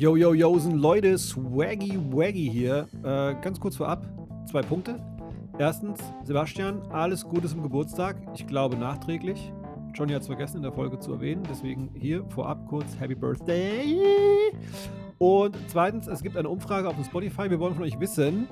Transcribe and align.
Yo, 0.00 0.16
yo, 0.16 0.32
yo, 0.32 0.58
sind 0.58 0.78
Leute, 0.78 1.18
Swaggy 1.18 1.98
Waggy 2.10 2.48
hier. 2.50 2.88
Äh, 3.02 3.34
ganz 3.42 3.60
kurz 3.60 3.76
vorab, 3.76 4.02
zwei 4.50 4.62
Punkte. 4.62 4.98
Erstens, 5.58 6.00
Sebastian, 6.24 6.80
alles 6.90 7.22
Gute 7.22 7.48
zum 7.48 7.62
Geburtstag. 7.62 8.16
Ich 8.34 8.46
glaube 8.46 8.78
nachträglich. 8.78 9.52
Johnny 9.92 10.14
hat 10.14 10.22
es 10.22 10.26
vergessen 10.26 10.56
in 10.56 10.62
der 10.62 10.72
Folge 10.72 10.98
zu 10.98 11.12
erwähnen, 11.12 11.42
deswegen 11.50 11.90
hier 11.92 12.24
vorab 12.30 12.66
kurz 12.66 12.98
Happy 12.98 13.14
Birthday. 13.14 13.98
Und 15.18 15.54
zweitens, 15.66 16.06
es 16.06 16.22
gibt 16.22 16.38
eine 16.38 16.48
Umfrage 16.48 16.88
auf 16.88 16.94
dem 16.94 17.04
Spotify. 17.04 17.50
Wir 17.50 17.60
wollen 17.60 17.74
von 17.74 17.84
euch 17.84 18.00
wissen, 18.00 18.48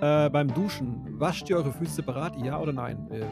äh, 0.00 0.30
beim 0.30 0.54
Duschen, 0.54 1.04
wascht 1.18 1.50
ihr 1.50 1.56
eure 1.56 1.72
Füße 1.72 1.94
separat, 1.96 2.40
ja 2.44 2.60
oder 2.60 2.72
nein? 2.72 3.10
Äh, 3.10 3.24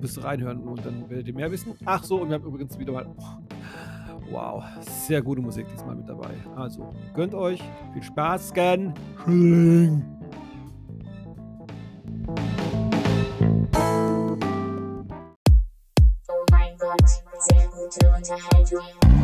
müsst 0.00 0.24
reinhören 0.24 0.58
und 0.64 0.84
dann 0.84 1.08
werdet 1.08 1.28
ihr 1.28 1.34
mehr 1.34 1.52
wissen. 1.52 1.74
Ach 1.84 2.02
so, 2.02 2.16
und 2.22 2.30
wir 2.30 2.34
haben 2.34 2.46
übrigens 2.46 2.76
wieder 2.76 2.92
mal. 2.92 3.06
Wow, 4.30 4.64
sehr 4.80 5.22
gute 5.22 5.40
Musik 5.40 5.66
diesmal 5.68 5.94
mit 5.94 6.08
dabei. 6.08 6.30
Also, 6.56 6.92
gönnt 7.14 7.34
euch, 7.34 7.62
viel 7.92 8.02
Spaß, 8.02 8.52
gern. 8.52 8.92
Schling. 9.24 10.04
Oh 16.28 16.44
mein 16.50 16.76
Gott, 16.78 17.08
sehr 17.48 17.68
gute 17.68 18.08
Unterhaltung. 18.16 19.15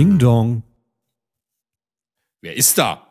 Ding 0.00 0.18
Dong. 0.18 0.62
Wer 2.40 2.56
ist 2.56 2.78
da? 2.78 3.06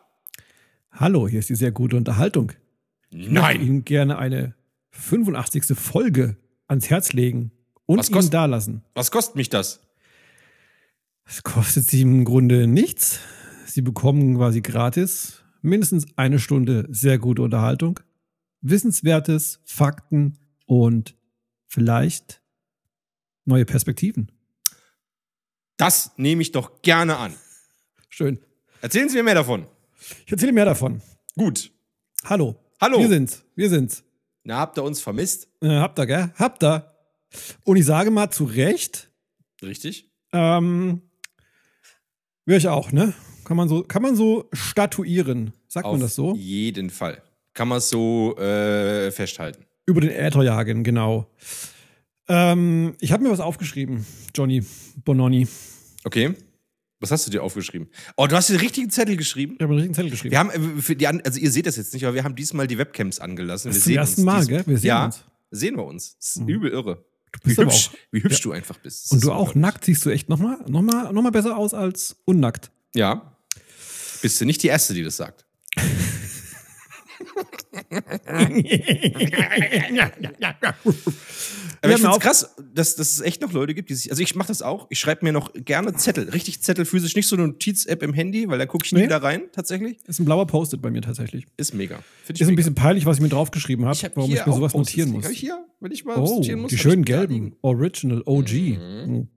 Hallo, 0.90 1.28
hier 1.28 1.38
ist 1.38 1.50
die 1.50 1.56
sehr 1.56 1.72
gute 1.72 1.96
Unterhaltung. 1.96 2.52
Ich 3.12 3.18
möchte 3.30 3.34
Nein. 3.34 3.62
Ihnen 3.62 3.86
gerne 3.86 4.18
eine 4.18 4.56
85. 4.90 5.78
Folge 5.78 6.36
ans 6.68 6.90
Herz 6.90 7.14
legen 7.14 7.52
und 7.86 8.00
Was 8.00 8.09
Ihnen 8.09 8.16
kostet- 8.16 8.34
dalassen. 8.34 8.81
Was 8.96 9.12
kostet 9.12 9.36
mich 9.36 9.50
das? 9.50 9.81
Es 11.26 11.44
kostet 11.44 11.86
Sie 11.86 12.02
im 12.02 12.26
Grunde 12.26 12.66
nichts. 12.66 13.20
Sie 13.68 13.84
bekommen 13.84 14.36
quasi 14.38 14.62
gratis 14.62 15.44
mindestens 15.62 16.08
eine 16.18 16.40
Stunde 16.40 16.88
sehr 16.90 17.20
gute 17.20 17.44
Unterhaltung, 17.44 18.00
Wissenswertes, 18.62 19.62
Fakten 19.64 20.40
und 20.66 21.16
vielleicht 21.68 22.42
neue 23.46 23.66
Perspektiven. 23.66 24.31
Das 25.80 26.11
nehme 26.17 26.41
ich 26.41 26.52
doch 26.52 26.81
gerne 26.81 27.16
an. 27.16 27.33
Schön. 28.09 28.38
Erzählen 28.81 29.08
Sie 29.08 29.16
mir 29.16 29.23
mehr 29.23 29.35
davon. 29.35 29.66
Ich 30.25 30.31
erzähle 30.31 30.52
mehr 30.52 30.66
davon. 30.66 31.02
Gut. 31.38 31.72
Hallo. 32.25 32.58
Hallo. 32.81 32.99
Wir 32.99 33.08
sind's. 33.08 33.45
Wir 33.55 33.69
sind's. 33.69 34.03
Na, 34.44 34.57
habt 34.57 34.77
ihr 34.77 34.83
uns 34.83 35.00
vermisst? 35.00 35.47
Äh, 35.61 35.69
habt 35.69 35.97
ihr, 35.97 36.05
gell? 36.05 36.33
Habt 36.35 36.66
ihr. 36.66 36.94
Und 37.63 37.77
ich 37.77 37.85
sage 37.85 38.11
mal 38.11 38.30
zu 38.30 38.44
Recht, 38.44 39.09
Richtig? 39.61 40.11
ähm, 40.33 41.02
wir 42.45 42.57
ich 42.57 42.67
auch, 42.67 42.91
ne? 42.91 43.13
Kann 43.45 43.55
man 43.55 43.69
so, 43.69 43.83
kann 43.83 44.02
man 44.02 44.17
so 44.17 44.50
statuieren. 44.52 45.53
Sagt 45.69 45.88
man 45.88 46.02
das 46.02 46.13
so? 46.13 46.35
jeden 46.35 46.89
Fall. 46.89 47.22
Kann 47.53 47.69
man 47.69 47.79
so 47.79 48.35
äh, 48.38 49.12
festhalten. 49.12 49.66
Über 49.85 50.01
den 50.01 50.12
Äther 50.12 50.44
jagen, 50.44 50.84
genau. 50.84 51.31
Ähm, 52.29 52.95
ich 53.00 53.12
habe 53.12 53.23
mir 53.23 53.31
was 53.31 53.40
aufgeschrieben, 53.40 54.06
Johnny 54.35 54.63
Bononni. 55.03 55.47
Okay. 56.03 56.34
Was 57.01 57.12
hast 57.12 57.25
du 57.25 57.31
dir 57.31 57.41
aufgeschrieben? 57.44 57.88
Oh, 58.17 58.28
du 58.28 58.35
hast 58.35 58.50
dir 58.50 58.53
den 58.53 58.59
richtigen 58.62 58.90
Zettel 58.90 59.16
geschrieben? 59.17 59.53
Ich 59.56 59.62
habe 59.62 59.72
einen 59.72 59.79
richtigen 59.79 59.95
Zettel 59.95 60.12
geschrieben. 60.12 60.31
Wir 60.31 60.39
haben, 60.39 60.50
äh, 60.51 60.81
für 60.81 60.95
die, 60.95 61.07
also 61.07 61.39
ihr 61.39 61.51
seht 61.51 61.66
das 61.66 61.78
jetzt 61.78 61.94
nicht, 61.94 62.06
aber 62.06 62.13
wir 62.13 62.23
haben 62.23 62.35
diesmal 62.35 62.68
die 62.68 62.78
Webcams 62.78 63.19
angelassen. 63.19 63.69
Das 63.69 63.78
ist 63.78 63.85
sehen 63.85 63.97
ersten 63.97 64.22
uns 64.22 64.25
Mal, 64.25 64.45
gell? 64.45 64.63
Wir 64.68 64.78
sehen 64.78 64.88
ja, 64.88 65.06
uns. 65.06 65.23
sehen 65.50 65.75
wir 65.78 65.85
uns. 65.85 66.18
Das 66.18 66.28
ist 66.35 66.41
Mhm. 66.41 66.50
übel 66.50 66.72
irre. 66.72 67.06
Du 67.31 67.39
Wie 67.50 67.56
hübsch, 67.57 67.89
auch, 67.89 67.94
wie 68.12 68.23
hübsch 68.23 68.38
Ja. 68.39 68.44
du 68.44 68.51
einfach 68.51 68.78
bist. 68.79 69.06
Das 69.06 69.12
und 69.13 69.23
du 69.23 69.31
auch 69.31 69.56
nackt 69.56 69.85
siehst 69.85 70.06
du 70.06 70.09
echt 70.09 70.29
nochmal 70.29 70.57
noch 70.68 70.81
mal, 70.81 71.12
noch 71.13 71.22
mal 71.22 71.31
besser 71.31 71.57
aus 71.57 71.73
als 71.73 72.18
unnackt. 72.25 72.69
Ja. 72.95 73.38
Bist 74.22 74.41
du 74.41 74.45
nicht 74.45 74.62
die 74.63 74.68
Erste, 74.68 74.94
die 74.94 75.03
das 75.03 75.16
sagt. 75.18 75.45
Aber 81.81 81.94
ich 81.94 82.00
finde 82.01 82.19
krass, 82.19 82.56
dass, 82.73 82.95
dass 82.95 83.09
es 83.13 83.22
echt 83.22 83.41
noch 83.41 83.51
Leute 83.53 83.73
gibt, 83.73 83.90
die 83.90 83.95
sich. 83.95 84.12
Also 84.12 84.22
ich 84.22 84.35
mache 84.35 84.50
das 84.50 84.62
auch. 84.62 84.88
Ich 84.90 85.00
schreibe 85.00 85.23
mir 85.25 85.31
noch 85.31 85.51
gerne 85.53 85.94
Zettel. 85.94 86.29
Richtig 86.29 86.62
Zettel 86.62 86.85
physisch, 86.85 87.16
nicht 87.16 87.28
so 87.28 87.35
eine 87.35 87.47
Notiz-App 87.47 88.03
im 88.03 88.13
Handy, 88.13 88.47
weil 88.50 88.57
da 88.59 88.66
gucke 88.66 88.85
ich 88.85 88.91
nie 88.91 89.00
Nee. 89.00 89.06
wieder 89.06 89.23
rein, 89.23 89.44
tatsächlich. 89.53 89.97
Ist 90.07 90.19
ein 90.19 90.25
blauer 90.25 90.45
Post-it 90.47 90.81
bei 90.81 90.91
mir 90.91 91.01
tatsächlich. 91.01 91.45
Ist 91.57 91.73
mega. 91.73 91.95
Find 92.23 92.38
ich 92.38 92.41
Ist 92.41 92.47
ein 92.47 92.51
mega. 92.51 92.56
bisschen 92.57 92.75
peinlich, 92.75 93.06
was 93.06 93.18
ich 93.18 93.23
mir 93.23 93.29
draufgeschrieben 93.29 93.85
habe, 93.85 93.97
hab 93.97 94.16
warum 94.18 94.34
ich 94.34 94.45
mir 94.45 94.53
sowas 94.53 94.73
notieren 94.73 95.12
muss. 95.12 95.25
Hab 95.25 95.31
ich 95.31 95.39
hier, 95.39 95.66
wenn 95.79 95.91
ich 95.91 96.03
mal 96.06 96.18
Oh, 96.18 96.35
notieren 96.38 96.59
muss. 96.62 96.69
die 96.69 96.78
schönen 96.78 97.06
da 97.06 97.18
gelben. 97.18 97.56
Original, 97.62 98.23
OG. 98.25 98.51
Mhm. 98.51 99.06
Mhm. 99.07 99.28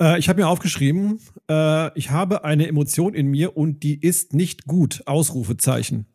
Äh, 0.00 0.18
ich 0.18 0.28
habe 0.28 0.40
mir 0.42 0.48
aufgeschrieben, 0.48 1.20
äh, 1.48 1.96
ich 1.98 2.10
habe 2.10 2.44
eine 2.44 2.66
Emotion 2.66 3.14
in 3.14 3.26
mir 3.28 3.56
und 3.56 3.82
die 3.82 4.00
ist 4.00 4.32
nicht 4.34 4.64
gut. 4.66 5.02
Ausrufezeichen. 5.06 6.06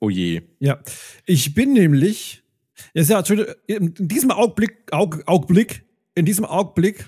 Oh 0.00 0.10
je. 0.10 0.42
Ja. 0.60 0.78
Ich 1.26 1.54
bin 1.54 1.72
nämlich, 1.72 2.42
ja, 2.94 3.02
ist 3.02 3.10
ja, 3.10 3.44
in 3.66 3.94
diesem 3.96 4.30
Augenblick, 4.30 4.92
Aug, 4.92 5.22
Augenblick, 5.26 5.84
in 6.14 6.24
diesem 6.24 6.44
Augenblick, 6.44 7.04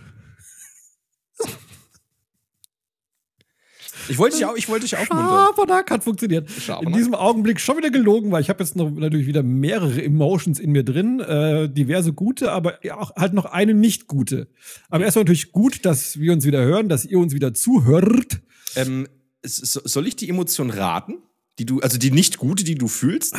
Ich 4.11 4.19
wollte 4.19 4.37
dich 4.37 4.45
auch, 4.45 4.57
ich 4.57 4.69
wollte 4.69 4.87
dich 4.87 4.97
aufmuntern. 4.97 5.29
Schabernack 5.29 5.91
hat 5.91 6.05
funktioniert. 6.05 6.49
In 6.49 6.61
Schabernack. 6.61 6.95
diesem 6.95 7.15
Augenblick 7.15 7.61
schon 7.61 7.77
wieder 7.77 7.91
gelogen, 7.91 8.33
weil 8.33 8.43
ich 8.43 8.49
habe 8.49 8.63
jetzt 8.63 8.75
noch 8.75 8.91
natürlich 8.91 9.27
wieder 9.27 9.43
mehrere 9.43 10.03
Emotions 10.03 10.59
in 10.59 10.73
mir 10.73 10.83
drin, 10.83 11.21
äh, 11.21 11.69
diverse 11.69 12.13
gute, 12.13 12.51
aber 12.51 12.81
auch 12.93 13.15
halt 13.17 13.35
noch 13.35 13.45
eine 13.45 13.73
nicht 13.73 14.09
gute. 14.09 14.49
Aber 14.89 15.05
erstmal 15.05 15.25
natürlich 15.25 15.53
gut, 15.53 15.85
dass 15.85 16.19
wir 16.19 16.33
uns 16.33 16.45
wieder 16.45 16.63
hören, 16.63 16.89
dass 16.89 17.05
ihr 17.05 17.19
uns 17.19 17.35
wieder 17.35 17.55
zuhört. 17.55 18.41
Ähm, 18.75 19.07
soll 19.43 20.07
ich 20.07 20.17
die 20.17 20.29
Emotion 20.29 20.71
raten? 20.71 21.19
Die 21.59 21.67
du, 21.67 21.81
also 21.81 21.99
die 21.99 22.11
nicht 22.11 22.39
gute, 22.39 22.65
die 22.65 22.75
du 22.75 22.89
fühlst? 22.89 23.37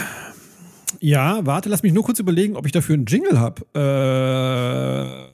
Ja, 1.00 1.46
warte, 1.46 1.70
lass 1.70 1.84
mich 1.84 1.94
nur 1.94 2.04
kurz 2.04 2.20
überlegen, 2.20 2.56
ob 2.56 2.66
ich 2.66 2.72
dafür 2.72 2.96
einen 2.96 3.06
Jingle 3.06 3.40
habe. 3.40 3.62
Äh, 3.74 5.32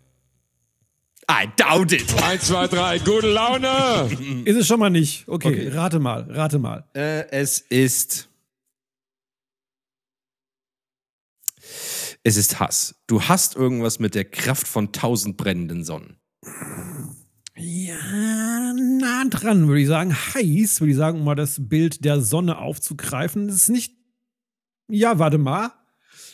I 1.29 1.47
doubt 1.57 1.91
it. 1.91 2.05
1, 2.23 2.43
2, 2.47 2.67
3, 2.67 2.99
gute 2.99 3.27
Laune! 3.31 4.09
ist 4.45 4.55
es 4.55 4.67
schon 4.67 4.79
mal 4.79 4.89
nicht. 4.89 5.27
Okay, 5.27 5.47
Okay. 5.49 5.67
rate 5.69 5.99
mal, 5.99 6.25
rate 6.29 6.59
mal. 6.59 6.85
Äh, 6.93 7.29
es 7.31 7.59
ist. 7.59 8.29
Es 12.23 12.37
ist 12.37 12.59
Hass. 12.59 12.95
Du 13.07 13.21
hast 13.23 13.55
irgendwas 13.55 13.99
mit 13.99 14.15
der 14.15 14.25
Kraft 14.25 14.67
von 14.67 14.91
tausend 14.91 15.37
brennenden 15.37 15.83
Sonnen. 15.83 16.17
Ja, 17.55 18.73
nah 18.73 19.23
dran, 19.29 19.67
würde 19.67 19.81
ich 19.81 19.87
sagen. 19.87 20.13
Heiß, 20.13 20.79
würde 20.81 20.91
ich 20.91 20.97
sagen, 20.97 21.19
um 21.19 21.25
mal 21.25 21.35
das 21.35 21.55
Bild 21.67 22.03
der 22.05 22.21
Sonne 22.21 22.57
aufzugreifen. 22.59 23.47
Das 23.47 23.57
ist 23.57 23.69
nicht. 23.69 23.96
Ja, 24.87 25.19
warte 25.19 25.37
mal. 25.37 25.71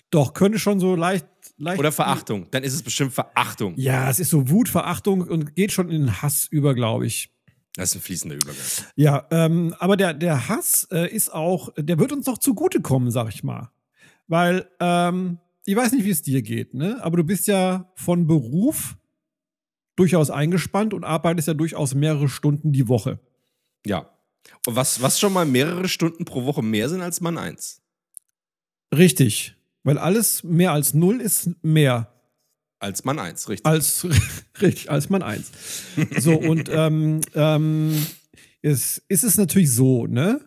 Doch, 0.10 0.34
könnte 0.34 0.60
schon 0.60 0.80
so 0.80 0.96
leicht. 0.96 1.26
leicht 1.58 1.80
Oder 1.80 1.92
Verachtung. 1.92 2.48
Dann 2.52 2.64
ist 2.64 2.74
es 2.74 2.84
bestimmt 2.84 3.14
Verachtung. 3.14 3.74
Ja, 3.78 4.10
es 4.10 4.20
ist 4.20 4.30
so 4.30 4.50
Wut, 4.50 4.70
Verachtung 4.70 5.22
und 5.22 5.56
geht 5.56 5.72
schon 5.72 5.90
in 5.90 6.02
den 6.02 6.22
Hass 6.22 6.48
über, 6.50 6.76
glaube 6.76 7.06
ich. 7.08 7.32
Das 7.76 7.90
ist 7.90 7.96
ein 7.96 8.02
fließender 8.02 8.36
Übergang. 8.36 8.62
Ja, 8.96 9.26
ähm, 9.32 9.76
aber 9.80 9.98
der, 9.98 10.14
der 10.14 10.48
Hass 10.48 10.88
äh, 10.92 11.12
ist 11.12 11.34
auch, 11.34 11.70
der 11.76 11.98
wird 11.98 12.12
uns 12.12 12.28
noch 12.28 12.38
zugutekommen, 12.38 13.10
sag 13.10 13.30
ich 13.30 13.44
mal. 13.44 13.72
Weil, 14.28 14.70
ähm, 14.80 15.40
ich 15.66 15.76
weiß 15.76 15.94
nicht, 15.94 16.06
wie 16.06 16.12
es 16.12 16.22
dir 16.22 16.42
geht, 16.42 16.74
ne? 16.74 17.00
Aber 17.02 17.18
du 17.18 17.24
bist 17.24 17.48
ja 17.48 17.92
von 17.96 18.28
Beruf 18.28 18.96
durchaus 19.96 20.30
eingespannt 20.30 20.94
und 20.94 21.04
arbeitest 21.04 21.48
ja 21.48 21.54
durchaus 21.54 21.96
mehrere 21.96 22.30
Stunden 22.30 22.72
die 22.72 22.88
Woche. 22.88 23.20
Ja. 23.86 24.10
Und 24.68 24.76
was, 24.76 25.02
was 25.02 25.20
schon 25.20 25.34
mal 25.34 25.46
mehrere 25.46 25.88
Stunden 25.88 26.26
pro 26.26 26.46
Woche 26.46 26.62
mehr 26.62 26.90
sind 26.90 27.02
als 27.02 27.22
Mann 27.22 27.38
eins. 27.38 27.83
Richtig. 28.98 29.56
Weil 29.84 29.98
alles 29.98 30.44
mehr 30.44 30.72
als 30.72 30.94
null 30.94 31.20
ist 31.20 31.50
mehr 31.62 32.10
Als 32.80 33.04
Mann 33.04 33.20
eins, 33.20 33.50
richtig. 33.50 33.66
als, 33.66 34.08
richtig, 34.62 34.90
als 34.90 35.10
man 35.10 35.22
eins. 35.22 35.52
So, 36.18 36.36
und 36.36 36.70
ähm, 36.72 37.22
ähm, 37.36 38.06
es 38.62 39.04
ist 39.10 39.24
es 39.24 39.38
natürlich 39.38 39.72
so, 39.72 40.08
ne? 40.08 40.42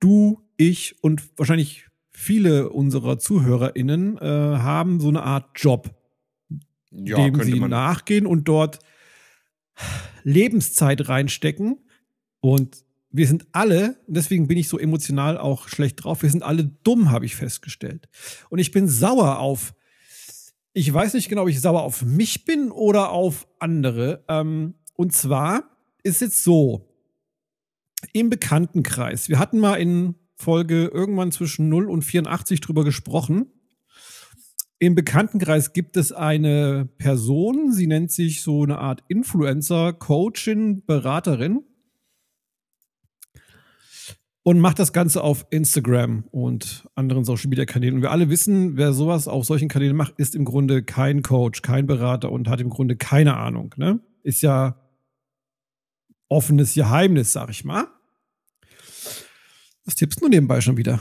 Du, 0.00 0.40
ich 0.56 0.96
und 1.02 1.22
wahrscheinlich 1.38 1.86
viele 2.10 2.70
unserer 2.70 3.18
ZuhörerInnen 3.18 4.18
äh, 4.18 4.20
haben 4.20 5.00
so 5.00 5.08
eine 5.08 5.22
Art 5.22 5.50
Job, 5.54 5.94
ja, 6.90 7.16
dem 7.16 7.40
sie 7.42 7.58
nachgehen 7.60 8.26
und 8.26 8.48
dort 8.48 8.80
Lebenszeit 10.24 11.08
reinstecken. 11.08 11.78
Und 12.40 12.84
wir 13.12 13.26
sind 13.26 13.46
alle, 13.52 13.96
und 14.06 14.16
deswegen 14.16 14.48
bin 14.48 14.58
ich 14.58 14.68
so 14.68 14.78
emotional 14.78 15.38
auch 15.38 15.68
schlecht 15.68 16.02
drauf, 16.02 16.22
wir 16.22 16.30
sind 16.30 16.42
alle 16.42 16.64
dumm, 16.64 17.10
habe 17.10 17.26
ich 17.26 17.36
festgestellt. 17.36 18.08
Und 18.48 18.58
ich 18.58 18.72
bin 18.72 18.88
sauer 18.88 19.38
auf, 19.38 19.74
ich 20.72 20.92
weiß 20.92 21.14
nicht 21.14 21.28
genau, 21.28 21.42
ob 21.42 21.48
ich 21.48 21.60
sauer 21.60 21.82
auf 21.82 22.02
mich 22.02 22.46
bin 22.46 22.70
oder 22.70 23.10
auf 23.10 23.46
andere. 23.58 24.24
Ähm, 24.28 24.74
und 24.94 25.12
zwar 25.12 25.64
ist 26.02 26.22
jetzt 26.22 26.42
so, 26.42 26.88
im 28.12 28.30
Bekanntenkreis, 28.30 29.28
wir 29.28 29.38
hatten 29.38 29.60
mal 29.60 29.76
in 29.76 30.16
Folge 30.34 30.86
irgendwann 30.86 31.30
zwischen 31.30 31.68
0 31.68 31.88
und 31.88 32.02
84 32.02 32.60
drüber 32.60 32.84
gesprochen. 32.84 33.46
Im 34.78 34.96
Bekanntenkreis 34.96 35.72
gibt 35.72 35.96
es 35.96 36.10
eine 36.10 36.88
Person, 36.98 37.72
sie 37.72 37.86
nennt 37.86 38.10
sich 38.10 38.42
so 38.42 38.64
eine 38.64 38.78
Art 38.78 39.04
Influencer, 39.06 39.92
Coachin, 39.92 40.84
Beraterin 40.84 41.62
und 44.44 44.58
macht 44.58 44.78
das 44.78 44.92
Ganze 44.92 45.22
auf 45.22 45.46
Instagram 45.50 46.24
und 46.30 46.88
anderen 46.94 47.24
Social 47.24 47.48
Media 47.48 47.64
Kanälen. 47.64 47.94
Und 47.96 48.02
wir 48.02 48.10
alle 48.10 48.28
wissen, 48.28 48.76
wer 48.76 48.92
sowas 48.92 49.28
auf 49.28 49.44
solchen 49.44 49.68
Kanälen 49.68 49.96
macht, 49.96 50.14
ist 50.18 50.34
im 50.34 50.44
Grunde 50.44 50.82
kein 50.82 51.22
Coach, 51.22 51.62
kein 51.62 51.86
Berater 51.86 52.32
und 52.32 52.48
hat 52.48 52.60
im 52.60 52.70
Grunde 52.70 52.96
keine 52.96 53.36
Ahnung. 53.36 53.74
Ne? 53.76 54.00
Ist 54.22 54.42
ja 54.42 54.76
offenes 56.28 56.74
Geheimnis, 56.74 57.32
sag 57.32 57.50
ich 57.50 57.64
mal. 57.64 57.86
Was 59.84 59.94
tippst 59.96 60.20
du 60.20 60.28
nebenbei 60.28 60.60
schon 60.60 60.76
wieder? 60.76 61.00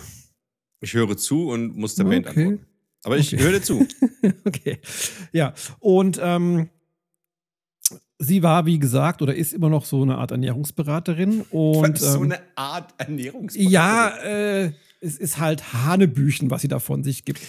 Ich 0.79 0.93
höre 0.93 1.15
zu 1.17 1.49
und 1.49 1.75
muss 1.77 1.95
der 1.95 2.03
Band 2.05 2.27
Okay. 2.27 2.43
antworten. 2.45 2.67
Aber 3.03 3.17
ich 3.17 3.33
Okay. 3.33 3.43
höre 3.43 3.61
zu. 3.61 3.87
okay. 4.45 4.79
Ja, 5.31 5.53
und 5.79 6.19
ähm, 6.21 6.69
sie 8.21 8.43
war, 8.43 8.65
wie 8.65 8.79
gesagt, 8.79 9.21
oder 9.21 9.35
ist 9.35 9.53
immer 9.53 9.69
noch 9.69 9.85
so 9.85 10.01
eine 10.03 10.17
Art 10.17 10.31
Ernährungsberaterin. 10.31 11.41
Und 11.49 11.97
so 11.97 12.17
ähm, 12.17 12.23
eine 12.23 12.39
Art 12.55 12.93
Ernährungsberatung. 12.97 13.71
ja, 13.71 14.09
äh, 14.17 14.71
es 15.01 15.17
ist 15.17 15.39
halt 15.39 15.73
Hanebüchen, 15.73 16.51
was 16.51 16.61
sie 16.61 16.67
da 16.67 16.79
von 16.79 17.03
sich 17.03 17.25
gibt. 17.25 17.41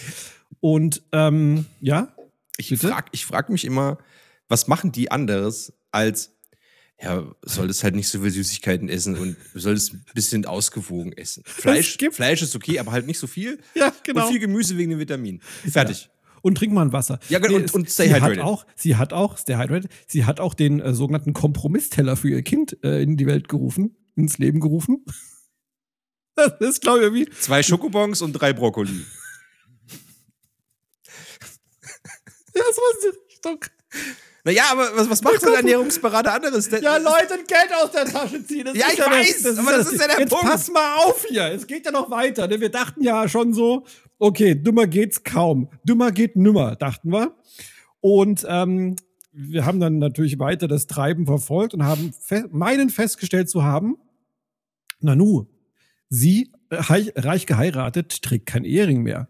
Und 0.59 1.03
ähm, 1.11 1.65
ja, 1.79 2.13
Ich 2.57 2.75
frage 2.77 3.07
ich 3.11 3.25
frag 3.25 3.49
mich 3.49 3.65
immer, 3.65 3.99
was 4.47 4.67
machen 4.67 4.91
die 4.91 5.11
anderes 5.11 5.73
als, 5.91 6.31
ja, 7.01 7.23
solltest 7.43 7.83
halt 7.83 7.95
nicht 7.95 8.09
so 8.09 8.21
viel 8.21 8.31
Süßigkeiten 8.31 8.89
essen 8.89 9.17
und 9.17 9.35
du 9.53 9.59
solltest 9.59 9.93
ein 9.93 10.03
bisschen 10.15 10.45
ausgewogen 10.45 11.13
essen. 11.13 11.43
Fleisch, 11.45 11.97
Fleisch 12.11 12.41
ist 12.41 12.55
okay, 12.55 12.79
aber 12.79 12.91
halt 12.91 13.05
nicht 13.05 13.19
so 13.19 13.27
viel. 13.27 13.59
ja, 13.75 13.93
genau. 14.03 14.25
Und 14.25 14.31
viel 14.31 14.39
Gemüse 14.39 14.77
wegen 14.77 14.91
den 14.91 14.99
Vitaminen. 14.99 15.41
Fertig. 15.69 16.09
Und 16.45 16.55
trink 16.59 16.73
mal 16.73 16.83
ein 16.83 16.93
Wasser. 16.93 17.17
Ja, 17.29 17.39
genau, 17.39 17.55
und- 17.55 17.73
und 17.73 17.89
stay 17.89 18.07
sie 18.09 18.13
hat 18.13 18.21
hydrated. 18.21 18.43
auch, 18.43 18.65
sie 18.75 18.95
hat 18.97 19.13
auch, 19.13 19.37
stay 19.37 19.55
hydrated, 19.55 19.89
sie 20.07 20.25
hat 20.25 20.39
auch 20.39 20.53
den 20.53 20.79
äh, 20.81 20.93
sogenannten 20.93 21.33
Kompromissteller 21.33 22.15
für 22.17 22.29
ihr 22.29 22.43
Kind 22.43 22.77
äh, 22.83 23.01
in 23.01 23.17
die 23.17 23.25
Welt 23.25 23.47
gerufen, 23.49 23.95
ins 24.15 24.37
Leben 24.37 24.59
gerufen. 24.59 25.03
Das 26.35 26.51
ist, 26.61 26.81
glaube 26.81 26.97
ich, 26.97 27.03
irgendwie. 27.03 27.29
Zwei 27.39 27.61
Schokobons 27.61 28.23
und 28.23 28.33
drei 28.33 28.53
Brokkoli. 28.53 28.89
Ja, 32.55 32.61
so 32.73 32.81
ist 32.91 33.03
die 33.03 33.33
Richtung. 33.33 33.65
Naja, 34.43 34.63
aber 34.71 34.95
was, 34.95 35.09
was 35.09 35.21
macht 35.21 35.41
so 35.41 35.47
ein 35.47 35.53
Ernährungsberater 35.55 36.33
anderes? 36.33 36.69
Der- 36.69 36.81
Ja, 36.81 36.97
Leute, 36.97 37.37
Geld 37.47 37.71
aus 37.81 37.91
der 37.91 38.05
Tasche 38.05 38.45
ziehen. 38.45 38.65
Das 38.65 38.75
Ja, 38.75 38.87
ist 38.87 38.93
ich 38.93 38.99
weiß, 38.99 39.57
aber 39.57 39.71
das 39.77 39.91
ist 39.91 40.01
ja 40.01 40.07
der 40.07 40.19
Jetzt 40.19 40.29
Punkt. 40.29 40.45
pass 40.45 40.69
mal 40.69 40.97
auf 40.97 41.23
hier. 41.29 41.45
Es 41.51 41.65
geht 41.65 41.85
ja 41.85 41.91
noch 41.91 42.09
weiter. 42.11 42.47
Ne? 42.47 42.59
Wir 42.59 42.69
dachten 42.69 43.01
ja 43.01 43.27
schon 43.29 43.53
so, 43.53 43.85
okay, 44.23 44.55
dümmer 44.55 44.87
geht's 44.87 45.23
kaum. 45.23 45.69
Dümmer 45.83 46.11
geht 46.11 46.35
nimmer, 46.35 46.75
dachten 46.75 47.11
wir. 47.11 47.35
Und 47.99 48.45
ähm, 48.47 48.95
wir 49.31 49.65
haben 49.65 49.79
dann 49.79 49.99
natürlich 49.99 50.39
weiter 50.39 50.67
das 50.67 50.87
Treiben 50.87 51.25
verfolgt 51.25 51.73
und 51.73 51.83
haben 51.83 52.13
fe 52.13 52.47
meinen 52.51 52.89
festgestellt 52.89 53.49
zu 53.49 53.63
haben, 53.63 53.97
Nanu, 54.99 55.47
sie, 56.09 56.51
äh, 56.69 56.75
reich, 56.75 57.11
reich 57.15 57.45
geheiratet, 57.45 58.21
trägt 58.21 58.45
kein 58.45 58.63
Ehering 58.63 59.03
mehr. 59.03 59.27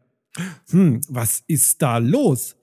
Hm, 0.70 1.02
was 1.08 1.44
ist 1.48 1.82
da 1.82 1.98
los? 1.98 2.56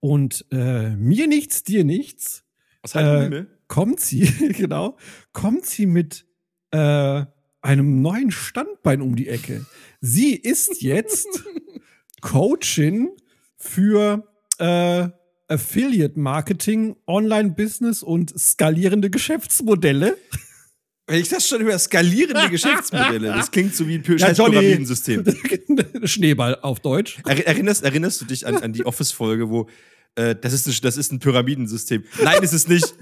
Und 0.00 0.46
äh, 0.50 0.90
mir 0.96 1.26
nichts, 1.26 1.64
dir 1.64 1.84
nichts 1.84 2.44
Was 2.82 2.94
im 2.94 3.00
äh, 3.00 3.22
Himmel? 3.22 3.58
kommt 3.68 4.00
sie, 4.00 4.20
genau, 4.52 4.96
kommt 5.32 5.66
sie 5.66 5.86
mit 5.86 6.26
äh, 6.70 7.24
einem 7.60 8.02
neuen 8.02 8.30
Standbein 8.30 9.00
um 9.00 9.16
die 9.16 9.28
Ecke. 9.28 9.64
Sie 10.00 10.34
ist 10.34 10.82
jetzt 10.82 11.44
Coachin 12.24 13.10
für 13.58 14.26
äh, 14.58 15.08
Affiliate 15.46 16.18
Marketing, 16.18 16.96
Online-Business 17.06 18.02
und 18.02 18.36
skalierende 18.38 19.10
Geschäftsmodelle. 19.10 20.16
Wenn 21.06 21.20
ich 21.20 21.28
das 21.28 21.46
schon 21.46 21.60
über 21.60 21.78
skalierende 21.78 22.48
Geschäftsmodelle, 22.48 23.28
das 23.28 23.50
klingt 23.50 23.74
so 23.76 23.86
wie 23.86 23.96
ein. 23.96 24.02
Pyramidensystem. 24.02 25.22
Schneeball 26.04 26.58
auf 26.62 26.80
Deutsch. 26.80 27.18
Er, 27.26 27.46
erinnerst, 27.46 27.84
erinnerst 27.84 28.22
du 28.22 28.24
dich 28.24 28.46
an, 28.46 28.56
an 28.56 28.72
die 28.72 28.86
Office-Folge, 28.86 29.50
wo 29.50 29.68
äh, 30.14 30.34
das, 30.34 30.54
ist, 30.54 30.66
ein- 30.66 30.78
das 30.80 30.96
ist 30.96 31.12
ein 31.12 31.18
Pyramidensystem? 31.18 32.04
Nein, 32.22 32.42
ist 32.42 32.54
es 32.54 32.68
nicht. 32.68 32.94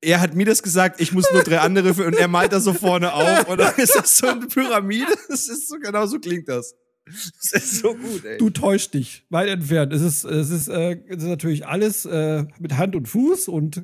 Er 0.00 0.20
hat 0.20 0.34
mir 0.34 0.46
das 0.46 0.64
gesagt, 0.64 1.00
ich 1.00 1.12
muss 1.12 1.26
nur 1.32 1.44
drei 1.44 1.60
andere 1.60 1.94
für, 1.94 2.06
und 2.06 2.14
er 2.16 2.26
malt 2.26 2.52
das 2.52 2.64
so 2.64 2.74
vorne 2.74 3.12
auf. 3.12 3.46
Und 3.48 3.58
dann 3.60 3.74
ist 3.76 3.94
das 3.94 4.18
so 4.18 4.26
eine 4.26 4.46
Pyramide. 4.46 5.06
Das 5.28 5.46
ist 5.48 5.68
so, 5.68 5.76
genau 5.78 6.06
so 6.06 6.18
klingt 6.18 6.48
das. 6.48 6.74
Das 7.08 7.52
ist 7.62 7.76
so 7.80 7.94
gut, 7.94 8.24
ey. 8.24 8.38
Du 8.38 8.50
täuscht 8.50 8.94
dich, 8.94 9.24
weit 9.30 9.48
entfernt. 9.48 9.92
Es 9.92 10.02
ist, 10.02 10.24
es 10.24 10.50
ist, 10.50 10.68
äh, 10.68 10.98
es 11.08 11.22
ist 11.22 11.28
natürlich 11.28 11.66
alles 11.66 12.04
äh, 12.04 12.44
mit 12.58 12.76
Hand 12.76 12.94
und 12.96 13.06
Fuß 13.08 13.48
und 13.48 13.82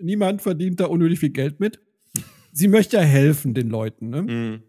niemand 0.00 0.42
verdient 0.42 0.80
da 0.80 0.86
unnötig 0.86 1.20
viel 1.20 1.30
Geld 1.30 1.60
mit. 1.60 1.80
Sie 2.52 2.68
möchte 2.68 2.96
ja 2.96 3.02
helfen 3.02 3.52
den 3.54 3.68
Leuten. 3.68 4.08
Ne? 4.10 4.22
Mhm. 4.22 4.62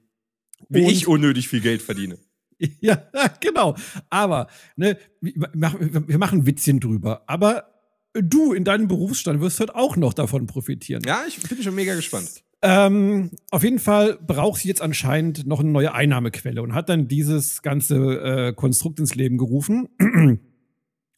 Wie 0.70 0.84
Und- 0.84 0.92
ich 0.92 1.08
unnötig 1.08 1.48
viel 1.48 1.62
Geld 1.62 1.82
verdiene. 1.82 2.18
Ja, 2.82 3.04
genau. 3.40 3.76
Aber 4.10 4.48
ne, 4.76 4.98
wir, 5.22 5.50
machen- 5.54 6.08
wir 6.08 6.18
machen 6.18 6.48
Witzchen 6.48 6.80
drüber. 6.80 7.22
Aber 7.28 7.72
du 8.16 8.54
in 8.54 8.64
deinem 8.64 8.88
Berufsstand 8.88 9.42
wirst 9.42 9.60
halt 9.60 9.76
auch 9.76 9.96
noch 9.96 10.16
davon 10.16 10.48
profitieren. 10.48 11.04
Ja, 11.06 11.24
ich 11.28 11.40
bin 11.40 11.62
schon 11.62 11.76
mega 11.76 11.94
gespannt. 11.94 12.44
Ähm, 12.62 13.32
auf 13.52 13.64
jeden 13.64 13.78
Fall 13.78 14.18
braucht 14.18 14.62
sie 14.62 14.68
jetzt 14.68 14.82
anscheinend 14.82 15.46
noch 15.46 15.60
eine 15.60 15.70
neue 15.70 15.94
Einnahmequelle 15.94 16.62
und 16.62 16.74
hat 16.74 16.90
dann 16.90 17.08
dieses 17.08 17.62
ganze 17.62 17.98
äh, 17.98 18.54
Konstrukt 18.54 19.00
ins 19.00 19.14
Leben 19.14 19.38
gerufen 19.38 19.90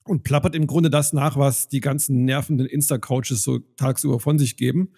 und 0.03 0.23
plappert 0.23 0.55
im 0.55 0.67
Grunde 0.67 0.89
das 0.89 1.13
nach, 1.13 1.37
was 1.37 1.69
die 1.69 1.79
ganzen 1.79 2.25
nervenden 2.25 2.67
Insta-Coaches 2.67 3.41
so 3.41 3.59
tagsüber 3.77 4.19
von 4.19 4.37
sich 4.37 4.57
geben. 4.57 4.91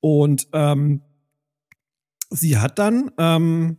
Und 0.00 0.48
ähm, 0.52 1.00
sie 2.28 2.58
hat 2.58 2.78
dann 2.78 3.10
ähm, 3.16 3.78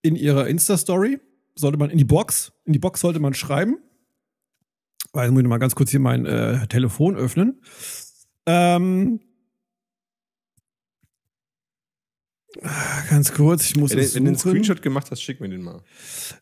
in 0.00 0.16
ihrer 0.16 0.46
Insta-Story, 0.46 1.20
sollte 1.56 1.78
man 1.78 1.90
in 1.90 1.98
die 1.98 2.04
Box, 2.04 2.52
in 2.64 2.72
die 2.72 2.78
Box 2.78 3.00
sollte 3.00 3.20
man 3.20 3.34
schreiben. 3.34 3.78
Weil, 5.12 5.30
muss 5.30 5.42
ich 5.42 5.48
mal 5.48 5.58
ganz 5.58 5.74
kurz 5.74 5.90
hier 5.90 6.00
mein 6.00 6.26
äh, 6.26 6.66
Telefon 6.68 7.16
öffnen. 7.16 7.60
Ähm, 8.46 9.20
Ganz 13.10 13.32
kurz, 13.32 13.64
ich 13.64 13.76
muss 13.76 13.90
Wenn, 13.90 13.98
wenn 13.98 14.24
du 14.24 14.30
einen. 14.30 14.38
Screenshot 14.38 14.82
gemacht 14.82 15.10
hast, 15.10 15.22
schick 15.22 15.40
mir 15.40 15.48
den 15.48 15.62
mal. 15.62 15.82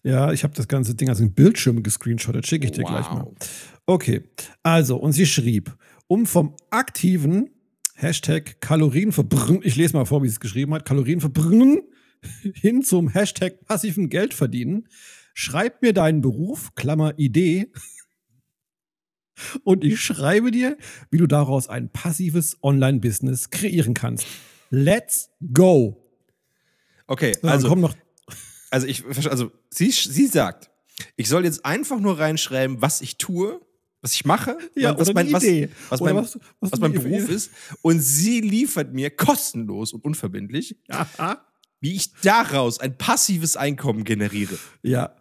Ja, 0.03 0.33
ich 0.33 0.45
habe 0.45 0.55
das 0.55 0.69
ganze 0.69 0.95
Ding 0.95 1.09
als 1.09 1.21
einen 1.21 1.33
Bildschirm 1.33 1.83
gescreenshottet, 1.83 2.47
schicke 2.47 2.67
ich 2.67 2.73
dir 2.73 2.85
gleich 2.85 3.11
mal. 3.11 3.31
Okay, 3.87 4.23
also, 4.63 4.97
und 4.97 5.13
sie 5.13 5.27
schrieb, 5.27 5.75
um 6.07 6.27
vom 6.27 6.57
aktiven 6.71 7.51
Hashtag 7.95 8.61
Kalorienverbrennen, 8.61 9.63
ich 9.65 9.77
lese 9.77 9.97
mal 9.97 10.05
vor, 10.05 10.23
wie 10.23 10.29
sie 10.29 10.35
es 10.35 10.41
geschrieben 10.41 10.75
hat, 10.75 10.85
Kalorienverbrennen 10.85 11.81
hin 12.55 12.83
zum 12.83 13.09
Hashtag 13.09 13.65
passiven 13.65 14.09
Geldverdienen, 14.09 14.89
schreib 15.35 15.83
mir 15.83 15.93
deinen 15.93 16.21
Beruf, 16.21 16.75
Klammer 16.75 17.15
Idee, 17.19 17.73
und 19.65 19.83
ich 19.83 20.01
schreibe 20.01 20.51
dir, 20.51 20.77
wie 21.11 21.19
du 21.19 21.27
daraus 21.27 21.69
ein 21.69 21.91
passives 21.91 22.59
Online-Business 22.63 23.51
kreieren 23.51 23.95
kannst. 23.95 24.27
Let's 24.71 25.31
go! 25.53 26.02
Okay, 27.13 27.37
dann 27.43 27.51
also, 27.51 27.69
kommt 27.69 27.83
noch 27.83 27.95
also 28.71 28.87
ich, 28.87 29.05
also 29.29 29.53
sie, 29.69 29.91
sie 29.91 30.27
sagt, 30.27 30.71
ich 31.17 31.29
soll 31.29 31.45
jetzt 31.45 31.63
einfach 31.67 32.01
nur 32.01 32.19
reinschreiben, 32.19 32.81
was 32.81 33.03
ich 33.03 33.19
tue, 33.19 33.61
was 34.01 34.15
ich 34.15 34.25
mache, 34.25 34.57
Ja, 34.75 34.99
was 34.99 35.13
mein, 35.13 35.31
was, 35.31 35.45
Idee. 35.45 35.69
was 35.91 36.01
mein, 36.01 36.17
was- 36.17 36.39
was, 36.61 36.81
mein 36.81 36.93
Beruf 36.95 37.29
ist. 37.29 37.51
Und 37.83 38.01
sie 38.01 38.41
liefert 38.41 38.95
mir 38.95 39.11
kostenlos 39.11 39.93
und 39.93 40.03
unverbindlich, 40.05 40.75
Aha. 40.89 41.45
wie 41.81 41.93
ich 41.93 42.15
daraus 42.23 42.81
ein 42.81 42.97
passives 42.97 43.59
Einkommen 43.59 44.05
generiere. 44.05 44.59
Ja. 44.83 45.15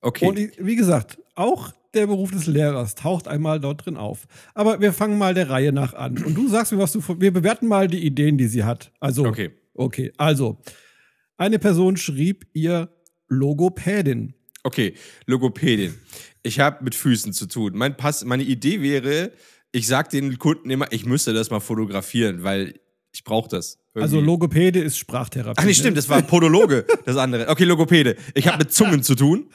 Okay. 0.00 0.26
Und 0.26 0.38
wie 0.58 0.74
gesagt, 0.74 1.18
auch 1.36 1.72
der 1.94 2.08
Beruf 2.08 2.32
des 2.32 2.46
Lehrers 2.46 2.96
taucht 2.96 3.28
einmal 3.28 3.60
dort 3.60 3.86
drin 3.86 3.96
auf. 3.96 4.26
Aber 4.54 4.80
wir 4.80 4.92
fangen 4.92 5.18
mal 5.18 5.34
der 5.34 5.50
Reihe 5.50 5.72
nach 5.72 5.94
an. 5.94 6.18
Und 6.24 6.34
du 6.34 6.48
sagst 6.48 6.72
mir, 6.72 6.78
was 6.78 6.92
du. 6.92 7.02
Wir 7.20 7.32
bewerten 7.32 7.68
mal 7.68 7.86
die 7.86 8.04
Ideen, 8.04 8.36
die 8.38 8.48
sie 8.48 8.64
hat. 8.64 8.90
Also. 8.98 9.24
Okay. 9.24 9.52
Okay. 9.74 10.12
Also, 10.16 10.58
eine 11.38 11.58
Person 11.58 11.96
schrieb 11.96 12.46
ihr 12.52 12.90
Logopädin. 13.28 14.34
Okay, 14.64 14.94
Logopädin. 15.26 15.94
Ich 16.42 16.60
habe 16.60 16.84
mit 16.84 16.94
Füßen 16.94 17.32
zu 17.32 17.46
tun. 17.46 17.72
Mein 17.74 17.96
Pass, 17.96 18.24
meine 18.24 18.42
Idee 18.42 18.82
wäre, 18.82 19.32
ich 19.72 19.86
sage 19.86 20.08
den 20.10 20.38
Kunden 20.38 20.70
immer, 20.70 20.92
ich 20.92 21.06
müsste 21.06 21.32
das 21.32 21.50
mal 21.50 21.60
fotografieren, 21.60 22.42
weil 22.42 22.74
Ich 23.12 23.24
brauche 23.24 23.48
das. 23.48 23.78
Also 23.94 24.16
irgendwie. 24.18 24.26
Logopäde 24.30 24.80
ist 24.80 24.96
Sprachtherapie. 24.98 25.56
Ach 25.58 25.64
nee, 25.64 25.70
ne? 25.70 25.74
stimmt, 25.74 25.96
das 25.96 26.08
war 26.08 26.20
Podologe, 26.22 26.84
das 27.06 27.16
andere. 27.16 27.48
Okay, 27.48 27.64
Logopäde. 27.64 28.16
Ich 28.34 28.46
habe 28.46 28.58
mit 28.58 28.72
Zungen 28.72 29.02
zu 29.02 29.14
tun. 29.14 29.48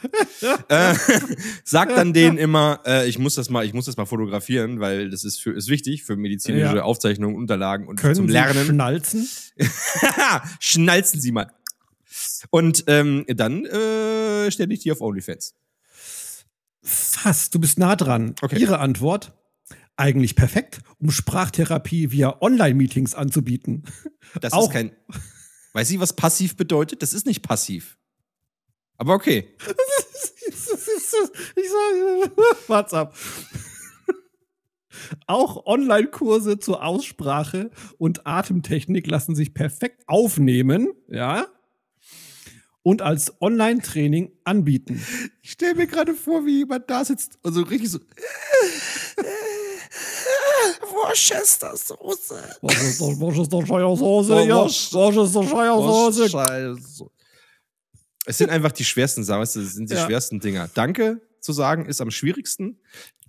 Äh, 0.67 0.95
sag 1.63 1.89
dann 1.95 2.11
denen 2.13 2.37
immer, 2.37 2.81
äh, 2.85 3.07
ich 3.07 3.19
muss 3.19 3.35
das 3.35 3.49
mal, 3.49 3.63
ich 3.65 3.73
muss 3.73 3.85
das 3.85 3.95
mal 3.95 4.05
fotografieren, 4.05 4.79
weil 4.79 5.09
das 5.11 5.23
ist 5.23 5.39
für 5.39 5.51
ist 5.51 5.69
wichtig 5.69 6.03
für 6.03 6.15
medizinische 6.17 6.77
Ja. 6.77 6.83
Aufzeichnungen, 6.83 7.35
Unterlagen 7.37 7.87
und 7.87 7.97
Können 7.97 8.15
zum 8.15 8.27
Sie 8.27 8.33
Lernen. 8.33 8.65
schnalzen? 8.65 9.29
Schnalzen 10.59 11.21
Sie 11.21 11.31
mal. 11.31 11.47
Und 12.49 12.83
ähm, 12.87 13.25
dann 13.27 13.65
äh, 13.65 14.51
stelle 14.51 14.73
ich 14.73 14.81
die 14.81 14.91
auf 14.91 15.01
OnlyFans. 15.01 15.55
Fast, 16.81 17.55
du 17.55 17.59
bist 17.59 17.79
nah 17.79 17.95
dran. 17.95 18.35
Okay. 18.41 18.59
Ihre 18.59 18.79
Antwort? 18.79 19.33
Eigentlich 19.95 20.35
perfekt, 20.35 20.81
um 20.99 21.11
Sprachtherapie 21.11 22.11
via 22.11 22.41
Online-Meetings 22.41 23.13
anzubieten. 23.15 23.83
Das 24.41 24.53
Auch- 24.53 24.67
ist 24.67 24.71
kein. 24.73 24.91
Weiß 25.73 25.87
Sie, 25.87 25.99
was 25.99 26.13
passiv 26.15 26.55
bedeutet? 26.55 27.01
Das 27.01 27.13
ist 27.13 27.25
nicht 27.25 27.41
passiv. 27.41 27.97
Aber 28.97 29.13
okay. 29.13 29.49
ich 30.47 31.69
sage, 31.69 32.31
what's 32.67 32.93
up? 32.93 33.15
Auch 35.27 35.65
Online-Kurse 35.65 36.59
zur 36.59 36.83
Aussprache 36.83 37.71
und 37.97 38.27
Atemtechnik 38.27 39.07
lassen 39.07 39.35
sich 39.35 39.53
perfekt 39.53 40.03
aufnehmen, 40.07 40.89
ja, 41.07 41.47
und 42.83 43.01
als 43.01 43.33
Online-Training 43.41 44.31
anbieten. 44.43 45.01
Ich 45.41 45.51
stelle 45.51 45.75
mir 45.75 45.87
gerade 45.87 46.13
vor, 46.13 46.45
wie 46.45 46.59
jemand 46.59 46.89
da 46.89 47.03
sitzt 47.05 47.39
und 47.41 47.53
so 47.53 47.61
richtig 47.63 47.89
so. 47.89 47.99
Worcestersoße. 50.81 52.43
Oh, 52.61 54.43
Ja? 54.45 54.55
Scheiße. 56.29 57.05
Es 58.25 58.37
sind 58.37 58.49
einfach 58.49 58.71
die 58.71 58.85
schwersten 58.85 59.23
Sachen, 59.23 59.41
weißt 59.41 59.55
du, 59.57 59.61
das 59.61 59.73
sind 59.73 59.89
die 59.89 59.95
Ja. 59.95 60.05
schwersten 60.05 60.39
Dinger. 60.39 60.69
Danke 60.73 61.21
zu 61.41 61.51
sagen 61.51 61.85
ist 61.85 61.99
am 61.99 62.09
schwierigsten. 62.09 62.79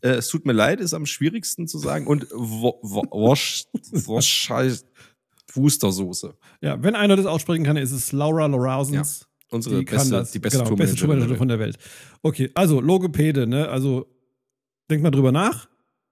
Äh, 0.00 0.10
es 0.10 0.28
tut 0.28 0.46
mir 0.46 0.52
leid, 0.52 0.80
ist 0.80 0.94
am 0.94 1.04
schwierigsten 1.06 1.66
zu 1.66 1.78
sagen. 1.78 2.06
Und 2.06 2.28
wo, 2.32 2.78
wo, 2.82 3.02
Scheiß, 4.20 4.84
Wustersoße. 5.52 6.36
Ja, 6.60 6.80
wenn 6.82 6.94
einer 6.94 7.16
das 7.16 7.26
aussprechen 7.26 7.64
kann, 7.64 7.76
ist 7.76 7.90
es 7.92 8.12
Laura 8.12 8.46
Lorausens. 8.46 9.26
Unsere 9.50 9.78
die 9.78 9.84
beste, 9.84 10.10
das. 10.10 10.30
die 10.32 10.38
beste 10.38 10.58
genau, 10.64 10.74
beste 10.74 10.96
Tourmanagerin. 10.96 11.36
Tourmanagerin 11.36 11.38
von 11.38 11.48
der 11.48 11.58
Welt. 11.58 11.78
Okay, 12.22 12.50
also 12.54 12.80
Logopäde, 12.80 13.46
ne? 13.46 13.68
Also 13.68 14.06
denkt 14.90 15.02
mal 15.02 15.10
drüber 15.10 15.32
nach. 15.32 15.68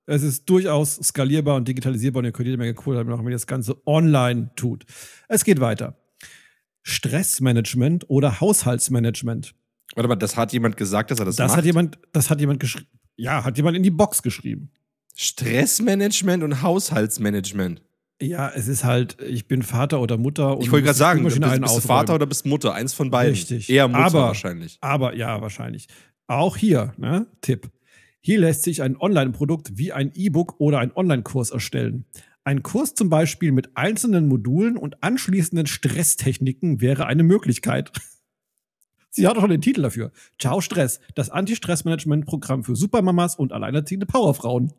Es 0.06 0.22
ist 0.22 0.48
durchaus 0.50 0.96
skalierbar 0.96 1.56
und 1.56 1.68
digitalisierbar 1.68 2.20
und 2.20 2.24
ihr 2.26 2.32
könnt 2.32 2.46
jede 2.46 2.58
Menge 2.58 2.74
cool 2.86 2.96
damit 2.96 3.10
machen, 3.10 3.24
wenn 3.24 3.32
ihr 3.32 3.36
das 3.36 3.46
Ganze 3.46 3.76
online 3.86 4.50
tut. 4.56 4.84
Es 5.28 5.44
geht 5.44 5.60
weiter. 5.60 5.96
Stressmanagement 6.82 8.10
oder 8.10 8.40
Haushaltsmanagement. 8.40 9.54
Warte 9.94 10.08
mal, 10.08 10.16
das 10.16 10.36
hat 10.36 10.52
jemand 10.52 10.76
gesagt, 10.76 11.10
dass 11.10 11.18
er 11.18 11.24
das, 11.24 11.36
Das 11.36 11.48
macht? 11.48 11.58
hat 11.58 11.64
jemand, 11.64 11.98
das 12.12 12.30
hat 12.30 12.40
jemand 12.40 12.60
geschrieben. 12.60 12.88
Ja, 13.16 13.44
hat 13.44 13.56
jemand 13.56 13.76
in 13.76 13.82
die 13.82 13.90
Box 13.90 14.22
geschrieben. 14.22 14.70
Stressmanagement 15.14 16.42
und 16.42 16.62
Haushaltsmanagement. 16.62 17.82
Ja, 18.22 18.50
es 18.54 18.68
ist 18.68 18.84
halt, 18.84 19.20
ich 19.22 19.46
bin 19.48 19.62
Vater 19.62 20.00
oder 20.00 20.16
Mutter. 20.16 20.56
und 20.56 20.62
Ich 20.64 20.70
wollte 20.70 20.84
gerade 20.84 20.98
sagen, 20.98 21.24
bist, 21.24 21.40
bist 21.40 21.76
du 21.76 21.80
Vater 21.80 22.14
oder 22.14 22.26
bist 22.26 22.46
Mutter? 22.46 22.72
Eins 22.74 22.94
von 22.94 23.10
beiden. 23.10 23.32
Richtig. 23.32 23.68
Eher 23.68 23.88
Mutter 23.88 24.04
Aber- 24.04 24.22
wahrscheinlich. 24.28 24.78
Aber 24.80 25.14
ja, 25.16 25.40
wahrscheinlich. 25.40 25.88
Auch 26.28 26.56
hier, 26.56 26.92
ne, 26.96 27.26
Tipp. 27.40 27.70
Hier 28.20 28.38
lässt 28.38 28.62
sich 28.62 28.82
ein 28.82 28.96
Online-Produkt 28.96 29.76
wie 29.76 29.92
ein 29.92 30.12
E-Book 30.14 30.54
oder 30.58 30.78
ein 30.78 30.92
Online-Kurs 30.94 31.50
erstellen. 31.50 32.04
Ein 32.44 32.62
Kurs 32.62 32.94
zum 32.94 33.08
Beispiel 33.10 33.50
mit 33.52 33.76
einzelnen 33.76 34.28
Modulen 34.28 34.76
und 34.76 35.02
anschließenden 35.02 35.66
Stresstechniken 35.66 36.80
wäre 36.80 37.06
eine 37.06 37.24
Möglichkeit. 37.24 37.90
Sie 39.10 39.26
hat 39.26 39.36
auch 39.36 39.40
schon 39.42 39.50
den 39.50 39.60
Titel 39.60 39.82
dafür. 39.82 40.12
Ciao 40.40 40.60
Stress, 40.60 41.00
das 41.14 41.28
Anti-Stress-Management-Programm 41.30 42.64
für 42.64 42.76
Supermamas 42.76 43.34
und 43.36 43.52
alleinerziehende 43.52 44.06
Powerfrauen. 44.06 44.72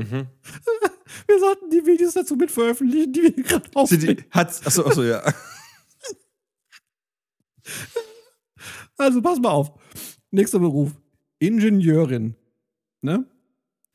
Mhm. 0.00 0.26
Wir 1.26 1.38
sollten 1.40 1.70
die 1.70 1.84
Videos 1.86 2.14
dazu 2.14 2.36
mit 2.36 2.50
veröffentlichen, 2.50 3.12
die 3.12 3.22
wir 3.22 3.32
gerade 3.32 3.68
aufnehmen. 3.74 4.16
die, 4.16 4.24
hat, 4.30 4.48
achso, 4.64 4.84
achso, 4.86 5.02
ja. 5.02 5.22
Also 8.96 9.22
pass 9.22 9.40
mal 9.40 9.50
auf. 9.50 9.72
Nächster 10.30 10.58
Beruf. 10.58 10.92
Ingenieurin. 11.38 12.34
Ne? 13.02 13.24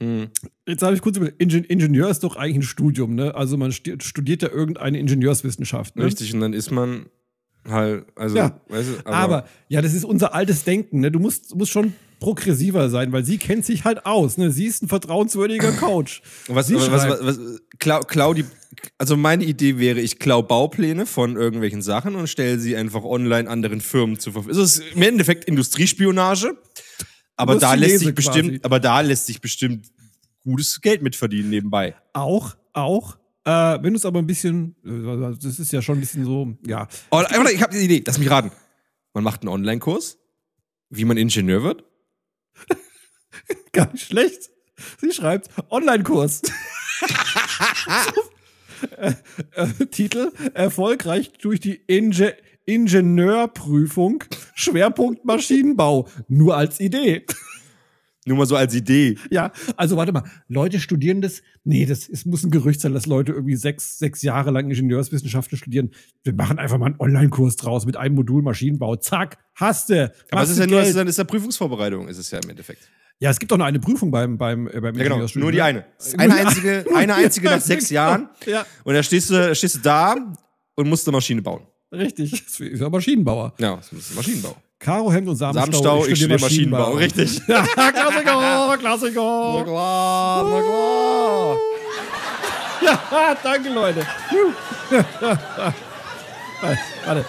Mhm. 0.02 0.30
Jetzt 0.68 0.82
habe 0.82 0.96
ich 0.96 1.02
kurz 1.02 1.18
über. 1.18 1.30
Ingen 1.38 1.64
Ingenieur 1.64 2.10
ist 2.10 2.24
doch 2.24 2.36
eigentlich 2.36 2.58
ein 2.58 2.62
Studium, 2.64 3.16
ne? 3.16 3.36
Also 3.36 3.56
man 3.58 3.72
studiert 3.72 4.42
ja 4.42 4.50
irgendeine 4.50 5.00
Ingenieurswissenschaft. 5.00 5.96
Ne? 5.96 6.06
Richtig, 6.06 6.34
und 6.34 6.40
dann 6.42 6.54
ist 6.54 6.72
man 6.72 7.06
halt, 7.68 8.06
also, 8.16 8.36
Ja. 8.36 8.60
weißt 8.68 8.90
du, 8.90 9.06
Aber, 9.06 9.48
ja, 9.70 9.82
das 9.82 9.94
ist 9.94 10.04
unser 10.06 10.34
altes 10.34 10.64
Denken, 10.64 11.00
ne? 11.02 11.12
Du 11.12 11.20
musst, 11.20 11.56
musst 11.56 11.72
schon 11.72 11.94
progressiver 12.26 12.90
sein, 12.90 13.12
weil 13.12 13.24
sie 13.24 13.38
kennt 13.38 13.66
sich 13.66 13.84
halt 13.84 14.08
aus, 14.08 14.40
ne? 14.40 14.50
Sie 14.52 14.66
ist 14.66 14.82
ein 14.82 14.88
vertrauenswürdiger 14.88 15.74
Coach. 15.74 16.24
was, 16.48 16.74
was, 16.74 16.90
was, 16.92 17.20
was, 17.22 17.40
klau, 17.78 18.00
klau 18.00 18.34
die, 18.34 18.46
also 18.98 19.16
meine 19.16 19.44
Idee 19.44 19.78
wäre, 19.78 20.00
ich 20.00 20.18
klau 20.18 20.42
Baupläne 20.42 21.06
von 21.06 21.36
irgendwelchen 21.36 21.84
Sachen 21.84 22.16
und 22.16 22.28
stelle 22.28 22.58
sie 22.58 22.76
einfach 22.76 23.04
online 23.04 23.48
anderen 23.48 23.80
Firmen 23.80 24.18
zur 24.18 24.34
Verfügung. 24.34 24.60
Es 24.60 24.78
ist 24.78 24.84
im 24.96 25.04
Endeffekt 25.04 25.46
Industriespionage, 25.46 26.58
aber 27.36 27.60
da 27.60 27.76
lässt 27.76 28.00
sich 28.00 28.16
bestimmt, 28.16 28.50
quasi. 28.50 28.60
aber 28.64 28.80
da 28.80 29.02
lässt 29.02 29.28
sich 29.28 29.40
bestimmt 29.40 29.86
gutes 30.44 30.82
Geld 30.82 31.04
mitverdienen 31.04 31.52
nebenbei. 31.52 31.94
Auch, 32.14 32.56
auch. 32.74 33.18
Äh, 33.44 33.52
wenn 33.52 33.94
du 33.94 33.98
es 33.98 34.06
aber 34.06 34.18
ein 34.18 34.26
bisschen, 34.26 34.76
das 34.84 35.60
ist 35.60 35.72
ja 35.72 35.84
schon 35.84 36.00
ein 36.00 36.02
bisschen 36.02 36.26
so, 36.26 36.58
ja. 36.66 36.88
Oh, 37.12 37.22
ich 37.54 37.62
habe 37.62 37.78
die 37.78 37.86
Idee, 37.86 38.04
lass 38.04 38.18
mich 38.18 38.32
raten. 38.32 38.50
Man 39.14 39.24
macht 39.24 39.42
einen 39.42 39.50
Online-Kurs, 39.50 40.18
wie 40.90 41.06
man 41.06 41.18
Ingenieur 41.18 41.62
wird. 41.62 41.84
Gar 43.72 43.92
nicht 43.92 44.08
schlecht. 44.08 44.50
Sie 45.00 45.12
schreibt 45.12 45.50
Online-Kurs. 45.70 46.42
äh, 48.98 49.14
äh, 49.56 49.86
Titel: 49.88 50.32
Erfolgreich 50.54 51.32
durch 51.42 51.60
die 51.60 51.82
Inge 51.88 52.36
Ingenieurprüfung. 52.66 54.24
Schwerpunkt 54.56 55.24
Maschinenbau. 55.26 56.08
Nur 56.28 56.58
als 56.58 56.80
Idee. 56.80 57.26
Nur 58.28 58.38
mal 58.38 58.48
so 58.48 58.56
als 58.56 58.74
Idee. 58.74 59.18
Ja, 59.30 59.52
also 59.78 59.98
warte 59.98 60.12
mal. 60.12 60.24
Leute 60.48 60.80
studieren 60.80 61.22
das. 61.22 61.44
Nee, 61.64 61.86
das 61.86 62.10
es 62.10 62.26
muss 62.26 62.44
ein 62.44 62.50
Gerücht 62.50 62.82
sein, 62.82 62.92
dass 62.92 63.06
Leute 63.06 63.34
irgendwie 63.34 63.56
sechs, 63.56 64.00
sechs 64.00 64.24
Jahre 64.24 64.50
lang 64.50 64.68
Ingenieurswissenschaften 64.68 65.58
studieren. 65.60 65.92
Wir 66.24 66.34
machen 66.34 66.58
einfach 66.58 66.80
mal 66.80 66.88
einen 66.88 67.00
Online-Kurs 67.00 67.56
draus 67.56 67.86
mit 67.86 67.98
einem 67.98 68.16
Modul 68.16 68.42
Maschinenbau. 68.42 68.96
Zack, 68.96 69.38
hast 69.54 69.90
du. 69.90 70.12
Aber 70.32 70.42
es 70.42 70.50
ist 70.50 70.58
ja 70.58 70.66
nur, 70.66 70.82
es 70.82 70.90
ist, 70.90 70.96
es 70.96 71.10
ist 71.10 71.18
ja 71.18 71.24
Prüfungsvorbereitung, 71.24 72.08
ist 72.08 72.18
es 72.18 72.32
ja 72.32 72.40
im 72.44 72.50
Endeffekt. 72.50 72.90
Ja, 73.20 73.30
es 73.30 73.40
gibt 73.40 73.52
doch 73.52 73.58
noch 73.58 73.66
eine 73.66 73.80
Prüfung 73.80 74.10
beim, 74.10 74.38
beim, 74.38 74.68
äh, 74.68 74.82
beim 74.82 74.96
Ja, 74.96 75.04
genau. 75.04 75.26
Nur 75.36 75.52
die 75.52 75.60
ne? 75.60 75.64
eine. 75.64 75.86
Nur 76.12 76.20
Eine 76.20 76.34
einzige, 76.36 76.86
eine 76.96 77.16
einzige 77.16 77.48
nach 77.48 77.62
sechs 77.62 77.92
Jahren. 77.92 78.30
Ja, 78.46 78.66
Und 78.84 78.96
da 78.96 79.04
stehst 79.04 79.30
du, 79.30 79.54
stehst 79.56 79.76
du 79.76 79.80
da 79.80 80.16
und 80.76 80.90
musst 80.90 81.08
eine 81.08 81.16
Maschine 81.16 81.42
bauen. 81.42 81.62
Richtig. 81.98 82.32
Das 82.46 82.60
ist 82.60 82.80
ja 82.80 82.90
Maschinenbauer. 82.90 83.54
Ja, 83.60 83.76
das 83.78 83.92
ist 83.92 84.16
Maschinenbau. 84.16 84.56
Karo 84.80 85.12
Hemd 85.12 85.28
und 85.30 85.36
Samenstau. 85.36 85.62
Samenstau, 85.82 86.06
ich 86.06 86.18
studiere 86.18 86.40
Maschinenbau. 86.40 86.92
Richtig. 86.94 87.42
Ja, 87.48 87.64
Klassiker, 87.66 88.78
Klassiker. 88.80 89.64
klar, 89.66 90.44
na 90.44 90.62
klar. 90.62 91.58
Ja, 92.82 93.36
danke, 93.42 93.70
Leute. 93.70 94.06
Warte. 97.06 97.26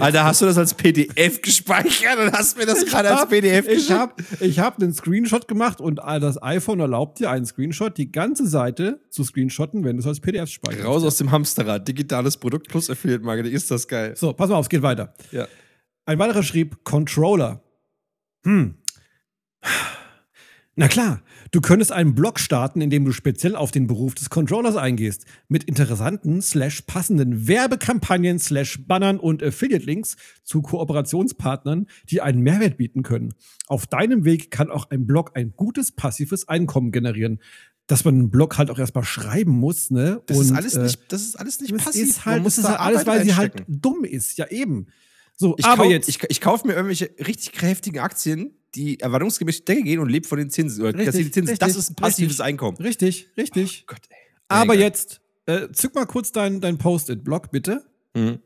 Alter, 0.00 0.24
hast 0.24 0.40
du 0.40 0.46
das 0.46 0.58
als 0.58 0.74
PDF 0.74 1.42
gespeichert 1.42 2.18
und 2.18 2.32
hast 2.32 2.56
mir 2.58 2.66
das 2.66 2.84
gerade 2.84 3.10
als 3.10 3.28
PDF 3.28 3.66
ich 3.68 3.88
geschickt? 3.88 4.40
ich 4.40 4.58
hab 4.58 4.80
einen 4.80 4.92
Screenshot 4.92 5.48
gemacht 5.48 5.80
und 5.80 5.96
das 5.96 6.42
iPhone 6.42 6.80
erlaubt 6.80 7.18
dir 7.20 7.30
einen 7.30 7.46
Screenshot, 7.46 7.96
die 7.96 8.10
ganze 8.10 8.46
Seite 8.46 9.00
zu 9.10 9.24
screenshotten, 9.24 9.84
wenn 9.84 9.96
du 9.96 10.00
es 10.00 10.06
als 10.06 10.20
PDF 10.20 10.50
speicherst. 10.50 10.84
Raus 10.84 11.04
aus 11.04 11.16
dem 11.16 11.30
Hamsterrad. 11.30 11.86
Digitales 11.86 12.36
Produkt 12.36 12.68
plus 12.68 12.90
Affiliate 12.90 13.24
Marketing. 13.24 13.52
Ist 13.52 13.70
das 13.70 13.88
geil. 13.88 14.14
So, 14.16 14.32
pass 14.32 14.50
mal 14.50 14.56
auf, 14.56 14.66
es 14.66 14.70
geht 14.70 14.82
weiter. 14.82 15.14
Ja. 15.32 15.46
Ein 16.06 16.18
weiterer 16.18 16.42
schrieb 16.42 16.84
Controller. 16.84 17.62
Hm. 18.44 18.74
Na 20.80 20.88
klar, 20.88 21.22
du 21.50 21.60
könntest 21.60 21.92
einen 21.92 22.14
Blog 22.14 22.40
starten, 22.40 22.80
in 22.80 22.88
dem 22.88 23.04
du 23.04 23.12
speziell 23.12 23.54
auf 23.54 23.70
den 23.70 23.86
Beruf 23.86 24.14
des 24.14 24.30
Controllers 24.30 24.76
eingehst. 24.76 25.26
Mit 25.46 25.64
interessanten 25.64 26.40
slash 26.40 26.80
passenden 26.86 27.46
Werbekampagnen 27.46 28.38
slash 28.38 28.86
Bannern 28.86 29.20
und 29.20 29.42
Affiliate-Links 29.42 30.16
zu 30.42 30.62
Kooperationspartnern, 30.62 31.86
die 32.08 32.22
einen 32.22 32.40
Mehrwert 32.40 32.78
bieten 32.78 33.02
können. 33.02 33.34
Auf 33.66 33.86
deinem 33.86 34.24
Weg 34.24 34.50
kann 34.50 34.70
auch 34.70 34.88
ein 34.88 35.06
Blog 35.06 35.32
ein 35.34 35.52
gutes 35.54 35.92
passives 35.92 36.48
Einkommen 36.48 36.92
generieren. 36.92 37.40
Dass 37.86 38.06
man 38.06 38.14
einen 38.14 38.30
Blog 38.30 38.56
halt 38.56 38.70
auch 38.70 38.78
erstmal 38.78 39.04
schreiben 39.04 39.50
muss, 39.52 39.90
ne? 39.90 40.22
Das 40.24 40.38
ist 40.38 40.50
Und, 40.50 40.56
alles 40.56 40.76
äh, 40.76 40.82
nicht, 40.84 41.12
das 41.12 41.20
ist 41.20 41.38
alles 41.38 41.60
nicht 41.60 41.76
passiv. 41.76 42.08
ist 42.08 42.24
Man 42.24 42.34
halt, 42.36 42.42
muss 42.42 42.56
das 42.56 42.64
ist 42.64 42.70
halt 42.70 42.80
alles, 42.80 43.06
weil 43.06 43.22
sie 43.22 43.36
halt 43.36 43.52
dumm 43.68 44.04
ist, 44.04 44.38
ja 44.38 44.48
eben. 44.48 44.86
So, 45.36 45.56
Ich, 45.58 45.64
aber 45.66 45.82
kauf, 45.82 45.92
jetzt. 45.92 46.08
ich, 46.08 46.20
ich 46.28 46.40
kaufe 46.40 46.66
mir 46.66 46.72
irgendwelche 46.72 47.10
richtig 47.18 47.52
kräftigen 47.52 47.98
Aktien, 47.98 48.54
die 48.74 49.00
erwartungsgemäß 49.00 49.64
Decke 49.64 49.82
gehen 49.82 49.98
und 50.00 50.08
lebt 50.08 50.26
von 50.26 50.38
den 50.38 50.50
Zinsen. 50.50 50.82
Oder 50.84 50.98
Richtig, 50.98 51.26
die 51.26 51.30
Zinsen. 51.30 51.56
das 51.58 51.68
richtig, 51.68 51.82
ist 51.82 51.90
ein 51.90 51.94
passives 51.96 52.30
richtig. 52.30 52.44
Einkommen. 52.44 52.76
Richtig, 52.78 53.28
richtig. 53.36 53.84
Gott, 53.86 54.00
ey. 54.08 54.16
Aber 54.48 54.74
Egal. 54.74 54.86
jetzt, 54.86 55.20
äh, 55.46 55.68
zück 55.72 55.94
mal 55.94 56.06
kurz 56.06 56.32
dein, 56.32 56.60
dein 56.60 56.78
Post-it-Block, 56.78 57.50
bitte. 57.50 57.84
Mhm. 58.14 58.38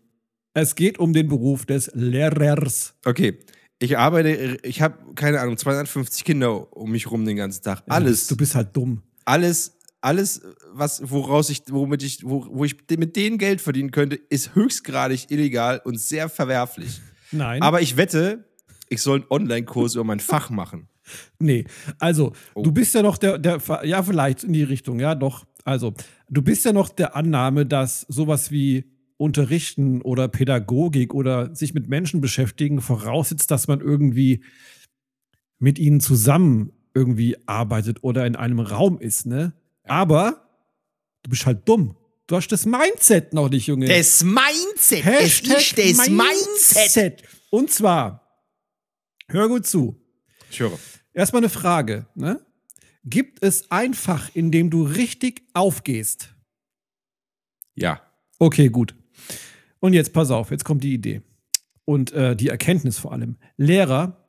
Es 0.55 0.75
geht 0.75 0.99
um 0.99 1.13
den 1.13 1.29
Beruf 1.29 1.67
des 1.67 1.91
Lehrers. 1.95 2.95
Okay. 3.05 3.39
Ich 3.81 3.99
arbeite, 3.99 4.59
ich 4.63 4.81
habe, 4.81 4.97
keine 5.15 5.41
Ahnung, 5.41 5.57
250 5.57 6.25
Kinder 6.25 6.75
um 6.77 6.91
mich 6.93 7.11
rum 7.11 7.25
den 7.25 7.37
ganzen 7.37 7.63
Tag. 7.63 7.83
Alles. 7.89 8.27
Du 8.29 8.37
bist 8.37 8.55
halt 8.55 8.75
dumm. 8.77 9.03
alles, 9.25 9.77
alles, 10.01 10.43
was, 10.73 11.03
woraus 11.11 11.51
ich, 11.51 11.63
womit 11.71 12.03
ich, 12.03 12.23
wo, 12.25 12.47
wo 12.51 12.65
ich 12.65 12.77
mit 12.97 13.17
denen 13.17 13.37
Geld 13.39 13.61
verdienen 13.61 13.91
könnte, 13.91 14.17
ist 14.29 14.55
höchstgradig 14.55 15.31
illegal 15.31 15.81
und 15.85 15.99
sehr 15.99 16.29
verwerflich. 16.29 17.01
Nein. 17.33 17.63
Aber 17.63 17.81
ich 17.81 17.97
wette, 17.97 18.45
ich 18.95 19.03
soll 19.03 19.21
einen 19.21 19.31
Online-Kurs 19.31 19.95
über 19.95 20.05
mein 20.05 20.21
Fach 20.21 20.51
machen. 20.51 20.89
Nee, 21.39 21.65
also, 21.99 22.33
Oh. 22.55 22.63
du 22.63 22.73
bist 22.73 22.95
ja 22.95 23.03
noch 23.03 23.19
der, 23.19 23.39
der, 23.39 23.61
ja, 23.85 24.03
vielleicht 24.03 24.45
in 24.45 24.53
die 24.55 24.63
Richtung, 24.63 25.01
ja, 25.01 25.15
doch. 25.15 25.45
Also, 25.65 25.93
du 26.31 26.41
bist 26.43 26.65
ja 26.65 26.73
noch 26.73 26.89
der 26.89 27.15
Annahme, 27.17 27.67
dass 27.67 28.03
sowas 28.09 28.51
wie 28.51 28.91
Unterrichten 29.17 30.03
oder 30.03 30.29
Pädagogik 30.29 31.15
oder 31.15 31.55
sich 31.55 31.73
mit 31.75 31.89
Menschen 31.89 32.21
beschäftigen 32.21 32.81
voraussetzt, 32.81 33.51
dass 33.51 33.69
man 33.69 33.81
irgendwie 33.81 34.43
mit 35.59 35.79
ihnen 35.79 36.01
zusammen 36.01 36.73
irgendwie 36.95 37.37
arbeitet 37.47 38.03
oder 38.03 38.27
in 38.27 38.37
einem 38.37 38.61
Raum 38.61 38.99
ist, 38.99 39.27
ne? 39.27 39.53
Aber 39.85 40.49
du 41.23 41.31
bist 41.31 41.47
halt 41.47 41.69
dumm. 41.69 41.97
Du 42.27 42.37
hast 42.37 42.49
das 42.49 42.65
Mindset 42.67 43.35
noch 43.35 43.51
nicht, 43.51 43.67
Junge. 43.67 43.87
Das 43.87 44.25
Mindset. 44.25 45.05
Hashtag 45.05 45.61
Und 47.51 47.71
zwar, 47.71 48.24
hör 49.29 49.49
gut 49.49 49.67
zu. 49.67 50.01
Ich 50.51 50.61
höre. 50.61 50.79
Erstmal 51.13 51.41
eine 51.41 51.49
Frage. 51.49 52.07
Ne? 52.15 52.45
Gibt 53.05 53.43
es 53.43 53.71
ein 53.71 53.95
Fach, 53.95 54.31
in 54.35 54.51
dem 54.51 54.71
du 54.71 54.83
richtig 54.83 55.43
aufgehst? 55.53 56.35
Ja. 57.75 58.01
Okay, 58.39 58.69
gut. 58.69 58.95
Und 59.81 59.93
jetzt 59.93 60.13
pass 60.13 60.31
auf, 60.31 60.51
jetzt 60.51 60.65
kommt 60.65 60.83
die 60.83 60.95
Idee. 60.95 61.23
Und 61.85 62.13
äh, 62.13 62.35
die 62.35 62.49
Erkenntnis 62.49 62.99
vor 62.99 63.13
allem. 63.13 63.37
Lehrer 63.57 64.29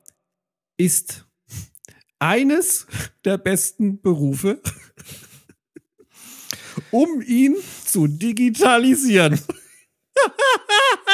ist 0.76 1.26
eines 2.18 2.86
der 3.24 3.38
besten 3.38 4.00
Berufe, 4.00 4.60
um 6.90 7.22
ihn 7.22 7.56
zu 7.84 8.06
digitalisieren. 8.06 9.40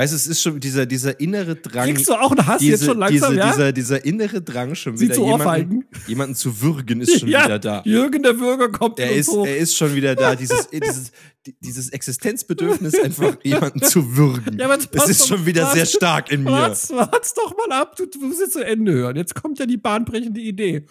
Weißt 0.00 0.14
du, 0.14 0.16
es 0.16 0.26
ist 0.26 0.40
schon 0.40 0.58
dieser, 0.60 0.86
dieser 0.86 1.20
innere 1.20 1.56
Drang. 1.56 1.84
Kriegst 1.84 2.08
du 2.08 2.14
auch 2.14 2.30
einen 2.30 2.46
Hass 2.46 2.62
jetzt 2.62 2.86
schon 2.86 2.98
langsam, 2.98 3.32
diese, 3.32 3.38
ja? 3.38 3.50
dieser, 3.52 3.72
dieser 3.72 4.02
innere 4.06 4.40
Drang 4.40 4.74
schon 4.74 4.96
Sie 4.96 5.04
wieder 5.04 5.14
zu 5.16 5.26
jemanden, 5.26 5.84
jemanden 6.06 6.34
zu 6.34 6.58
würgen 6.62 7.02
ist 7.02 7.20
schon 7.20 7.28
wieder 7.28 7.58
da. 7.58 7.82
Jürgen 7.84 8.22
der 8.22 8.32
Bürger 8.32 8.70
kommt 8.70 8.98
Er 8.98 9.12
ist, 9.14 9.28
hoch. 9.28 9.46
er 9.46 9.58
ist 9.58 9.76
schon 9.76 9.94
wieder 9.94 10.14
da. 10.16 10.34
Dieses, 10.36 10.68
dieses, 10.72 11.12
die- 11.46 11.54
dieses 11.60 11.90
Existenzbedürfnis, 11.90 12.94
einfach 12.98 13.36
jemanden 13.44 13.82
zu 13.82 14.16
würgen. 14.16 14.58
Ja, 14.58 14.68
pass 14.68 15.10
ist 15.10 15.28
schon 15.28 15.44
wieder 15.44 15.64
warte. 15.64 15.76
sehr 15.76 15.84
stark 15.86 16.32
in 16.32 16.44
mir. 16.44 16.50
Wart's, 16.50 16.88
wart's 16.90 17.34
doch 17.34 17.54
mal 17.58 17.78
ab, 17.78 17.94
du, 17.96 18.06
du 18.06 18.20
musst 18.20 18.40
jetzt 18.40 18.54
zu 18.54 18.64
Ende 18.64 18.92
hören. 18.92 19.16
Jetzt 19.16 19.34
kommt 19.34 19.58
ja 19.58 19.66
die 19.66 19.76
bahnbrechende 19.76 20.40
Idee. 20.40 20.86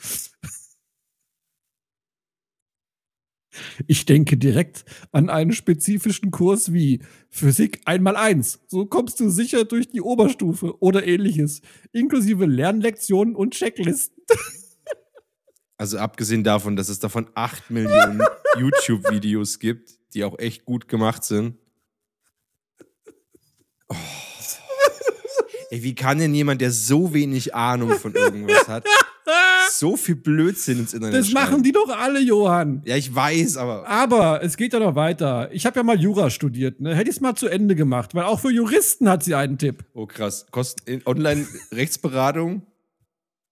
Ich 3.88 4.06
denke 4.06 4.38
direkt 4.38 4.86
an 5.12 5.30
einen 5.30 5.54
spezifischen 5.54 6.32
Kurs 6.32 6.74
wie 6.74 7.02
Physik 7.30 7.82
einmal 7.86 8.16
eins. 8.16 8.60
So 8.68 8.86
kommst 8.86 9.20
du 9.20 9.30
sicher 9.30 9.66
durch 9.66 9.90
die 9.90 10.02
Oberstufe 10.02 10.82
oder 10.82 11.06
ähnliches. 11.06 11.62
Inklusive 11.92 12.46
Lernlektionen 12.46 13.36
und 13.36 13.54
Checklisten. 13.54 14.24
Also 15.82 15.98
abgesehen 15.98 16.44
davon, 16.44 16.76
dass 16.76 16.90
es 16.90 17.00
davon 17.00 17.30
8 17.36 17.72
Millionen 17.72 18.22
YouTube-Videos 18.60 19.60
gibt, 19.60 19.98
die 20.14 20.26
auch 20.26 20.38
echt 20.38 20.66
gut 20.66 20.90
gemacht 20.90 21.24
sind. 21.24 21.56
Oh. 23.88 23.96
Ey, 25.72 25.84
wie 25.84 25.94
kann 25.94 26.18
denn 26.18 26.34
jemand, 26.34 26.62
der 26.62 26.72
so 26.72 27.14
wenig 27.14 27.54
Ahnung 27.54 27.92
von 28.00 28.16
irgendwas 28.16 28.68
hat, 28.68 28.86
so 29.72 29.96
viel 29.98 30.16
Blödsinn 30.16 30.80
ins 30.80 30.94
Internet 30.94 31.20
Das 31.20 31.32
machen 31.32 31.64
die 31.64 31.72
doch 31.72 31.90
alle, 31.90 32.20
Johann. 32.20 32.82
Ja, 32.86 32.96
ich 32.96 33.14
weiß, 33.14 33.58
aber 33.58 33.88
Aber 33.88 34.44
es 34.44 34.58
geht 34.58 34.74
ja 34.74 34.80
noch 34.80 34.96
weiter. 34.96 35.50
Ich 35.54 35.66
habe 35.66 35.78
ja 35.80 35.84
mal 35.84 36.00
Jura 36.00 36.30
studiert. 36.30 36.80
Ne? 36.82 36.96
Hätte 36.96 37.10
ich 37.10 37.16
es 37.18 37.22
mal 37.22 37.36
zu 37.36 37.48
Ende 37.48 37.76
gemacht, 37.76 38.14
weil 38.16 38.24
auch 38.24 38.40
für 38.40 38.52
Juristen 38.52 39.10
hat 39.10 39.24
sie 39.24 39.36
einen 39.36 39.58
Tipp. 39.58 39.86
oh 39.94 40.06
krass, 40.06 40.46
kostet 40.52 41.06
Online-Rechtsberatung, 41.06 42.64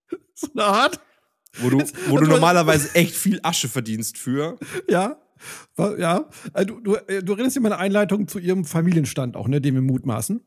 So 0.33 0.47
eine 0.53 0.63
Art. 0.65 0.99
wo 1.59 1.69
du, 1.69 1.79
wo 2.07 2.17
du 2.17 2.25
normalerweise 2.29 2.93
echt 2.95 3.15
viel 3.15 3.39
Asche 3.43 3.67
verdienst 3.67 4.17
für. 4.17 4.57
Ja. 4.89 5.17
Ja. 5.97 6.29
Äh, 6.53 6.65
Du, 6.65 6.79
du, 6.79 6.95
äh, 6.95 7.21
du 7.23 7.33
erinnerst 7.33 7.55
dich 7.55 7.59
an 7.59 7.63
meine 7.63 7.77
Einleitung 7.77 8.27
zu 8.27 8.39
ihrem 8.39 8.65
Familienstand 8.65 9.35
auch, 9.35 9.47
ne, 9.47 9.61
den 9.61 9.75
wir 9.75 9.81
mutmaßen. 9.81 10.41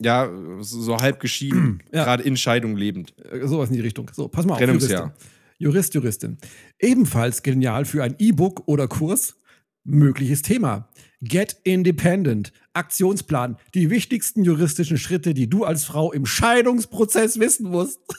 Ja, 0.00 0.30
so, 0.60 0.96
halb 0.98 1.20
geschieden, 1.20 1.82
Ja. 1.92 2.04
gerade 2.04 2.22
in 2.24 2.36
Scheidung 2.36 2.76
lebend. 2.76 3.14
Äh, 3.18 3.46
Sowas 3.46 3.68
in 3.70 3.76
die 3.76 3.80
Richtung. 3.80 4.10
So, 4.12 4.28
pass 4.28 4.44
mal 4.44 4.54
auf. 4.54 4.60
Juristin. 4.60 5.12
Jurist, 5.58 5.94
Juristin. 5.94 6.38
Ebenfalls 6.80 7.42
genial 7.42 7.84
für 7.84 8.02
ein 8.02 8.16
E-Book 8.18 8.64
oder 8.66 8.88
Kurs. 8.88 9.36
Mögliches 9.84 10.42
Thema. 10.42 10.88
Get 11.20 11.56
Independent. 11.62 12.52
Aktionsplan. 12.72 13.56
Die 13.74 13.88
wichtigsten 13.90 14.42
juristischen 14.42 14.98
Schritte, 14.98 15.32
die 15.32 15.48
du 15.48 15.64
als 15.64 15.84
Frau 15.84 16.10
im 16.12 16.26
Scheidungsprozess 16.26 17.38
wissen 17.38 17.70
musst. 17.70 18.00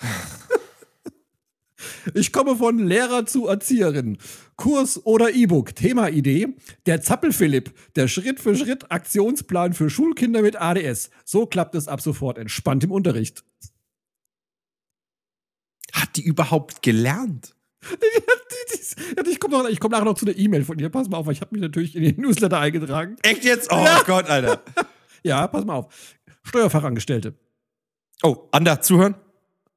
Ich 2.14 2.32
komme 2.32 2.56
von 2.56 2.78
Lehrer 2.78 3.26
zu 3.26 3.46
Erzieherin. 3.46 4.18
Kurs 4.56 5.04
oder 5.04 5.32
E-Book. 5.32 5.74
Thema-Idee. 5.74 6.48
Der 6.86 7.00
Zappel-Philipp. 7.00 7.72
Der 7.96 8.08
Schritt-für-Schritt-Aktionsplan 8.08 9.72
für 9.72 9.90
Schulkinder 9.90 10.42
mit 10.42 10.60
ADS. 10.60 11.10
So 11.24 11.46
klappt 11.46 11.74
es 11.74 11.88
ab 11.88 12.00
sofort 12.00 12.38
entspannt 12.38 12.84
im 12.84 12.92
Unterricht. 12.92 13.44
Hat 15.92 16.16
die 16.16 16.24
überhaupt 16.24 16.82
gelernt? 16.82 17.54
ich 19.30 19.40
komme 19.40 19.74
komm 19.78 19.90
nachher 19.90 20.04
noch 20.04 20.14
zu 20.14 20.24
der 20.24 20.38
E-Mail 20.38 20.64
von 20.64 20.76
dir. 20.76 20.90
Pass 20.90 21.08
mal 21.08 21.18
auf, 21.18 21.28
ich 21.28 21.40
habe 21.40 21.54
mich 21.54 21.62
natürlich 21.62 21.96
in 21.96 22.02
den 22.02 22.20
Newsletter 22.20 22.58
eingetragen. 22.58 23.16
Echt 23.22 23.44
jetzt? 23.44 23.70
Oh 23.72 23.86
Gott, 24.06 24.28
Alter. 24.28 24.62
Ja, 25.22 25.46
pass 25.48 25.66
mal 25.66 25.74
auf. 25.74 25.94
Steuerfachangestellte. 26.44 27.34
Oh, 28.22 28.48
Ander, 28.52 28.80
zuhören? 28.80 29.16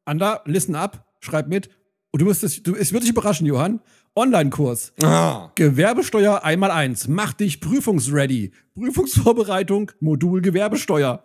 Anda, 0.05 0.41
listen 0.45 0.73
up, 0.73 1.05
schreib 1.19 1.49
mit. 1.49 1.69
Und 2.13 2.21
du 2.21 2.27
wirst 2.27 2.43
es, 2.43 2.61
du, 2.61 2.75
es 2.75 2.93
wird 2.93 3.03
dich 3.03 3.09
überraschen, 3.09 3.47
Johann. 3.47 3.81
Online-Kurs. 4.15 4.93
Ah. 5.01 5.51
Gewerbesteuer 5.55 6.43
einmal 6.43 6.69
eins. 6.69 7.07
Mach 7.07 7.33
dich 7.33 7.59
prüfungsready. 7.59 8.51
Prüfungsvorbereitung, 8.75 9.91
Modul 9.99 10.41
Gewerbesteuer. 10.41 11.23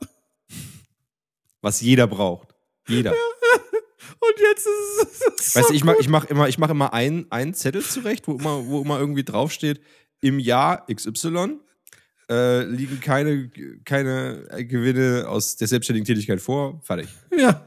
Was 1.61 1.83
jeder 1.83 2.07
braucht. 2.07 2.55
Jeder. 2.89 3.13
Und 4.21 4.35
jetzt 4.41 4.67
ist 4.67 5.23
es. 5.39 5.55
Weißt 5.57 5.69
du, 5.69 5.75
ich 5.75 5.85
mache 5.85 5.99
ich 6.01 6.09
mach 6.09 6.25
immer, 6.25 6.49
ich 6.49 6.57
mach 6.57 6.71
immer 6.71 6.95
einen, 6.95 7.31
einen 7.31 7.53
Zettel 7.53 7.83
zurecht, 7.83 8.27
wo 8.27 8.37
immer, 8.37 8.67
wo 8.67 8.81
immer 8.81 8.99
irgendwie 8.99 9.25
draufsteht, 9.25 9.83
im 10.23 10.39
Jahr 10.39 10.87
XY 10.87 11.59
äh, 12.31 12.65
liegen 12.65 13.01
keine, 13.01 13.51
keine 13.85 14.47
Gewinne 14.67 15.27
aus 15.29 15.57
der 15.57 15.69
selbstständigen 15.69 16.07
Tätigkeit 16.07 16.41
vor. 16.41 16.81
Fertig. 16.83 17.09
Ja. 17.37 17.67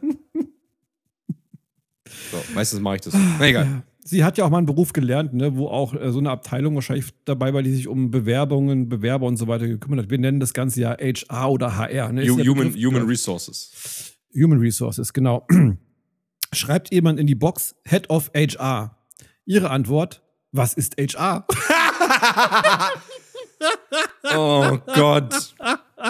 So, 2.32 2.38
meistens 2.54 2.80
mache 2.82 2.96
ich 2.96 3.02
das. 3.02 3.14
Na 3.40 3.46
egal. 3.48 3.84
Sie 4.04 4.24
hat 4.24 4.38
ja 4.38 4.46
auch 4.46 4.50
mal 4.50 4.58
einen 4.58 4.66
Beruf 4.66 4.94
gelernt, 4.94 5.34
ne, 5.34 5.56
wo 5.56 5.68
auch 5.68 5.94
äh, 5.94 6.12
so 6.12 6.18
eine 6.20 6.32
Abteilung 6.32 6.74
wahrscheinlich 6.76 7.06
dabei 7.26 7.54
war, 7.54 7.62
die 7.62 7.72
sich 7.72 7.88
um 7.88 8.10
Bewerbungen, 8.10 8.90
Bewerber 8.90 9.28
und 9.28 9.38
so 9.38 9.48
weiter 9.48 9.68
gekümmert 9.68 10.00
hat. 10.06 10.10
Wir 10.10 10.18
nennen 10.18 10.40
das 10.40 10.54
Ganze 10.54 10.82
ja 10.82 10.98
HR 11.00 11.52
oder 11.52 11.78
HR. 11.78 12.12
Ne? 12.12 12.28
Human, 12.28 12.46
Begriff- 12.46 12.76
Human 12.76 13.02
ja. 13.04 13.08
Resources. 13.08 14.16
Human 14.34 14.60
Resources, 14.60 15.14
genau. 15.14 15.46
Schreibt 16.54 16.92
jemand 16.92 17.20
in 17.20 17.28
die 17.28 17.36
Box 17.36 17.76
Head 17.86 18.10
of 18.10 18.32
HR. 18.36 18.98
Ihre 19.46 19.70
Antwort: 19.70 20.22
Was 20.52 20.74
ist 20.74 20.96
HR? 21.00 21.46
Oh 24.34 24.78
Gott. 24.96 25.54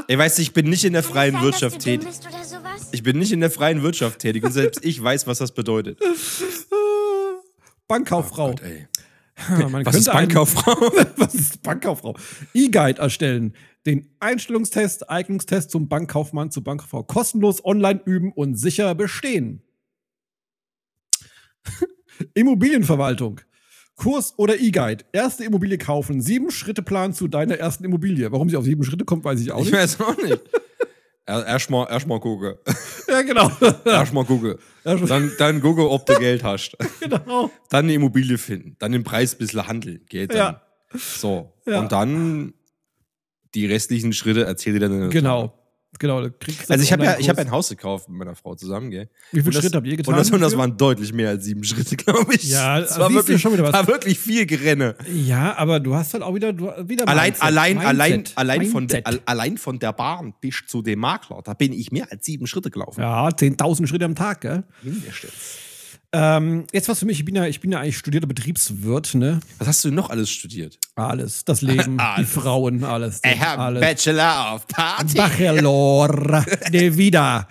Ey, 0.07 0.17
weißt 0.17 0.37
du, 0.37 0.41
ich 0.41 0.53
bin 0.53 0.69
nicht 0.69 0.83
in 0.85 0.93
der 0.93 1.03
freien 1.03 1.33
sein, 1.33 1.43
Wirtschaft 1.43 1.79
tätig. 1.79 2.07
Ich 2.91 3.03
bin 3.03 3.17
nicht 3.17 3.31
in 3.31 3.39
der 3.39 3.51
freien 3.51 3.83
Wirtschaft 3.83 4.19
tätig 4.19 4.43
und 4.43 4.51
selbst 4.51 4.83
ich 4.83 5.01
weiß, 5.01 5.27
was 5.27 5.39
das 5.39 5.53
bedeutet. 5.53 5.99
Bankkauffrau. 7.87 8.51
Gott, 8.51 8.61
ey. 8.61 8.87
Man 9.69 9.85
Was 9.85 9.95
ist 9.95 10.11
Bankkauffrau? 10.11 10.73
Was 11.17 11.33
ist 11.33 11.63
Bankkauffrau? 11.63 12.15
E-Guide 12.53 13.01
erstellen. 13.01 13.55
Den 13.85 14.09
Einstellungstest, 14.19 15.09
Eignungstest 15.09 15.71
zum 15.71 15.89
Bankkaufmann, 15.89 16.51
zur 16.51 16.63
Bankkauffrau 16.63 17.03
kostenlos 17.03 17.63
online 17.65 18.01
üben 18.05 18.31
und 18.31 18.55
sicher 18.55 18.93
bestehen. 18.93 19.63
Immobilienverwaltung. 22.33 23.41
Kurs 24.01 24.33
oder 24.37 24.59
E-Guide. 24.59 25.05
Erste 25.11 25.43
Immobilie 25.43 25.77
kaufen. 25.77 26.21
Sieben 26.21 26.49
Schritte 26.49 26.81
Plan 26.81 27.13
zu 27.13 27.27
deiner 27.27 27.55
ersten 27.57 27.83
Immobilie. 27.85 28.31
Warum 28.31 28.49
sie 28.49 28.57
auf 28.57 28.63
sieben 28.65 28.83
Schritte 28.83 29.05
kommt, 29.05 29.23
weiß 29.23 29.39
ich 29.39 29.51
auch 29.51 29.59
Ich 29.59 29.65
nicht. 29.65 29.73
weiß 29.75 29.99
auch 30.01 30.17
nicht. 30.17 30.39
Er- 31.27 31.45
Erstmal 31.45 31.87
erst 31.89 32.07
mal 32.07 32.19
gucken. 32.19 32.55
Ja, 33.07 33.21
genau. 33.21 33.51
Erstmal 33.85 34.23
mal- 34.25 34.57
Dann, 34.83 35.31
dann 35.37 35.61
gucken, 35.61 35.83
ob 35.85 36.05
du 36.07 36.15
Geld 36.17 36.43
hast. 36.43 36.75
genau. 36.99 37.51
Dann 37.69 37.85
eine 37.85 37.93
Immobilie 37.93 38.37
finden. 38.39 38.75
Dann 38.79 38.91
den 38.91 39.03
Preis 39.03 39.35
ein 39.35 39.37
bisschen 39.37 39.67
handeln. 39.67 40.01
Geht 40.09 40.31
dann. 40.31 40.37
Ja. 40.37 40.61
So. 40.95 41.53
Ja. 41.67 41.79
Und 41.79 41.91
dann 41.91 42.53
die 43.53 43.65
restlichen 43.67 44.13
Schritte 44.13 44.45
erzähle 44.45 44.77
ich 44.77 44.81
dann. 44.81 45.09
Genau. 45.11 45.53
Genau. 45.99 46.21
du 46.21 46.31
kriegst 46.31 46.71
Also 46.71 46.83
ich 46.83 46.91
habe 46.91 47.03
ja, 47.05 47.17
ich 47.19 47.29
habe 47.29 47.41
ein 47.41 47.51
Haus 47.51 47.69
gekauft 47.69 48.09
mit 48.09 48.17
meiner 48.17 48.33
Frau 48.35 48.55
zusammen, 48.55 48.89
gell? 48.89 49.09
Wie 49.31 49.41
viele 49.41 49.51
das- 49.53 49.61
Schritte 49.63 49.77
habt 49.77 49.85
ihr 49.87 49.97
getan? 49.97 50.13
Und 50.13 50.19
das, 50.19 50.31
und 50.31 50.41
das 50.41 50.57
waren 50.57 50.75
deutlich 50.77 51.13
mehr 51.13 51.29
als 51.29 51.43
sieben 51.45 51.63
Schritte, 51.65 51.95
glaube 51.95 52.33
ich. 52.33 52.49
Ja, 52.49 52.79
das 52.79 52.89
siehst 52.89 52.99
war 52.99 53.13
wirklich, 53.13 53.41
schon 53.41 53.53
wieder 53.53 53.63
was. 53.63 53.73
war 53.73 53.87
wirklich 53.87 54.17
viel 54.17 54.45
Gerenne. 54.45 54.95
Ja, 55.13 55.55
aber 55.57 55.79
du 55.79 55.93
hast 55.93 56.13
halt 56.13 56.23
auch 56.23 56.33
wieder, 56.33 56.53
du, 56.53 56.71
wieder 56.87 57.07
Allein, 57.07 57.25
Mindset. 57.31 57.43
allein, 57.43 57.77
allein, 57.79 58.11
Mindset. 58.11 58.37
allein, 58.37 58.65
von 58.65 58.87
der, 58.87 59.03
allein 59.25 59.57
von 59.57 59.79
der 59.79 59.93
Bahn 59.93 60.33
bis 60.41 60.63
zu 60.65 60.81
dem 60.81 60.99
Makler, 60.99 61.41
da 61.43 61.53
bin 61.53 61.71
ich 61.73 61.91
mehr 61.91 62.07
als 62.11 62.25
sieben 62.25 62.47
Schritte 62.47 62.71
gelaufen. 62.71 63.01
Ja, 63.01 63.27
10.000 63.27 63.85
Schritte 63.87 64.05
am 64.05 64.15
Tag, 64.15 64.41
gell? 64.41 64.63
Mindestens. 64.81 65.31
Ähm, 66.13 66.65
jetzt 66.73 66.89
was 66.89 66.99
für 66.99 67.05
mich, 67.05 67.19
ich 67.19 67.25
bin 67.25 67.35
ja, 67.35 67.45
ich 67.45 67.61
bin 67.61 67.71
ja 67.71 67.79
eigentlich 67.79 67.97
studierter 67.97 68.27
Betriebswirt, 68.27 69.15
ne? 69.15 69.39
Was 69.59 69.67
hast 69.69 69.85
du 69.85 69.91
noch 69.91 70.09
alles 70.09 70.29
studiert? 70.29 70.77
Alles. 70.95 71.45
Das 71.45 71.61
Leben, 71.61 71.97
die 71.97 72.03
Alles. 72.03 72.29
Frauen, 72.29 72.83
alles. 72.83 73.21
Ich 73.23 73.41
alles. 73.41 73.79
Bachelor 73.79 74.55
of 74.55 74.67
Party. 74.67 75.15
Bachelor 75.17 76.45
de 76.73 76.97
Vida. 76.97 77.47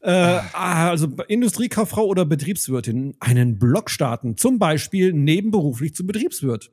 Äh, 0.00 0.10
also 0.10 1.06
Industriekauffrau 1.28 2.04
oder 2.04 2.24
Betriebswirtin 2.24 3.16
einen 3.20 3.58
Blog 3.58 3.90
starten, 3.90 4.36
zum 4.36 4.58
Beispiel 4.58 5.12
nebenberuflich 5.12 5.94
zum 5.94 6.08
Betriebswirt. 6.08 6.72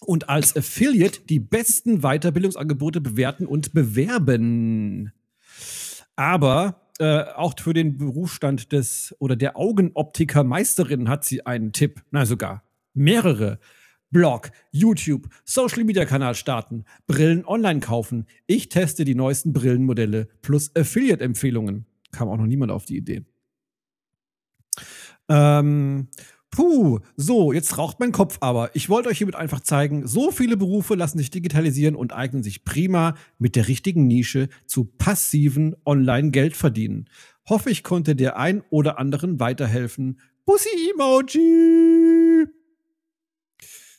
Und 0.00 0.28
als 0.28 0.56
Affiliate 0.56 1.20
die 1.28 1.38
besten 1.38 2.00
Weiterbildungsangebote 2.00 3.00
bewerten 3.00 3.46
und 3.46 3.72
bewerben. 3.72 5.12
Aber 6.16 6.81
äh, 7.02 7.24
auch 7.34 7.54
für 7.58 7.72
den 7.74 7.98
Berufsstand 7.98 8.70
des 8.70 9.12
oder 9.18 9.34
der 9.34 9.56
Augenoptikermeisterin 9.56 11.08
hat 11.08 11.24
sie 11.24 11.44
einen 11.44 11.72
Tipp, 11.72 12.00
na 12.12 12.24
sogar 12.24 12.62
mehrere. 12.94 13.58
Blog, 14.10 14.50
YouTube, 14.70 15.26
Social 15.44 15.82
Media 15.82 16.04
Kanal 16.04 16.36
starten, 16.36 16.84
Brillen 17.08 17.44
online 17.44 17.80
kaufen. 17.80 18.26
Ich 18.46 18.68
teste 18.68 19.04
die 19.04 19.16
neuesten 19.16 19.52
Brillenmodelle 19.52 20.28
plus 20.42 20.70
Affiliate-Empfehlungen. 20.76 21.86
Kam 22.12 22.28
auch 22.28 22.36
noch 22.36 22.46
niemand 22.46 22.70
auf 22.70 22.84
die 22.84 22.98
Idee. 22.98 23.24
Ähm, 25.28 26.08
puh, 26.52 27.00
so, 27.16 27.52
jetzt 27.52 27.78
raucht 27.78 27.98
mein 27.98 28.12
Kopf 28.12 28.36
aber. 28.40 28.70
Ich 28.76 28.88
wollte 28.88 29.08
euch 29.08 29.18
hiermit 29.18 29.34
einfach 29.34 29.60
zeigen, 29.60 30.06
so 30.06 30.30
viele 30.30 30.56
Berufe 30.56 30.94
lassen 30.94 31.18
sich 31.18 31.30
digitalisieren 31.30 31.96
und 31.96 32.12
eignen 32.12 32.44
sich 32.44 32.64
prima 32.64 33.16
mit 33.38 33.56
der 33.56 33.66
richtigen 33.66 34.06
Nische 34.06 34.48
zu 34.66 34.84
passiven 34.84 35.74
Online-Geld 35.84 36.54
verdienen. 36.54 37.08
Hoffe, 37.48 37.70
ich 37.70 37.82
konnte 37.82 38.14
der 38.14 38.36
ein 38.36 38.62
oder 38.70 39.00
anderen 39.00 39.40
weiterhelfen. 39.40 40.20
Bussi-Emoji! 40.44 42.46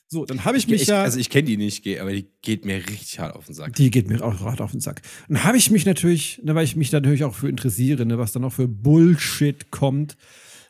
So, 0.08 0.26
dann 0.26 0.46
habe 0.46 0.58
ich 0.58 0.68
mich 0.68 0.84
Ich, 0.84 0.88
ja. 0.89 1.02
also 1.02 1.20
ich 1.20 1.32
kenne 1.32 1.48
die 1.48 1.58
nicht, 1.58 1.88
aber 2.00 2.12
die 2.12 2.28
geht 2.44 2.66
mir 2.66 2.88
richtig 2.88 3.18
hart 3.18 3.36
auf 3.36 3.48
den 3.48 3.56
Sack. 3.56 3.74
Die 3.74 3.89
geht 3.89 4.08
mir 4.08 4.24
auch 4.24 4.42
hart 4.42 4.62
auf 4.62 4.70
den 4.70 4.80
Sack. 4.80 5.02
Dann 5.28 5.44
habe 5.44 5.58
ich 5.58 5.72
mich 5.72 5.88
natürlich, 5.88 6.39
ne, 6.44 6.54
weil 6.54 6.66
ich 6.66 6.76
mich 6.76 6.92
da 6.92 7.00
natürlich 7.00 7.24
auch 7.24 7.34
für 7.34 7.50
interessiere, 7.50 8.06
ne, 8.06 8.20
was 8.20 8.32
da 8.32 8.39
noch 8.39 8.54
für 8.54 8.68
Bullshit 8.68 9.72
kommt, 9.72 10.16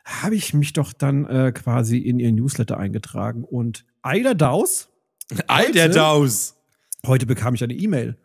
habe 0.04 0.36
ich 0.36 0.54
mich 0.54 0.74
doch 0.74 0.94
dann 0.94 1.26
äh, 1.26 1.52
quasi 1.54 1.98
in 1.98 2.20
ihr 2.20 2.32
Newsletter 2.32 2.78
eingetragen. 2.78 3.44
Und 3.44 3.86
Eider 4.02 4.36
Daus, 4.36 4.90
Alter 5.48 5.90
Daus. 5.90 6.56
heute 7.06 7.26
bekam 7.26 7.56
ich 7.56 7.64
eine 7.64 7.74
E-Mail. 7.74 8.18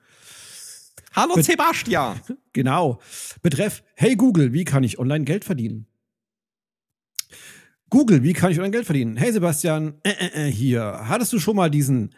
Hallo 1.15 1.41
Sebastian. 1.41 2.21
Genau. 2.53 3.01
Betreff, 3.43 3.85
hey 3.95 4.17
Google, 4.17 4.53
wie 4.53 4.65
kann 4.65 4.83
ich 4.83 4.99
online 4.99 5.25
Geld 5.25 5.45
verdienen? 5.45 5.87
Google, 7.89 8.25
wie 8.25 8.33
kann 8.33 8.51
ich 8.51 8.59
online 8.59 8.73
Geld 8.73 8.85
verdienen? 8.85 9.17
Hey 9.17 9.33
Sebastian, 9.33 9.95
äh, 10.03 10.11
äh, 10.11 10.49
äh, 10.49 10.53
hier. 10.53 11.03
Hattest 11.05 11.33
du 11.33 11.39
schon 11.39 11.55
mal 11.55 11.71
diesen 11.71 12.15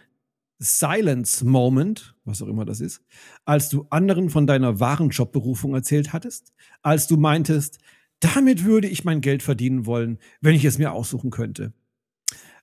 Silence 0.59 1.45
Moment, 1.45 2.15
was 2.25 2.41
auch 2.41 2.47
immer 2.47 2.65
das 2.65 2.81
ist, 2.81 3.03
als 3.45 3.69
du 3.69 3.87
anderen 3.91 4.31
von 4.31 4.47
deiner 4.47 4.81
wahren 4.81 5.11
Jobberufung 5.11 5.75
erzählt 5.75 6.13
hattest? 6.15 6.55
Als 6.83 7.07
du 7.07 7.19
meintest, 7.19 7.79
damit 8.21 8.65
würde 8.65 8.89
ich 8.89 9.05
mein 9.05 9.21
Geld 9.21 9.43
verdienen 9.43 9.87
wollen, 9.87 10.19
wenn 10.41 10.55
ich 10.55 10.65
es 10.65 10.79
mir 10.79 10.93
aussuchen 10.93 11.31
könnte. 11.31 11.73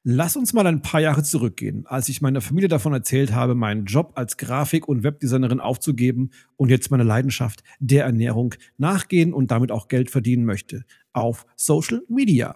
Lass 0.04 0.38
uns 0.38 0.54
mal 0.54 0.66
ein 0.66 0.82
paar 0.82 1.02
Jahre 1.02 1.24
zurückgehen, 1.24 1.86
als 1.86 2.08
ich 2.08 2.22
meiner 2.22 2.40
Familie 2.40 2.70
davon 2.70 2.94
erzählt 2.94 3.34
habe, 3.34 3.56
meinen 3.56 3.86
Job 3.86 4.14
als 4.16 4.38
Grafik- 4.38 4.88
und 4.88 5.04
Webdesignerin 5.04 5.60
aufzugeben 5.60 6.32
und 6.56 6.70
jetzt 6.70 6.92
meine 6.92 7.04
Leidenschaft 7.04 7.64
der 7.80 8.06
Ernährung 8.06 8.56
nachgehen 8.78 9.34
und 9.34 9.52
damit 9.52 9.72
auch 9.72 9.90
Geld 9.90 10.10
verdienen 10.10 10.46
möchte. 10.46 10.86
Auf 11.12 11.46
Social 11.58 12.04
Media. 12.08 12.56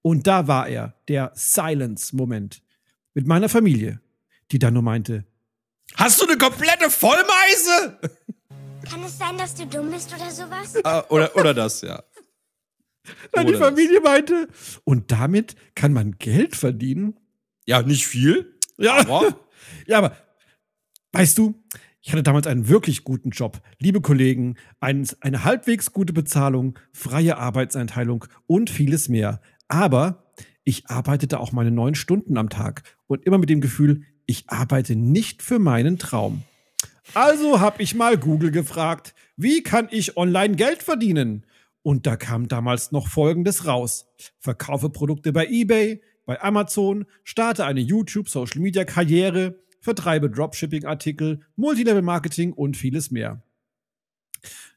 Und 0.00 0.26
da 0.26 0.46
war 0.46 0.68
er, 0.68 0.94
der 1.08 1.32
Silence-Moment. 1.34 2.62
Mit 3.12 3.26
meiner 3.26 3.50
Familie, 3.50 4.00
die 4.50 4.58
dann 4.58 4.72
nur 4.72 4.82
meinte, 4.82 5.26
Hast 5.96 6.20
du 6.20 6.26
eine 6.26 6.38
komplette 6.38 6.88
Vollmeise? 6.88 7.98
Kann 8.88 9.04
es 9.04 9.18
sein, 9.18 9.36
dass 9.36 9.54
du 9.54 9.66
dumm 9.66 9.90
bist 9.90 10.12
oder 10.14 10.30
sowas? 10.30 10.76
Ah, 10.84 11.04
oder, 11.08 11.34
oder 11.36 11.52
das, 11.52 11.82
ja. 11.82 12.02
Nein, 13.34 13.46
die. 13.46 13.54
Familie 13.54 14.00
meinte, 14.00 14.48
und 14.84 15.10
damit 15.10 15.56
kann 15.74 15.92
man 15.92 16.18
Geld 16.18 16.56
verdienen? 16.56 17.18
Ja, 17.66 17.82
nicht 17.82 18.06
viel. 18.06 18.58
Ja, 18.78 18.98
Aber 18.98 19.38
ja, 19.86 19.98
aber 19.98 20.16
weißt 21.12 21.38
du, 21.38 21.54
ich 22.02 22.12
hatte 22.12 22.22
damals 22.22 22.46
einen 22.46 22.68
wirklich 22.68 23.04
guten 23.04 23.30
Job, 23.30 23.60
liebe 23.78 24.00
Kollegen, 24.00 24.56
ein, 24.80 25.06
eine 25.20 25.44
halbwegs 25.44 25.92
gute 25.92 26.12
Bezahlung, 26.12 26.78
freie 26.92 27.36
Arbeitseinteilung 27.36 28.24
und 28.46 28.70
vieles 28.70 29.08
mehr. 29.08 29.40
Aber 29.68 30.32
ich 30.64 30.88
arbeitete 30.88 31.40
auch 31.40 31.52
meine 31.52 31.70
neun 31.70 31.94
Stunden 31.94 32.38
am 32.38 32.48
Tag 32.48 32.82
und 33.06 33.24
immer 33.26 33.38
mit 33.38 33.50
dem 33.50 33.60
Gefühl, 33.60 34.02
ich 34.26 34.44
arbeite 34.48 34.96
nicht 34.96 35.42
für 35.42 35.58
meinen 35.58 35.98
Traum. 35.98 36.42
Also 37.14 37.60
habe 37.60 37.82
ich 37.82 37.94
mal 37.94 38.16
Google 38.16 38.50
gefragt, 38.50 39.14
wie 39.36 39.62
kann 39.62 39.88
ich 39.90 40.16
online 40.16 40.54
Geld 40.54 40.82
verdienen? 40.82 41.44
Und 41.82 42.06
da 42.06 42.16
kam 42.16 42.48
damals 42.48 42.92
noch 42.92 43.08
Folgendes 43.08 43.66
raus. 43.66 44.06
Verkaufe 44.38 44.90
Produkte 44.90 45.32
bei 45.32 45.46
eBay, 45.46 46.02
bei 46.26 46.40
Amazon, 46.42 47.06
starte 47.24 47.64
eine 47.64 47.80
YouTube-Social-Media-Karriere, 47.80 49.58
vertreibe 49.80 50.30
Dropshipping-Artikel, 50.30 51.40
Multilevel-Marketing 51.56 52.52
und 52.52 52.76
vieles 52.76 53.10
mehr. 53.10 53.42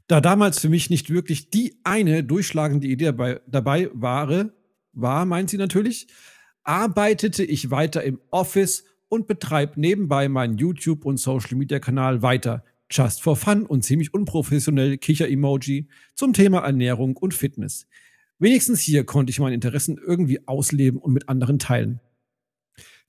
Da 0.08 0.22
damals 0.22 0.60
für 0.60 0.70
mich 0.70 0.89
nicht 0.89 1.10
wirklich 1.10 1.50
die 1.50 1.80
eine 1.84 2.24
durchschlagende 2.24 2.88
Idee 2.88 3.06
dabei, 3.06 3.42
dabei 3.48 3.89
war, 3.94 4.52
war, 4.94 5.26
meint 5.26 5.50
sie 5.50 5.58
natürlich, 5.58 6.08
arbeitete 6.63 7.44
ich 7.44 7.72
weiter 7.72 8.04
im 8.04 8.20
Office 8.32 8.86
und 9.10 9.28
betreibe 9.28 9.80
nebenbei 9.80 10.30
meinen 10.30 10.58
YouTube- 10.58 11.06
und 11.06 11.18
Social-Media-Kanal 11.18 12.22
weiter. 12.22 12.63
Just 12.95 13.23
for 13.23 13.36
fun 13.36 13.65
und 13.65 13.84
ziemlich 13.84 14.13
unprofessionell 14.13 14.99
Kicher-Emoji 14.99 15.88
zum 16.13 16.32
Thema 16.34 16.60
Ernährung 16.60 17.17
und 17.17 17.34
Fitness. 17.34 17.88
Wenigstens 18.38 18.82
hier 18.82 19.03
konnte 19.03 19.32
ich 19.32 19.39
meine 19.39 19.56
Interessen 19.56 19.97
irgendwie 19.97 20.47
ausleben 20.47 20.99
und 20.99 21.12
mit 21.12 21.27
anderen 21.27 21.58
teilen. 21.58 22.01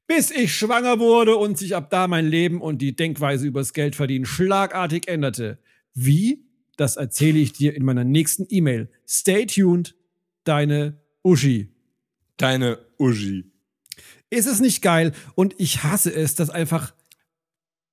Bis 0.07 0.31
ich 0.31 0.55
schwanger 0.55 1.01
wurde 1.01 1.37
und 1.37 1.59
sich 1.59 1.77
ab 1.77 1.91
da 1.91 2.09
mein 2.09 2.27
Leben 2.27 2.63
und 2.63 2.81
die 2.81 2.97
Denkweise 2.97 3.47
übers 3.47 3.75
Geldverdienen 3.75 4.25
schlagartig 4.25 5.07
änderte. 5.07 5.59
Wie? 5.93 6.47
Das 6.77 6.97
erzähle 6.97 7.39
ich 7.39 7.53
dir 7.53 7.75
in 7.77 7.85
meiner 7.85 8.05
nächsten 8.05 8.47
E-Mail. 8.49 8.91
Stay 9.07 9.45
tuned, 9.45 9.95
deine 10.45 10.99
Uschi. 11.23 11.69
deine 12.39 12.79
Uschi. 12.99 13.53
Ist 14.31 14.47
es 14.47 14.61
nicht 14.61 14.81
geil? 14.81 15.13
Und 15.35 15.55
ich 15.59 15.85
hasse 15.85 16.13
es, 16.13 16.35
dass 16.35 16.49
einfach 16.49 16.95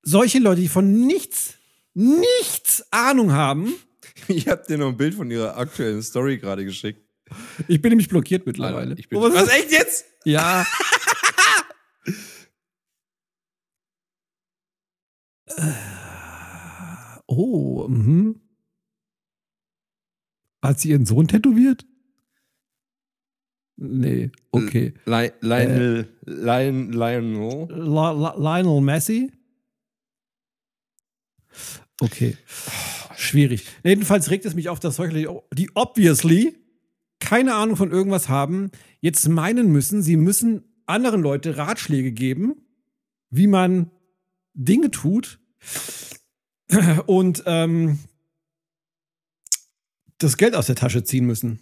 solche 0.04 0.40
Leute, 0.40 0.62
die 0.62 0.68
von 0.70 1.06
nichts, 1.06 1.61
nichts 1.94 2.86
Ahnung 2.92 3.32
haben. 3.34 3.74
Ich 4.28 4.48
habe 4.48 4.64
dir 4.68 4.78
noch 4.78 4.90
ein 4.90 4.98
Bild 4.98 5.16
von 5.16 5.30
ihrer 5.32 5.58
aktuellen 5.58 6.02
Story 6.04 6.38
gerade 6.38 6.66
geschickt. 6.66 7.02
Ich 7.68 7.82
bin 7.82 7.90
nämlich 7.90 8.10
blockiert 8.10 8.46
mittlerweile. 8.46 8.96
Ich 8.98 9.08
bin, 9.10 9.18
Oh, 9.20 9.24
was 9.24 9.34
was, 9.34 9.44
ist- 9.44 9.54
echt 9.54 9.72
jetzt? 9.72 10.06
Ja. 10.26 10.66
Äh, 15.48 17.22
oh, 17.28 17.88
mhm. 17.88 18.42
Hat 20.64 20.80
sie 20.80 20.90
ihren 20.92 21.06
Sohn 21.06 21.28
tätowiert? 21.28 21.86
Nee, 23.78 24.32
okay. 24.52 24.94
Li 25.06 25.32
Lionel, 25.42 26.16
Lion, 26.26 26.92
Lionel. 26.92 27.68
Lionel 27.68 28.82
Messi? 28.82 29.32
Okay. 32.02 32.36
Schwierig. 33.16 33.66
Jedenfalls 33.84 34.30
regt 34.32 34.46
es 34.46 34.56
mich 34.56 34.70
auf, 34.70 34.80
dass 34.80 34.96
solche, 34.96 35.20
Leute, 35.20 35.44
die 35.54 35.70
obviously 35.76 36.56
keine 37.20 37.54
Ahnung 37.54 37.78
von 37.78 37.92
irgendwas 37.92 38.28
haben, 38.28 38.72
jetzt 39.00 39.30
meinen 39.30 39.72
müssen, 39.72 40.02
sie 40.02 40.18
müssen 40.18 40.64
anderen 40.88 41.22
Leute 41.22 41.58
Ratschläge 41.58 42.12
geben, 42.12 42.56
wie 43.30 43.48
man 43.48 43.92
Dinge 44.54 44.92
tut 44.92 45.40
und 47.06 47.44
ähm, 47.46 48.00
das 50.18 50.38
Geld 50.38 50.56
aus 50.56 50.66
der 50.66 50.76
Tasche 50.76 51.04
ziehen 51.04 51.26
müssen. 51.26 51.60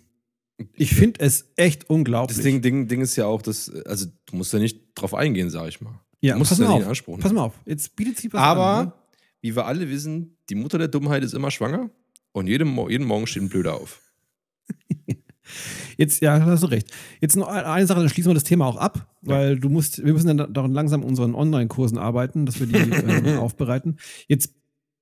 Ich 0.73 0.93
finde 0.93 1.21
es 1.21 1.51
echt 1.55 1.89
unglaublich. 1.89 2.37
Das 2.37 2.43
Ding, 2.43 2.61
Ding, 2.61 2.87
Ding 2.87 3.01
ist 3.01 3.15
ja 3.15 3.25
auch, 3.25 3.41
dass, 3.41 3.69
also 3.85 4.07
du 4.25 4.35
musst 4.35 4.51
ja 4.51 4.59
nicht 4.59 4.79
drauf 4.95 5.13
eingehen, 5.13 5.49
sag 5.49 5.67
ich 5.69 5.79
mal. 5.79 5.99
ja, 6.21 6.33
du 6.33 6.39
musst 6.39 6.51
pass 6.51 6.59
ja 6.59 6.67
mal 6.67 6.81
in 6.81 6.87
auf. 6.87 7.19
Pass 7.19 7.31
mal 7.31 7.43
auf. 7.43 7.53
Jetzt 7.65 7.95
bietet 7.95 8.17
sie 8.17 8.31
was 8.33 8.41
Aber, 8.41 8.65
an. 8.65 8.85
Ne? 8.87 8.93
Wie 9.41 9.55
wir 9.55 9.65
alle 9.65 9.89
wissen, 9.89 10.37
die 10.49 10.55
Mutter 10.55 10.77
der 10.77 10.87
Dummheit 10.87 11.23
ist 11.23 11.33
immer 11.33 11.51
schwanger 11.51 11.89
und 12.31 12.47
jeden, 12.47 12.75
jeden 12.89 13.05
Morgen 13.05 13.27
steht 13.27 13.43
ein 13.43 13.49
Blöder 13.49 13.75
auf. 13.75 14.01
Jetzt, 15.97 16.21
ja, 16.21 16.39
hast 16.45 16.63
du 16.63 16.67
recht. 16.67 16.91
Jetzt 17.21 17.35
noch 17.35 17.47
eine 17.47 17.87
Sache, 17.87 17.99
dann 17.99 18.09
schließen 18.09 18.29
wir 18.29 18.35
das 18.35 18.43
Thema 18.43 18.65
auch 18.65 18.77
ab, 18.77 19.13
weil 19.21 19.59
du 19.59 19.69
musst, 19.69 20.03
wir 20.03 20.13
müssen 20.13 20.37
dann 20.37 20.53
daran 20.53 20.71
langsam 20.71 21.01
an 21.01 21.07
unseren 21.07 21.35
Online-Kursen 21.35 21.97
arbeiten, 21.97 22.45
dass 22.45 22.59
wir 22.59 22.67
die 22.67 22.75
ähm, 22.77 23.37
aufbereiten. 23.37 23.97
Jetzt 24.27 24.53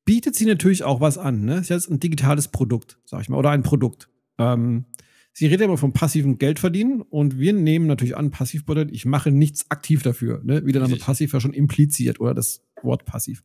bietet 0.06 0.36
sie 0.36 0.45
natürlich 0.45 0.84
auch 0.84 1.02
was 1.02 1.17
an, 1.17 1.45
ne? 1.45 1.63
Sie 1.63 1.73
hat 1.73 1.88
ein 1.88 2.00
digitales 2.00 2.47
Produkt, 2.47 2.97
sag 3.06 3.21
ich 3.21 3.30
mal, 3.30 3.38
oder 3.38 3.52
ein 3.52 3.62
Produkt. 3.62 4.10
Ähm, 4.38 4.86
sie 5.34 5.47
redet 5.47 5.65
immer 5.65 5.78
vom 5.78 5.93
passiven 5.93 6.38
Geldverdienen 6.38 7.02
und 7.02 7.38
wir 7.38 7.54
nehmen 7.54 7.88
natürlich 7.88 8.15
an, 8.17 8.32
passiv 8.32 8.65
bedeutet, 8.65 8.95
ich 8.95 9.06
mache 9.06 9.32
nichts 9.32 9.69
aktiv 9.69 10.02
dafür, 10.02 10.41
ne? 10.43 10.65
Wie 10.65 10.71
der 10.71 10.82
Name 10.82 10.95
passiv 10.95 11.34
ja 11.34 11.39
schon 11.39 11.54
impliziert 11.54 12.19
oder 12.19 12.34
das 12.34 12.63
Wort 12.82 13.06
passiv. 13.06 13.43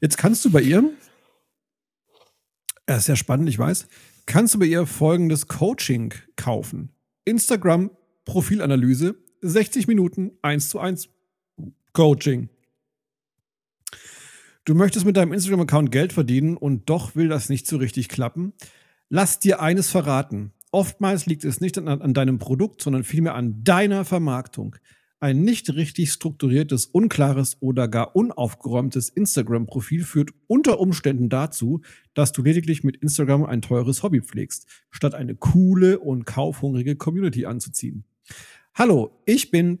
Jetzt 0.00 0.18
kannst 0.18 0.44
du 0.44 0.50
bei 0.50 0.62
ihr, 0.62 0.84
das 2.86 2.98
ist 2.98 3.08
ja 3.08 3.16
spannend, 3.16 3.48
ich 3.48 3.58
weiß, 3.58 3.86
kannst 4.26 4.54
du 4.54 4.58
bei 4.58 4.66
ihr 4.66 4.86
folgendes 4.86 5.48
Coaching 5.48 6.14
kaufen. 6.36 6.92
Instagram 7.24 7.90
Profilanalyse, 8.24 9.16
60 9.42 9.86
Minuten 9.88 10.32
1 10.42 10.68
zu 10.68 10.78
1 10.78 11.08
Coaching. 11.92 12.48
Du 14.64 14.74
möchtest 14.74 15.06
mit 15.06 15.16
deinem 15.16 15.32
Instagram-Account 15.32 15.90
Geld 15.90 16.12
verdienen 16.12 16.56
und 16.56 16.88
doch 16.88 17.16
will 17.16 17.28
das 17.28 17.48
nicht 17.48 17.66
so 17.66 17.78
richtig 17.78 18.08
klappen. 18.08 18.52
Lass 19.08 19.38
dir 19.38 19.60
eines 19.60 19.90
verraten. 19.90 20.52
Oftmals 20.70 21.26
liegt 21.26 21.44
es 21.44 21.60
nicht 21.60 21.76
an, 21.78 21.88
an 21.88 22.14
deinem 22.14 22.38
Produkt, 22.38 22.80
sondern 22.82 23.02
vielmehr 23.02 23.34
an 23.34 23.64
deiner 23.64 24.04
Vermarktung. 24.04 24.76
Ein 25.22 25.42
nicht 25.42 25.74
richtig 25.74 26.12
strukturiertes, 26.12 26.86
unklares 26.86 27.58
oder 27.60 27.88
gar 27.88 28.16
unaufgeräumtes 28.16 29.10
Instagram-Profil 29.10 30.04
führt 30.04 30.30
unter 30.46 30.80
Umständen 30.80 31.28
dazu, 31.28 31.82
dass 32.14 32.32
du 32.32 32.42
lediglich 32.42 32.84
mit 32.84 32.96
Instagram 32.96 33.44
ein 33.44 33.60
teures 33.60 34.02
Hobby 34.02 34.22
pflegst, 34.22 34.66
statt 34.90 35.14
eine 35.14 35.34
coole 35.34 35.98
und 35.98 36.24
kaufhungrige 36.24 36.96
Community 36.96 37.44
anzuziehen. 37.44 38.04
Hallo, 38.72 39.20
ich 39.26 39.50
bin 39.50 39.80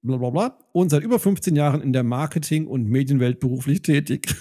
bla 0.00 0.16
bla 0.16 0.30
bla 0.30 0.58
und 0.72 0.88
seit 0.88 1.02
über 1.02 1.18
15 1.18 1.54
Jahren 1.54 1.82
in 1.82 1.92
der 1.92 2.02
Marketing- 2.02 2.66
und 2.66 2.86
Medienwelt 2.86 3.38
beruflich 3.38 3.82
tätig. 3.82 4.34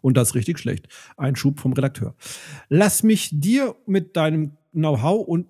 Und 0.00 0.16
das 0.16 0.34
richtig 0.34 0.58
schlecht. 0.58 0.88
Ein 1.16 1.36
Schub 1.36 1.60
vom 1.60 1.74
Redakteur. 1.74 2.14
Lass 2.68 3.02
mich 3.02 3.30
dir 3.32 3.76
mit 3.86 4.16
deinem 4.16 4.56
Know-how 4.72 5.26
und 5.26 5.46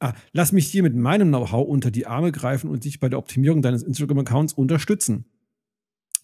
ah, 0.00 0.14
lass 0.32 0.52
mich 0.52 0.70
dir 0.70 0.82
mit 0.82 0.94
meinem 0.94 1.28
Know-how 1.28 1.66
unter 1.66 1.90
die 1.90 2.06
Arme 2.06 2.32
greifen 2.32 2.70
und 2.70 2.84
dich 2.84 3.00
bei 3.00 3.08
der 3.08 3.18
Optimierung 3.18 3.62
deines 3.62 3.82
Instagram-Accounts 3.82 4.52
unterstützen. 4.52 5.26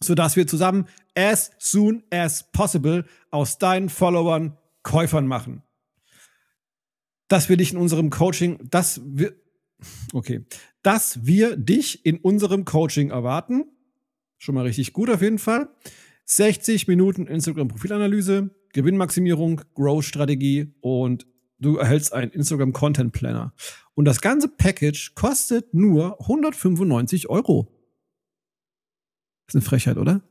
Sodass 0.02 0.36
wir 0.36 0.46
zusammen 0.46 0.86
as 1.14 1.50
soon 1.58 2.02
as 2.10 2.50
possible 2.52 3.04
aus 3.30 3.58
deinen 3.58 3.88
Followern 3.88 4.58
Käufern 4.82 5.26
machen. 5.26 5.62
Dass 7.28 7.48
wir 7.48 7.56
dich 7.56 7.72
in 7.72 7.78
unserem 7.78 8.10
Coaching, 8.10 8.58
dass 8.70 9.00
wir, 9.04 9.34
okay, 10.12 10.44
dass 10.82 11.24
wir 11.24 11.56
dich 11.56 12.04
in 12.04 12.18
unserem 12.18 12.64
Coaching 12.64 13.10
erwarten. 13.10 13.64
Schon 14.36 14.54
mal 14.54 14.64
richtig 14.66 14.92
gut 14.92 15.08
auf 15.08 15.22
jeden 15.22 15.38
Fall. 15.38 15.68
60 16.26 16.86
Minuten 16.88 17.26
Instagram-Profilanalyse, 17.26 18.50
Gewinnmaximierung, 18.72 19.62
Growth-Strategie 19.74 20.74
und 20.80 21.26
du 21.58 21.76
erhältst 21.76 22.12
einen 22.12 22.30
Instagram-Content-Planner. 22.32 23.54
Und 23.94 24.04
das 24.06 24.20
ganze 24.20 24.48
Package 24.48 25.14
kostet 25.14 25.72
nur 25.74 26.20
195 26.20 27.28
Euro. 27.28 27.68
Das 29.46 29.54
ist 29.54 29.56
eine 29.56 29.62
Frechheit, 29.62 29.96
oder? 29.98 30.22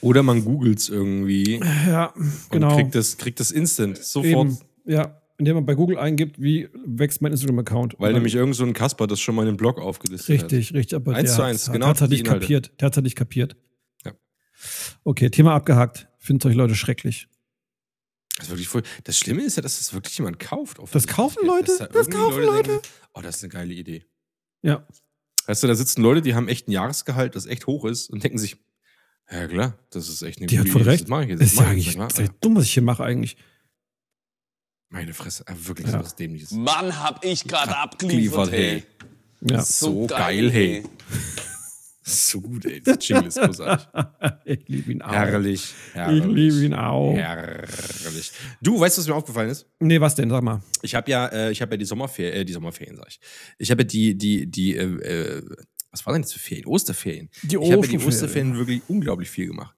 Oder 0.00 0.22
man 0.22 0.44
googelt 0.44 0.78
es 0.78 0.88
irgendwie 0.88 1.58
Ja, 1.86 2.12
und 2.14 2.50
genau. 2.50 2.74
kriegt 2.76 2.94
das, 2.94 3.16
kriegt 3.16 3.40
das 3.40 3.50
instant, 3.50 3.98
sofort. 3.98 4.26
Eben, 4.48 4.58
ja, 4.84 5.20
indem 5.38 5.56
man 5.56 5.66
bei 5.66 5.74
Google 5.74 5.98
eingibt, 5.98 6.40
wie 6.40 6.68
wächst 6.84 7.22
mein 7.22 7.32
Instagram-Account. 7.32 7.96
Weil 7.98 8.08
Und 8.10 8.14
nämlich 8.14 8.34
irgend 8.34 8.54
so 8.54 8.64
ein 8.64 8.72
Kasper 8.72 9.06
das 9.06 9.20
schon 9.20 9.34
mal 9.34 9.42
in 9.42 9.48
den 9.54 9.56
Blog 9.56 9.78
aufgelistet 9.80 10.28
Richtig, 10.42 10.74
richtig. 10.74 10.96
Aber 10.96 11.14
Eins 11.14 11.30
der 11.30 11.36
zu 11.36 11.42
eins, 11.42 11.66
hat- 11.66 11.72
genau 11.74 11.86
Hat's 11.88 12.00
halt 12.00 12.12
die 12.12 12.16
nicht 12.16 12.26
kapiert. 12.26 12.72
Der 12.80 12.86
hat's 12.86 12.96
halt 12.96 13.04
nicht 13.04 13.16
kapiert. 13.16 13.56
Ja. 14.04 14.12
Okay, 15.04 15.30
Thema 15.30 15.54
abgehakt. 15.54 16.08
Findet 16.26 16.46
euch 16.46 16.56
Leute 16.56 16.74
schrecklich. 16.74 17.22
hat. 17.22 18.38
Das, 18.38 18.44
ist 18.46 18.50
wirklich 18.50 18.68
voll, 18.68 18.82
das 19.04 19.16
Schlimme 19.16 19.42
ist 19.42 19.56
ja, 19.56 19.62
dass 19.62 19.78
das 19.78 19.94
wirklich 19.94 20.18
jemand 20.18 20.38
kauft. 20.40 20.78
Das 20.92 21.06
kaufen 21.06 21.46
Leute? 21.46 21.72
Da 21.78 21.86
Das 21.86 22.10
kaufen 22.10 22.42
Leute? 22.42 22.70
Denken, 22.70 22.86
oh, 23.14 23.20
das 23.22 23.36
ist 23.36 23.44
eine 23.44 23.52
geile 23.52 23.72
Idee. 23.72 24.04
Ja. 24.62 24.84
Weißt 25.46 25.62
du, 25.62 25.68
da 25.68 25.74
sitzen 25.76 26.02
Leute, 26.02 26.20
die 26.22 26.34
haben 26.34 26.48
echt 26.48 26.66
ein 26.68 26.72
Jahresgehalt, 26.72 27.36
das 27.36 27.46
echt 27.46 27.66
hoch 27.68 27.84
ist 27.84 28.10
und 28.10 28.24
denken 28.24 28.38
sich, 28.38 28.56
ja 29.30 29.46
klar, 29.46 29.78
das 29.90 30.08
ist 30.08 30.22
echt 30.22 30.38
eine 30.38 30.48
Die 30.48 30.58
hat 30.58 30.64
gute 30.66 30.72
voll 30.72 30.82
Idee, 30.82 30.90
recht. 30.90 31.02
Das 31.04 31.08
mache 31.08 31.22
ich 31.24 31.28
jetzt. 31.30 31.40
Das 31.40 31.52
ist 31.52 31.58
ja 31.60 31.66
eigentlich 31.66 31.96
das 31.96 32.12
ist 32.14 32.18
ja. 32.18 32.34
dumm, 32.40 32.56
was 32.56 32.64
ich 32.64 32.74
hier 32.74 32.82
mache 32.82 33.04
eigentlich. 33.04 33.36
Meine 34.88 35.14
Fresse, 35.14 35.44
äh, 35.46 35.54
wirklich 35.56 35.86
Ja. 35.86 35.92
so 35.94 35.98
was 36.00 36.16
Dämliches. 36.16 36.50
Mann, 36.50 36.98
hab 37.02 37.24
ich 37.24 37.44
gerade 37.44 37.76
Abgeliefert, 37.76 38.50
hey. 38.50 38.84
Ja. 39.42 39.62
So 39.62 40.06
geil, 40.06 40.50
hey. 40.50 40.84
So 42.08 42.40
gut, 42.40 42.64
ey. 42.66 42.80
Das 42.80 42.98
Jingle 43.00 43.26
ist 43.26 43.36
großartig. 43.40 43.88
ich 44.44 44.68
liebe 44.68 44.92
ihn 44.92 45.02
auch. 45.02 45.10
Herrlich. 45.10 45.74
Ich 45.88 45.94
herrlich. 45.94 46.24
liebe 46.24 46.64
ihn 46.66 46.74
auch. 46.74 47.14
Herrlich. 47.16 48.30
Du, 48.62 48.78
weißt 48.78 48.96
du, 48.96 49.00
was 49.00 49.08
mir 49.08 49.14
aufgefallen 49.16 49.50
ist? 49.50 49.66
Nee, 49.80 50.00
was 50.00 50.14
denn? 50.14 50.30
Sag 50.30 50.42
mal. 50.44 50.62
Ich 50.82 50.94
habe 50.94 51.10
ja, 51.10 51.26
äh, 51.26 51.50
ich 51.50 51.60
habe 51.60 51.72
ja 51.72 51.78
die 51.78 51.84
Sommerferien, 51.84 52.34
äh, 52.34 52.44
die 52.44 52.52
Sommerferien, 52.52 52.96
sag 52.96 53.08
ich. 53.08 53.18
Ich 53.58 53.72
habe 53.72 53.82
ja 53.82 53.88
die, 53.88 54.16
die, 54.16 54.46
die, 54.48 54.76
äh, 54.76 54.84
äh, 54.84 55.42
was 55.90 56.06
war 56.06 56.12
denn 56.12 56.22
das 56.22 56.32
für 56.32 56.38
Ferien? 56.38 56.66
Osterferien. 56.66 57.28
Die 57.42 57.56
ich 57.56 57.56
habe 57.56 57.64
ja 57.64 57.70
die 57.70 57.82
Osterferien. 57.96 58.06
Osterferien 58.06 58.56
wirklich 58.56 58.82
unglaublich 58.86 59.28
viel 59.28 59.48
gemacht. 59.48 59.74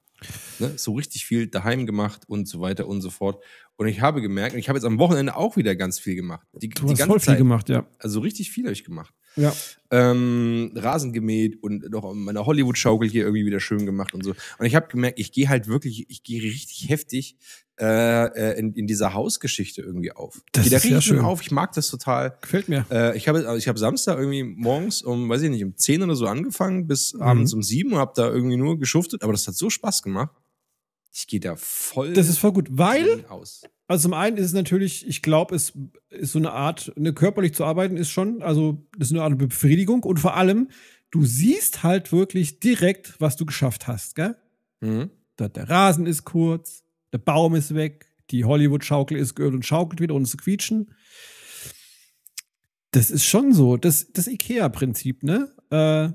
Ne? 0.58 0.72
So 0.76 0.92
richtig 0.94 1.24
viel 1.24 1.46
daheim 1.46 1.86
gemacht 1.86 2.22
und 2.26 2.46
so 2.46 2.60
weiter 2.60 2.88
und 2.88 3.00
so 3.00 3.08
fort. 3.08 3.42
Und 3.76 3.86
ich 3.86 4.00
habe 4.00 4.20
gemerkt, 4.20 4.52
und 4.54 4.58
ich 4.58 4.68
habe 4.68 4.76
jetzt 4.76 4.84
am 4.84 4.98
Wochenende 4.98 5.36
auch 5.36 5.56
wieder 5.56 5.76
ganz 5.76 5.98
viel 6.00 6.16
gemacht. 6.16 6.46
Die, 6.60 6.68
Du 6.68 6.82
die 6.86 6.92
hast 6.92 6.98
ganze 6.98 7.06
voll 7.06 7.20
viel 7.20 7.26
Zeit. 7.26 7.38
gemacht, 7.38 7.68
ja. 7.68 7.86
Also 8.00 8.20
richtig 8.20 8.50
viel 8.50 8.64
habe 8.64 8.72
ich 8.72 8.84
gemacht. 8.84 9.14
Ja. 9.38 9.54
Ähm, 9.90 10.72
Rasen 10.74 11.12
gemäht 11.14 11.62
und 11.62 11.88
noch 11.90 12.12
meine 12.12 12.44
Hollywood-Schaukel 12.44 13.08
hier 13.08 13.22
irgendwie 13.24 13.46
wieder 13.46 13.60
schön 13.60 13.86
gemacht 13.86 14.12
und 14.12 14.22
so. 14.22 14.34
Und 14.58 14.66
ich 14.66 14.74
habe 14.74 14.88
gemerkt, 14.88 15.18
ich 15.18 15.32
gehe 15.32 15.48
halt 15.48 15.66
wirklich, 15.66 16.04
ich 16.10 16.22
gehe 16.22 16.42
richtig 16.42 16.90
heftig 16.90 17.36
äh, 17.80 18.24
äh, 18.26 18.58
in, 18.58 18.74
in 18.74 18.86
dieser 18.86 19.14
Hausgeschichte 19.14 19.80
irgendwie 19.80 20.12
auf. 20.12 20.42
Das 20.52 20.66
ich 20.66 20.70
gehe 20.70 20.78
da 20.78 20.82
richtig 20.82 21.04
schön 21.04 21.20
auf, 21.20 21.40
ich 21.40 21.50
mag 21.52 21.72
das 21.72 21.88
total. 21.88 22.36
Gefällt 22.42 22.68
mir. 22.68 22.84
Äh, 22.90 23.16
ich 23.16 23.28
habe 23.28 23.56
ich 23.56 23.66
hab 23.68 23.78
Samstag 23.78 24.18
irgendwie 24.18 24.42
morgens 24.42 25.00
um, 25.00 25.28
weiß 25.28 25.42
ich 25.42 25.50
nicht, 25.50 25.64
um 25.64 25.74
10 25.76 26.02
oder 26.02 26.16
so 26.16 26.26
angefangen 26.26 26.86
bis 26.86 27.14
Mhm. 27.14 27.22
abends 27.22 27.54
um 27.54 27.62
7 27.62 27.92
und 27.92 27.98
habe 27.98 28.12
da 28.14 28.28
irgendwie 28.28 28.56
nur 28.56 28.78
geschuftet, 28.78 29.22
aber 29.22 29.32
das 29.32 29.46
hat 29.46 29.54
so 29.54 29.70
Spaß 29.70 30.02
gemacht. 30.02 30.32
Ich 31.14 31.26
gehe 31.26 31.40
da 31.40 31.56
voll 31.56 32.12
Das 32.12 32.28
ist 32.28 32.38
voll 32.38 32.52
gut, 32.52 32.68
weil 32.70 33.24
aus. 33.28 33.62
Also 33.88 34.02
zum 34.02 34.14
einen 34.14 34.36
ist 34.36 34.44
es 34.46 34.52
natürlich, 34.52 35.06
ich 35.08 35.22
glaube, 35.22 35.56
es 35.56 35.72
ist 36.10 36.32
so 36.32 36.38
eine 36.38 36.52
Art, 36.52 36.92
eine 36.96 37.12
körperlich 37.14 37.54
zu 37.54 37.64
arbeiten 37.64 37.96
ist 37.96 38.10
schon, 38.10 38.42
also 38.42 38.86
das 38.98 39.08
ist 39.08 39.14
eine 39.14 39.22
Art 39.22 39.36
Befriedigung 39.38 40.02
und 40.04 40.20
vor 40.20 40.36
allem, 40.36 40.68
du 41.10 41.24
siehst 41.24 41.82
halt 41.82 42.12
wirklich 42.12 42.60
direkt, 42.60 43.18
was 43.18 43.36
du 43.36 43.46
geschafft 43.46 43.86
hast, 43.88 44.14
gell? 44.14 44.36
Mhm. 44.80 45.10
Da- 45.36 45.48
Der 45.48 45.70
Rasen 45.70 46.04
ist 46.06 46.24
kurz, 46.24 46.84
der 47.14 47.18
Baum 47.18 47.54
ist 47.54 47.74
weg, 47.74 48.06
die 48.30 48.44
Hollywood-Schaukel 48.44 49.16
ist 49.16 49.34
geölt 49.34 49.54
und 49.54 49.64
schaukelt 49.64 50.00
wieder 50.02 50.14
ohne 50.14 50.26
zu 50.26 50.36
quietschen. 50.36 50.92
Das 52.90 53.10
ist 53.10 53.24
schon 53.24 53.52
so, 53.54 53.76
das, 53.78 54.12
das 54.12 54.26
IKEA-Prinzip, 54.26 55.22
ne? 55.22 55.50
Äh, 55.70 56.10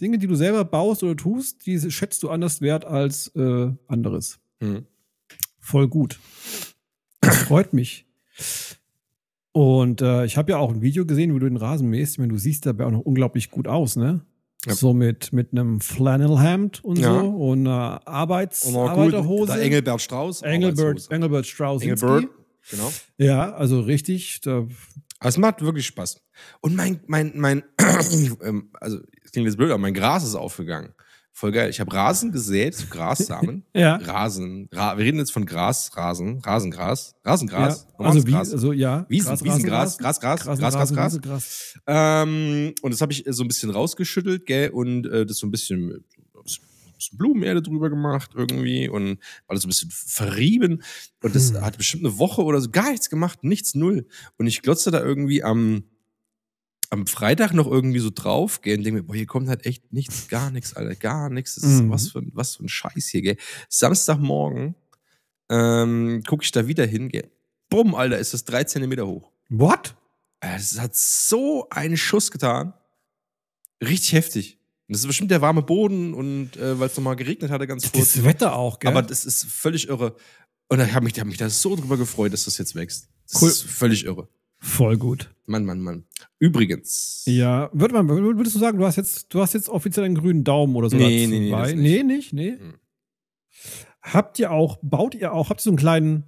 Dinge, 0.00 0.18
die 0.18 0.26
du 0.26 0.34
selber 0.34 0.64
baust 0.64 1.02
oder 1.02 1.16
tust, 1.16 1.66
die 1.66 1.78
schätzt 1.90 2.22
du 2.22 2.28
anders 2.30 2.60
wert 2.60 2.84
als 2.84 3.28
äh, 3.34 3.70
anderes. 3.88 4.38
Mhm. 4.60 4.86
Voll 5.58 5.88
gut. 5.88 6.20
Das 7.26 7.36
freut 7.38 7.72
mich. 7.72 8.06
Und 9.52 10.02
äh, 10.02 10.24
ich 10.26 10.36
habe 10.36 10.50
ja 10.52 10.58
auch 10.58 10.70
ein 10.70 10.82
Video 10.82 11.06
gesehen, 11.06 11.34
wo 11.34 11.38
du 11.38 11.48
den 11.48 11.56
Rasen 11.56 11.88
mähst. 11.88 12.14
Ich 12.14 12.18
meine, 12.18 12.32
du 12.32 12.38
siehst 12.38 12.66
dabei 12.66 12.84
auch 12.84 12.90
noch 12.90 13.00
unglaublich 13.00 13.50
gut 13.50 13.66
aus, 13.68 13.96
ne? 13.96 14.20
Ja. 14.66 14.74
So 14.74 14.92
mit, 14.92 15.32
mit 15.32 15.52
einem 15.52 15.80
Flannelhemd 15.80 16.84
und 16.84 16.98
Ja. 16.98 17.20
so 17.20 17.28
und 17.28 17.66
einer 17.66 18.00
Arbeits 18.06 18.64
Und 18.64 18.74
gut, 18.74 18.88
Arbeiterhose. 18.90 19.52
der 19.54 19.62
Engelbert 19.62 20.02
Strauß. 20.02 20.42
Engelbert. 20.42 21.10
Engelbert 21.10 21.46
Strauss. 21.46 21.82
Engelbert, 21.82 22.26
genau. 22.70 22.92
Ja, 23.16 23.52
also 23.54 23.80
richtig. 23.80 24.40
Da, 24.42 24.66
Aber 25.20 25.28
es 25.28 25.38
macht 25.38 25.62
wirklich 25.62 25.86
Spaß. 25.86 26.20
Und 26.60 26.74
mein, 26.74 27.00
mein, 27.06 27.32
mein, 27.36 27.62
ähm, 28.42 28.70
also, 28.80 28.98
es 29.24 29.30
klingt 29.32 29.46
jetzt 29.46 29.56
blöd, 29.56 29.70
aber 29.70 29.78
mein 29.78 29.94
Gras 29.94 30.24
ist 30.24 30.34
aufgegangen. 30.34 30.92
Voll 31.38 31.52
geil. 31.52 31.68
Ich 31.68 31.80
habe 31.80 31.92
Rasen 31.92 32.32
gesät, 32.32 32.88
Grassamen. 32.88 33.62
Ja. 33.74 33.96
Rasen. 33.96 34.70
Ra 34.72 34.96
wir 34.96 35.04
reden 35.04 35.18
jetzt 35.18 35.32
von 35.32 35.44
Gras, 35.44 35.94
Rasen, 35.94 36.40
Rasengras, 36.40 37.14
Rasengras. 37.22 37.86
ja. 37.98 38.04
Also, 38.06 38.26
wie, 38.26 38.30
Gras. 38.30 38.52
also 38.52 38.72
ja. 38.72 39.04
Wiesen, 39.10 39.28
Gras, 39.28 39.44
Wiesengras, 39.44 39.98
Gras, 39.98 40.18
Gras, 40.18 40.40
Gras, 40.42 40.58
Gras, 40.58 40.92
Gras. 40.94 41.20
Gras. 41.20 41.78
Ähm, 41.86 42.72
und 42.80 42.90
das 42.90 43.02
habe 43.02 43.12
ich 43.12 43.24
so 43.28 43.44
ein 43.44 43.48
bisschen 43.48 43.68
rausgeschüttelt, 43.68 44.46
gell, 44.46 44.70
und 44.70 45.06
äh, 45.08 45.26
das 45.26 45.36
so 45.36 45.46
ein 45.46 45.50
bisschen, 45.50 46.02
Blumenerde 47.12 47.60
drüber 47.60 47.90
gemacht 47.90 48.30
irgendwie 48.34 48.88
und 48.88 49.18
das 49.46 49.60
so 49.60 49.66
ein 49.66 49.68
bisschen 49.68 49.90
verrieben. 49.90 50.82
Und 51.22 51.34
das 51.34 51.50
Hm. 51.52 51.60
hat 51.60 51.76
bestimmt 51.76 52.06
eine 52.06 52.18
Woche 52.18 52.42
oder 52.42 52.62
so 52.62 52.70
gar 52.70 52.90
nichts 52.90 53.10
gemacht, 53.10 53.44
nichts, 53.44 53.74
null. 53.74 54.06
Und 54.38 54.46
ich 54.46 54.62
glotze 54.62 54.90
da 54.90 55.02
irgendwie 55.02 55.44
am, 55.44 55.84
am 56.90 57.06
Freitag 57.06 57.52
noch 57.52 57.66
irgendwie 57.66 57.98
so 57.98 58.10
drauf, 58.14 58.60
gell, 58.62 58.78
und 58.78 58.84
denke 58.84 59.00
mir, 59.00 59.06
boah, 59.06 59.14
hier 59.16 59.26
kommt 59.26 59.48
halt 59.48 59.66
echt 59.66 59.92
nichts, 59.92 60.28
gar 60.28 60.50
nichts, 60.50 60.74
Alter, 60.74 60.94
gar 60.94 61.30
nichts. 61.30 61.54
Das 61.56 61.64
ist 61.64 61.82
Mhm. 61.82 61.90
was, 61.90 62.08
für, 62.10 62.18
ein- 62.20 62.30
was 62.34 62.56
für 62.56 62.64
ein 62.64 62.68
Scheiß 62.68 63.08
hier, 63.08 63.22
gell. 63.22 63.36
Samstagmorgen 63.68 64.74
ähm, 65.50 66.22
gucke 66.26 66.44
ich 66.44 66.50
da 66.52 66.66
wieder 66.66 66.86
hin, 66.86 67.08
gell. 67.08 67.30
Bumm, 67.68 67.94
Alter, 67.94 68.18
ist 68.18 68.34
das 68.34 68.44
drei 68.44 68.64
Zentimeter 68.64 69.06
hoch. 69.06 69.30
What? 69.48 69.94
Es 70.40 70.78
hat 70.80 70.94
so 70.94 71.68
einen 71.70 71.96
Schuss 71.96 72.30
getan. 72.30 72.72
Richtig 73.82 74.12
heftig. 74.12 74.58
Und 74.88 74.94
das 74.94 75.00
ist 75.00 75.06
bestimmt 75.06 75.30
der 75.30 75.40
warme 75.40 75.62
Boden 75.62 76.14
und 76.14 76.56
äh, 76.56 76.78
weil 76.78 76.88
es 76.88 76.96
nochmal 76.96 77.16
geregnet 77.16 77.50
hatte 77.50 77.66
ganz 77.66 77.90
kurz. 77.90 78.12
Das 78.14 78.24
Wetter 78.24 78.54
auch, 78.54 78.78
gell? 78.78 78.90
Aber 78.90 79.02
das 79.02 79.24
ist 79.24 79.44
völlig 79.44 79.88
irre. 79.88 80.14
Und 80.68 80.80
ich 80.80 80.92
habe 80.94 81.04
mich, 81.04 81.18
hab 81.18 81.26
mich 81.26 81.36
da 81.38 81.48
so 81.50 81.74
drüber 81.76 81.96
gefreut, 81.96 82.32
dass 82.32 82.44
das 82.44 82.58
jetzt 82.58 82.74
wächst. 82.74 83.08
Das 83.30 83.42
Cool. 83.42 83.48
ist 83.48 83.62
völlig 83.64 84.04
irre. 84.04 84.28
Voll 84.58 84.96
gut. 84.96 85.30
Mann, 85.46 85.64
Mann, 85.64 85.80
Mann. 85.80 86.04
Übrigens. 86.38 87.22
Ja, 87.26 87.70
würde 87.72 87.94
man, 87.94 88.08
würdest 88.08 88.56
du 88.56 88.60
sagen, 88.60 88.78
du 88.78 88.84
hast 88.84 88.96
jetzt, 88.96 89.32
du 89.32 89.40
hast 89.40 89.54
jetzt 89.54 89.68
offiziell 89.68 90.04
einen 90.04 90.16
grünen 90.16 90.44
Daumen 90.44 90.74
oder 90.76 90.90
so 90.90 90.96
Nee, 90.96 91.20
dazu 91.20 91.30
nee, 91.30 91.40
nee, 91.40 91.50
bei? 91.50 91.62
das 91.62 91.74
nee, 91.74 92.02
nicht. 92.02 92.32
nicht, 92.32 92.32
nee. 92.32 92.50
Hm. 92.58 92.74
Habt 94.02 94.38
ihr 94.38 94.50
auch, 94.50 94.78
baut 94.82 95.14
ihr 95.14 95.32
auch, 95.32 95.50
habt 95.50 95.60
ihr 95.60 95.64
so 95.64 95.70
einen 95.70 95.78
kleinen 95.78 96.24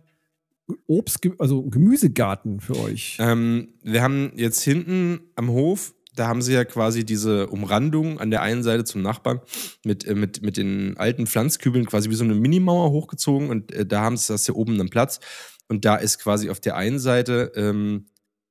Obst, 0.87 1.21
also 1.39 1.63
Gemüsegarten 1.65 2.61
für 2.61 2.77
euch? 2.77 3.17
Ähm, 3.21 3.75
wir 3.83 4.03
haben 4.03 4.33
jetzt 4.37 4.63
hinten 4.63 5.21
am 5.37 5.51
Hof, 5.51 5.95
da 6.15 6.27
haben 6.27 6.43
sie 6.43 6.53
ja 6.53 6.65
quasi 6.65 7.05
diese 7.05 7.47
Umrandung 7.49 8.19
an 8.19 8.31
der 8.31 8.43
einen 8.43 8.63
Seite 8.63 8.85
zum 8.85 9.03
Nachbarn 9.03 9.41
mit, 9.85 10.05
äh, 10.05 10.15
mit, 10.15 10.43
mit 10.43 10.57
den 10.57 10.97
alten 10.97 11.27
Pflanzkübeln 11.27 11.87
quasi 11.87 12.11
wie 12.11 12.15
so 12.15 12.25
eine 12.25 12.35
Minimauer 12.35 12.91
hochgezogen 12.91 13.51
und 13.51 13.73
äh, 13.73 13.87
da 13.87 14.03
haben 14.03 14.17
sie 14.17 14.33
das 14.33 14.47
hier 14.47 14.57
oben 14.57 14.75
einen 14.75 14.91
Platz. 14.91 15.21
Und 15.69 15.85
da 15.85 15.97
ist 15.97 16.19
quasi 16.19 16.51
auf 16.51 16.61
der 16.61 16.77
einen 16.77 16.99
Seite 16.99 17.53
ähm, 17.55 18.07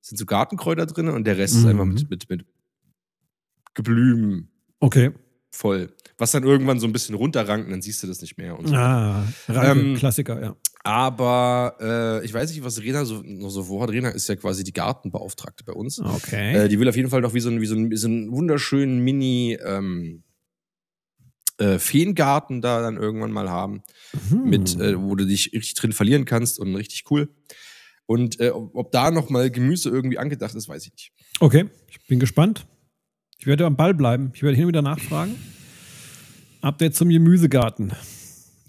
sind 0.08 0.18
so 0.18 0.26
Gartenkräuter 0.26 0.86
drin 0.86 1.10
und 1.10 1.26
der 1.26 1.38
Rest 1.38 1.56
ist 1.56 1.64
Mhm. 1.64 1.70
einfach 1.70 1.86
mit, 1.86 2.10
mit, 2.10 2.30
mit 2.30 2.46
Geblümen 3.74 4.50
Okay. 4.80 5.12
voll. 5.52 5.90
Was 6.18 6.32
dann 6.32 6.44
irgendwann 6.44 6.80
so 6.80 6.88
ein 6.88 6.94
bisschen 6.94 7.16
runterrankt 7.16 7.72
dann 7.72 7.82
siehst 7.82 8.02
du 8.04 8.08
das 8.08 8.22
nicht 8.22 8.38
mehr. 8.38 8.58
Und 8.58 8.68
so. 8.68 8.76
Ah, 8.76 9.28
Ranke, 9.48 9.80
Ähm, 9.82 9.96
Klassiker, 9.96 10.42
ja. 10.42 10.56
Aber 10.84 11.76
äh, 12.22 12.26
ich 12.26 12.34
weiß 12.34 12.50
nicht, 12.52 12.64
was 12.64 12.82
Rena 12.82 13.04
so, 13.06 13.22
noch 13.24 13.50
so 13.50 13.64
vorhat. 13.64 13.90
Rena 13.92 14.10
ist 14.10 14.30
ja 14.30 14.36
quasi 14.36 14.64
die 14.64 14.72
Gartenbeauftragte 14.74 15.64
bei 15.64 15.74
uns. 15.74 16.00
Okay. 16.00 16.56
Äh, 16.56 16.70
die 16.70 16.80
will 16.80 16.88
auf 16.88 16.96
jeden 16.96 17.10
Fall 17.10 17.22
noch 17.22 17.34
wie 17.34 17.40
so 17.40 17.50
ein, 17.50 17.60
wie 17.62 17.66
so 17.66 17.76
ein, 17.76 17.92
wie 17.92 17.98
so 17.98 18.08
ein 18.08 18.32
wunderschönen 18.32 19.00
Mini 19.00 19.58
ähm, 19.64 20.24
äh, 21.58 21.78
Feengarten 21.80 22.62
da 22.62 22.82
dann 22.82 22.96
irgendwann 22.98 23.32
mal 23.32 23.50
haben, 23.50 23.82
Hm. 24.30 24.44
mit, 24.50 24.80
äh, 24.80 25.00
wo 25.02 25.16
du 25.16 25.26
dich 25.26 25.52
richtig 25.54 25.74
drin 25.74 25.92
verlieren 25.92 26.26
kannst 26.26 26.58
und 26.60 26.76
richtig 26.76 27.04
cool. 27.12 27.30
Und 28.08 28.40
äh, 28.40 28.50
ob, 28.50 28.92
da 28.92 29.12
noch 29.12 29.30
mal 29.30 29.52
Gemüse 29.52 29.90
irgendwie 29.90 30.18
angedacht 30.18 30.56
ist, 30.56 30.68
weiß 30.68 30.86
ich 30.88 30.94
nicht. 30.94 31.12
Okay, 31.40 31.66
ich 31.90 32.00
bin 32.08 32.20
gespannt. 32.20 32.66
Ich 33.38 33.46
werde 33.46 33.66
am 33.66 33.76
Ball 33.76 33.94
bleiben. 33.94 34.32
Ich 34.34 34.42
werde 34.42 34.56
hin 34.56 34.64
und 34.66 34.70
wieder 34.70 34.82
nachfragen. 34.82 35.36
Update 36.62 36.96
zum 36.96 37.10
Gemüsegarten. 37.10 37.94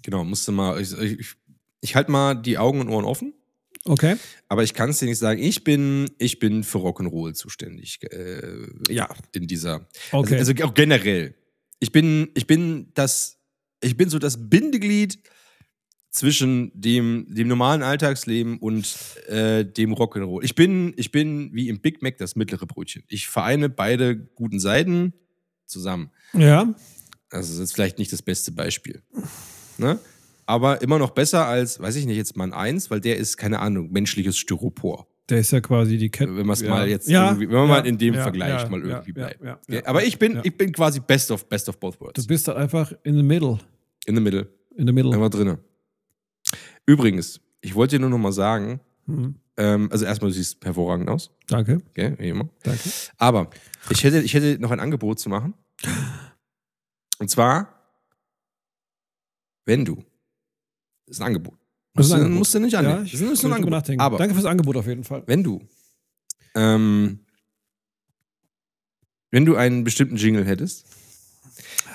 Genau, 0.03 0.25
musste 0.25 0.53
mal. 0.53 0.81
Ich, 0.81 0.93
ich, 0.93 1.35
ich 1.81 1.95
halte 1.95 2.11
mal 2.11 2.35
die 2.35 2.59
Augen 2.59 2.81
und 2.81 2.89
Ohren 2.89 3.05
offen. 3.05 3.33
Okay. 3.85 4.17
Aber 4.49 4.65
ich 4.65 4.75
kann 4.75 4.91
es 4.91 4.99
dir 4.99 5.07
nicht 5.07 5.19
sagen. 5.19 5.41
Ich 5.41 5.65
bin, 5.65 6.11
ich 6.19 6.39
bin 6.39 6.65
für 6.65 6.79
Rock'n'Roll 6.79 7.35
zuständig. 7.35 8.01
Äh, 8.13 8.67
Ja. 8.91 9.09
In 9.33 9.47
dieser. 9.47 9.87
Okay. 10.13 10.37
Also, 10.37 10.53
also 10.53 10.65
auch 10.65 10.75
generell. 10.75 11.35
Ich 11.79 11.93
bin, 11.93 12.29
ich 12.35 12.47
bin 12.47 12.91
das, 12.95 13.39
ich 13.81 13.97
bin 13.97 14.11
so 14.11 14.19
das 14.19 14.51
Bindeglied 14.51 15.21
zwischen 16.19 16.73
dem, 16.75 17.27
dem 17.29 17.49
normalen 17.49 17.83
Alltagsleben 17.83 18.59
und 18.59 18.97
äh, 19.29 19.65
dem 19.65 19.95
Rock'n'Roll. 19.95 20.43
Ich 20.43 20.55
bin, 20.55 20.93
ich 20.97 21.13
bin 21.13 21.51
wie 21.55 21.69
im 21.69 21.81
Big 21.81 22.03
Mac 22.03 22.19
das 22.19 22.37
mittlere 22.37 22.67
Brötchen. 22.67 23.05
Ich 23.09 23.29
vereine 23.29 23.69
beide 23.69 24.17
guten 24.17 24.61
Seiten 24.61 25.13
zusammen. 25.67 26.11
ja. 26.35 26.75
Also 27.31 27.49
das 27.49 27.57
ist 27.57 27.61
jetzt 27.61 27.75
vielleicht 27.75 27.99
nicht 27.99 28.11
das 28.11 28.23
beste 28.23 28.53
Beispiel. 28.53 29.03
Ne? 29.77 29.99
Aber 30.47 30.81
immer 30.81 30.99
noch 30.99 31.11
besser 31.11 31.47
als, 31.47 31.79
weiß 31.79 31.97
ich 31.97 32.07
nicht, 32.07 32.17
jetzt 32.17 32.39
Mann 32.39 32.55
1, 32.55 32.91
weil 32.91 33.03
der 33.03 33.19
ist, 33.19 33.37
keine 33.37 33.59
Ahnung, 33.59 33.93
menschliches 33.93 34.39
Styropor. 34.39 35.07
Der 35.29 35.41
ist 35.41 35.51
ja 35.51 35.61
quasi 35.61 35.99
die 35.99 36.09
Kette. 36.09 36.35
Wenn 36.35 36.47
man 36.47 36.55
es 36.55 36.63
ja. 36.63 36.71
mal 36.71 36.89
jetzt 36.89 37.07
ja, 37.07 37.39
wenn 37.39 37.51
man 37.51 37.57
ja, 37.57 37.67
mal 37.67 37.87
in 37.87 37.99
dem 37.99 38.15
Vergleich 38.15 38.67
mal 38.71 38.81
irgendwie 38.81 39.13
bleibt. 39.13 39.43
Aber 39.85 40.05
ich 40.05 40.19
bin, 40.19 40.41
ich 40.43 40.57
bin 40.57 40.73
quasi 40.73 41.01
best 41.01 41.31
of, 41.31 41.47
best 41.51 41.69
of 41.69 41.79
both 41.79 41.97
Du 41.97 42.01
worlds. 42.07 42.27
bist 42.27 42.49
da 42.49 42.55
einfach 42.55 42.93
in 43.03 43.15
the 43.15 43.23
middle. 43.23 43.59
In 44.07 44.15
the 44.15 44.23
middle. 44.23 44.49
In 44.79 44.87
the 44.87 44.93
middle. 44.95 45.13
Einfach 45.13 45.29
drinne. 45.29 45.59
Übrigens, 46.89 47.41
ich 47.61 47.75
wollte 47.75 47.97
dir 47.97 48.01
nur 48.01 48.09
noch 48.09 48.17
mal 48.19 48.33
sagen, 48.33 48.81
Mhm. 49.05 49.35
ähm, 49.59 49.89
also 49.93 50.07
erstmal, 50.07 50.31
du 50.31 50.35
siehst 50.37 50.65
hervorragend 50.65 51.11
aus, 51.11 51.31
Danke, 51.49 51.83
gell, 51.93 52.17
wie 52.19 52.31
immer. 52.31 52.49
danke. 52.63 52.89
Aber 53.19 53.51
ich 53.91 54.03
hätte, 54.05 54.21
ich 54.23 54.33
hätte 54.33 54.59
noch 54.59 54.71
ein 54.71 54.81
Angebot 54.81 55.19
zu 55.21 55.29
machen. 55.29 55.53
Und 57.19 57.29
zwar, 57.29 57.75
wenn 59.67 59.85
du, 59.85 59.97
das 61.07 61.17
ist 61.17 61.21
ein 61.21 61.27
Angebot. 61.27 61.59
Das 61.95 62.07
ist 62.07 62.11
Musst, 62.11 62.13
ein 62.13 62.19
du- 62.21 62.25
Angebot. 62.25 62.39
musst 62.39 62.55
du 62.55 62.59
nicht 62.61 62.73
Ja, 62.73 62.79
annehmen. 62.79 63.05
ich 63.05 63.13
das 63.13 63.21
ist 63.21 63.43
nur 63.43 63.53
ein 63.53 63.57
Angebot. 63.57 63.73
nachdenken. 63.73 64.01
Aber 64.01 64.17
Danke 64.17 64.35
fürs 64.35 64.47
Angebot 64.47 64.77
auf 64.77 64.87
jeden 64.87 65.05
Fall. 65.05 65.25
wenn 65.27 65.43
du, 65.45 65.61
ähm, 66.55 67.21
wenn 69.31 69.45
du 69.45 69.57
einen 69.57 69.85
bestimmten 69.85 70.17
Jingle 70.17 70.47
hättest, 70.47 70.87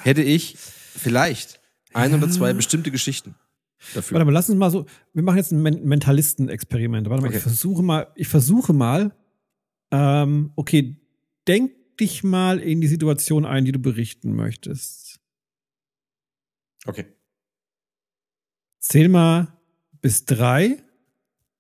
hätte 0.03 0.21
ich 0.21 0.55
vielleicht 0.57 1.59
ein 1.93 2.13
oder 2.13 2.29
zwei 2.29 2.53
bestimmte 2.53 2.91
Geschichten 2.91 3.33
dafür. 3.93 4.15
Warte 4.15 4.25
mal, 4.25 4.31
lass 4.31 4.49
uns 4.49 4.57
mal 4.57 4.71
so. 4.71 4.85
Wir 5.13 5.23
machen 5.23 5.37
jetzt 5.37 5.51
ein 5.51 5.61
Men 5.61 5.83
Mentalisten-Experiment. 5.85 7.09
Warte 7.09 7.21
mal, 7.21 7.27
Okay. 7.29 7.37
ich 7.37 7.43
versuche 7.43 7.83
mal, 7.83 8.07
ich 8.15 8.27
versuche 8.27 8.73
mal, 8.73 9.15
ähm, 9.91 10.51
okay, 10.55 10.95
denk 11.47 11.71
dich 11.97 12.23
mal 12.23 12.59
in 12.59 12.81
die 12.81 12.87
Situation 12.87 13.45
ein, 13.45 13.65
die 13.65 13.71
du 13.71 13.79
berichten 13.79 14.35
möchtest. 14.35 15.19
Okay. 16.85 17.05
Zähl 18.79 19.09
mal 19.09 19.57
bis 20.01 20.25
drei, 20.25 20.83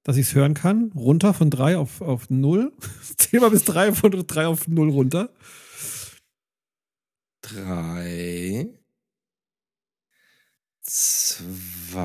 dass 0.03 0.17
ich 0.17 0.27
es 0.27 0.35
hören 0.35 0.53
kann. 0.53 0.91
Runter 0.95 1.33
von 1.33 1.49
drei 1.49 1.77
auf, 1.77 2.01
auf 2.01 2.29
null. 2.29 2.73
Zähl 3.17 3.39
mal 3.39 3.51
bis 3.51 3.63
drei 3.63 3.93
von 3.93 4.11
drei 4.11 4.47
auf 4.47 4.67
null 4.67 4.89
runter. 4.89 5.33
Drei. 7.41 8.73
Zwei. 10.95 11.97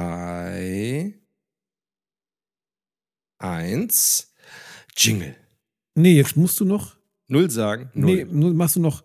Eins. 3.36 4.32
Jingle. 4.96 5.36
Nee, 5.94 6.16
jetzt 6.16 6.38
musst 6.38 6.58
du 6.58 6.64
noch. 6.64 6.96
Null 7.26 7.50
sagen. 7.50 7.90
Nee, 7.92 8.24
Null. 8.24 8.34
nur 8.34 8.54
machst 8.54 8.76
du 8.76 8.80
noch. 8.80 9.04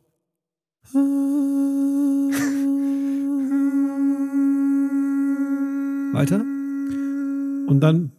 Weiter. 6.13 6.39
Und 7.67 7.81
dann 7.81 8.13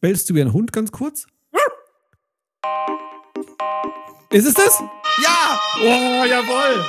bellst 0.00 0.30
du 0.30 0.34
wie 0.34 0.40
ein 0.40 0.54
Hund 0.54 0.72
ganz 0.72 0.90
kurz. 0.92 1.26
Ist 4.30 4.46
es 4.46 4.54
das? 4.54 4.80
Ja! 5.22 5.60
Oh, 5.78 6.24
jawohl. 6.24 6.82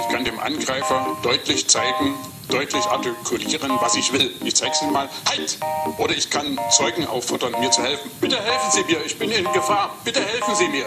Ich 0.00 0.08
kann 0.08 0.24
dem 0.24 0.38
Angreifer 0.38 1.18
deutlich 1.22 1.68
zeigen, 1.68 2.14
deutlich 2.48 2.84
artikulieren, 2.84 3.70
was 3.80 3.94
ich 3.96 4.12
will. 4.12 4.30
Ich 4.44 4.56
zeige 4.56 4.72
es 4.72 4.82
ihm 4.82 4.92
mal. 4.92 5.08
Halt! 5.28 5.58
Oder 5.98 6.16
ich 6.16 6.30
kann 6.30 6.58
Zeugen 6.70 7.06
auffordern, 7.06 7.52
mir 7.60 7.70
zu 7.70 7.82
helfen. 7.82 8.10
Bitte 8.20 8.40
helfen 8.40 8.70
Sie 8.70 8.84
mir, 8.84 9.04
ich 9.04 9.18
bin 9.18 9.30
in 9.30 9.44
Gefahr. 9.52 9.96
Bitte 10.04 10.20
helfen 10.20 10.54
Sie 10.54 10.68
mir. 10.68 10.86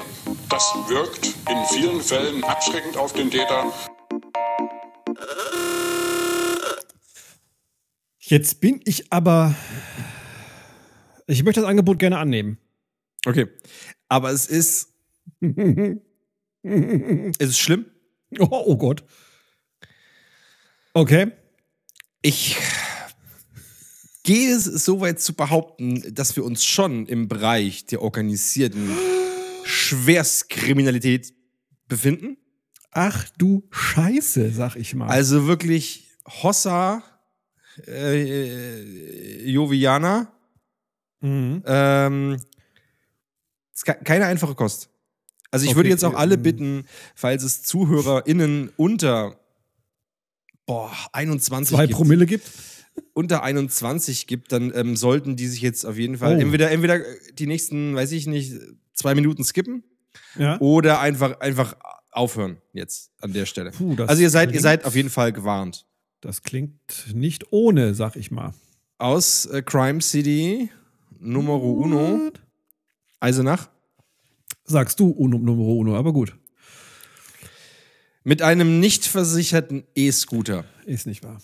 Das 0.49 0.73
wirkt 0.87 1.25
in 1.25 1.65
vielen 1.71 2.01
Fällen 2.01 2.43
abschreckend 2.43 2.97
auf 2.97 3.13
den 3.13 3.29
Täter. 3.31 3.71
Jetzt 8.19 8.59
bin 8.59 8.81
ich 8.85 9.11
aber. 9.11 9.55
Ich 11.27 11.43
möchte 11.43 11.61
das 11.61 11.69
Angebot 11.69 11.99
gerne 11.99 12.17
annehmen. 12.17 12.57
Okay. 13.25 13.47
Aber 14.07 14.31
es 14.31 14.47
ist, 14.47 14.93
es 15.41 15.99
ist 17.39 17.59
schlimm. 17.59 17.85
Oh, 18.39 18.63
oh 18.65 18.77
Gott. 18.77 19.03
Okay. 20.93 21.31
Ich 22.21 22.57
gehe 24.23 24.55
es 24.55 24.65
so 24.65 25.01
weit 25.01 25.19
zu 25.19 25.33
behaupten, 25.33 26.13
dass 26.13 26.35
wir 26.35 26.43
uns 26.43 26.65
schon 26.65 27.05
im 27.05 27.27
Bereich 27.27 27.85
der 27.85 28.01
organisierten 28.01 28.89
Schwerstkriminalität 29.63 31.33
befinden. 31.87 32.37
Ach 32.91 33.27
du 33.37 33.67
Scheiße, 33.71 34.51
sag 34.51 34.75
ich 34.77 34.95
mal. 34.95 35.09
Also 35.09 35.47
wirklich 35.47 36.09
Hossa, 36.27 37.03
äh, 37.85 39.43
Joviana. 39.49 40.31
mhm. 41.19 41.61
Ähm, 41.65 42.37
ist 43.73 43.85
keine 43.85 44.25
einfache 44.25 44.55
Kost. 44.55 44.89
Also 45.51 45.63
ich 45.65 45.71
Okay, 45.71 45.77
würde 45.77 45.89
jetzt 45.89 46.03
auch 46.03 46.13
alle 46.15 46.35
ähm. 46.35 46.43
bitten, 46.43 46.85
falls 47.15 47.43
es 47.43 47.61
ZuhörerInnen 47.63 48.71
unter 48.77 49.39
boah, 50.65 50.91
21 51.13 51.75
Zwei 51.75 51.85
gibt, 51.87 51.97
Promille 51.97 52.25
gibt. 52.25 52.49
unter 53.13 53.43
21 53.43 54.27
gibt, 54.27 54.51
dann 54.51 54.71
ähm, 54.75 54.95
sollten 54.95 55.35
die 55.35 55.47
sich 55.47 55.61
jetzt 55.61 55.85
auf 55.85 55.97
jeden 55.97 56.17
Fall 56.17 56.37
Oh. 56.37 56.39
entweder, 56.39 56.71
entweder 56.71 56.99
die 57.33 57.47
nächsten, 57.47 57.95
weiß 57.95 58.11
ich 58.13 58.25
nicht, 58.27 58.53
zwei 58.93 59.13
Minuten 59.15 59.43
skippen 59.43 59.83
Ja. 60.37 60.59
oder 60.59 60.99
einfach, 61.01 61.39
einfach 61.39 61.75
aufhören 62.11 62.57
jetzt 62.73 63.11
an 63.19 63.33
der 63.33 63.45
Stelle. 63.45 63.71
Puh, 63.71 63.95
also 64.07 64.21
ihr 64.21 64.29
seid, 64.29 64.47
ihr 64.49 64.51
klingt- 64.53 64.63
seid 64.63 64.85
auf 64.85 64.95
jeden 64.95 65.09
Fall 65.09 65.31
gewarnt. 65.33 65.85
Das 66.21 66.41
klingt 66.41 66.73
nicht 67.13 67.51
ohne, 67.51 67.93
sag 67.93 68.15
ich 68.15 68.31
mal. 68.31 68.53
Aus 68.97 69.45
äh, 69.47 69.61
Crime 69.61 70.01
City 70.01 70.69
Numero 71.19 71.71
Uno, 71.73 72.19
What? 72.25 72.41
Eisenach. 73.19 73.69
Sagst 74.65 74.99
du 74.99 75.09
Uno, 75.09 75.37
Numero 75.37 75.73
Uno, 75.75 75.95
aber 75.95 76.11
gut. 76.13 76.35
Mit 78.23 78.41
einem 78.41 78.79
nicht 78.79 79.05
versicherten 79.05 79.83
E-Scooter 79.93 80.65
Ist 80.85 81.05
nicht 81.05 81.23
wahr. 81.23 81.39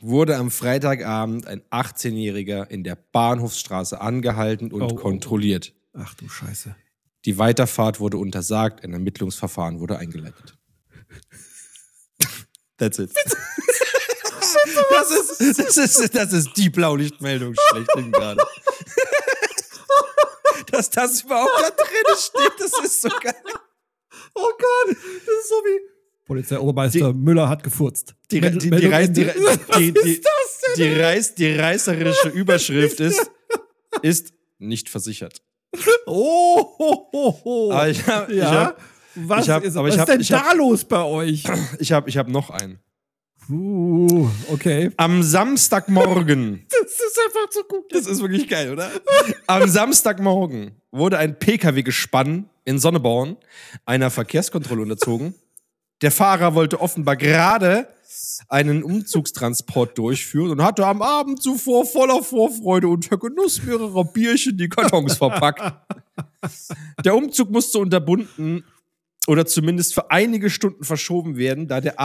wurde 0.00 0.36
am 0.36 0.50
Freitagabend 0.50 1.46
ein 1.46 1.62
18-Jähriger 1.70 2.68
in 2.68 2.82
der 2.82 2.96
Bahnhofsstraße 2.96 4.00
angehalten 4.00 4.72
und 4.72 4.82
Oh, 4.82 4.86
oh, 4.86 4.92
oh. 4.92 4.96
kontrolliert. 4.96 5.72
Ach 5.92 6.14
du 6.14 6.28
Scheiße. 6.28 6.74
Die 7.26 7.38
Weiterfahrt 7.38 8.00
wurde 8.00 8.16
untersagt, 8.16 8.82
ein 8.82 8.92
Ermittlungsverfahren 8.92 9.78
wurde 9.78 9.98
eingeleitet. 9.98 10.56
That's 12.78 12.98
it. 12.98 13.12
Das 14.90 15.10
ist, 15.10 15.40
das 15.58 15.76
ist, 15.76 16.14
das 16.14 16.32
ist 16.32 16.50
die 16.56 16.70
Blaulichtmeldung 16.70 17.54
schlechthin 17.70 18.10
gerade. 18.10 18.42
Dass 20.70 20.90
das 20.90 21.22
überhaupt 21.22 21.50
da 21.62 21.70
drin 21.70 22.16
steht, 22.16 22.52
das 22.58 22.72
ist 22.84 23.02
so 23.02 23.08
geil. 23.08 23.34
Oh 24.34 24.50
Gott, 24.58 24.88
das 24.88 24.96
ist 24.96 25.48
so 25.48 25.54
wie. 25.64 25.80
Polizeiobermeister 26.26 27.12
Müller 27.12 27.48
hat 27.48 27.62
gefurzt. 27.64 28.14
Die, 28.30 28.40
die, 28.40 28.50
die, 28.58 28.70
die, 28.70 28.86
Reiß, 30.94 31.34
die 31.34 31.52
reißerische 31.56 32.28
Überschrift 32.28 33.00
ist, 33.00 33.30
ist 34.02 34.32
nicht 34.58 34.88
versichert. 34.88 35.42
Oh, 36.06 36.62
ho, 36.78 37.08
ho, 37.12 37.40
ho. 37.44 37.72
Aber 37.72 37.88
ich 37.88 38.06
hab- 38.06 38.28
ich 38.28 38.36
ja. 38.36 38.50
hab- 38.50 38.80
was 39.16 39.44
ich 39.46 39.50
hab- 39.50 39.64
ist, 39.64 39.76
aber 39.76 39.88
was 39.88 39.94
ich 39.94 39.96
ist 39.96 40.00
hab- 40.00 40.06
denn 40.08 40.20
ich 40.20 40.28
da 40.28 40.44
hab- 40.44 40.56
los 40.56 40.84
bei 40.84 41.02
euch? 41.02 41.44
Ich 41.80 41.90
habe 41.92 42.08
ich 42.08 42.16
hab 42.16 42.28
noch 42.28 42.50
einen. 42.50 42.78
Uh, 43.48 44.28
okay. 44.48 44.90
Am 44.96 45.22
Samstagmorgen, 45.22 46.66
Das 46.70 46.92
ist 46.92 47.18
einfach 47.26 47.50
zu 47.50 47.62
gut. 47.64 47.84
das 47.90 48.06
ist 48.06 48.20
wirklich 48.20 48.48
geil, 48.48 48.72
oder? 48.72 48.90
Am 49.46 49.68
Samstagmorgen 49.68 50.72
wurde 50.90 51.18
ein 51.18 51.38
Pkw-Gespann 51.38 52.48
in 52.64 52.78
Sonneborn 52.78 53.36
einer 53.86 54.10
Verkehrskontrolle 54.10 54.82
unterzogen. 54.82 55.34
Der 56.02 56.10
Fahrer 56.10 56.54
wollte 56.54 56.80
offenbar 56.80 57.16
gerade 57.16 57.88
einen 58.48 58.82
Umzugstransport 58.82 59.96
durchführen 59.98 60.50
und 60.50 60.62
hatte 60.62 60.86
am 60.86 61.02
Abend 61.02 61.42
zuvor 61.42 61.84
voller 61.86 62.22
Vorfreude 62.22 62.88
unter 62.88 63.18
Genuss 63.18 63.62
mehrerer 63.62 64.04
Bierchen 64.04 64.56
die 64.56 64.68
Kartons 64.68 65.16
verpackt. 65.16 65.62
Der 67.04 67.14
Umzug 67.14 67.50
musste 67.50 67.78
unterbunden 67.78 68.64
oder 69.26 69.46
zumindest 69.46 69.94
für 69.94 70.10
einige 70.10 70.50
Stunden 70.50 70.84
verschoben 70.84 71.36
werden, 71.36 71.68
da 71.68 71.80
der 71.80 72.00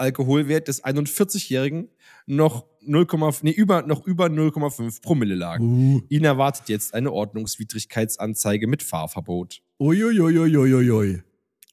Atemalkoholwert 0.00 0.68
des 0.68 0.82
41-Jährigen 0.82 1.88
noch 2.26 2.66
0, 2.82 3.06
nee, 3.42 3.50
über, 3.50 3.82
noch 3.82 4.06
über 4.06 4.26
0,5 4.26 5.02
Promille 5.02 5.34
lag. 5.34 5.60
Uh. 5.60 6.00
Ihn 6.08 6.24
erwartet 6.24 6.68
jetzt 6.68 6.94
eine 6.94 7.12
Ordnungswidrigkeitsanzeige 7.12 8.66
mit 8.66 8.82
Fahrverbot. 8.82 9.62
Uiuiuiuiui. 9.78 11.22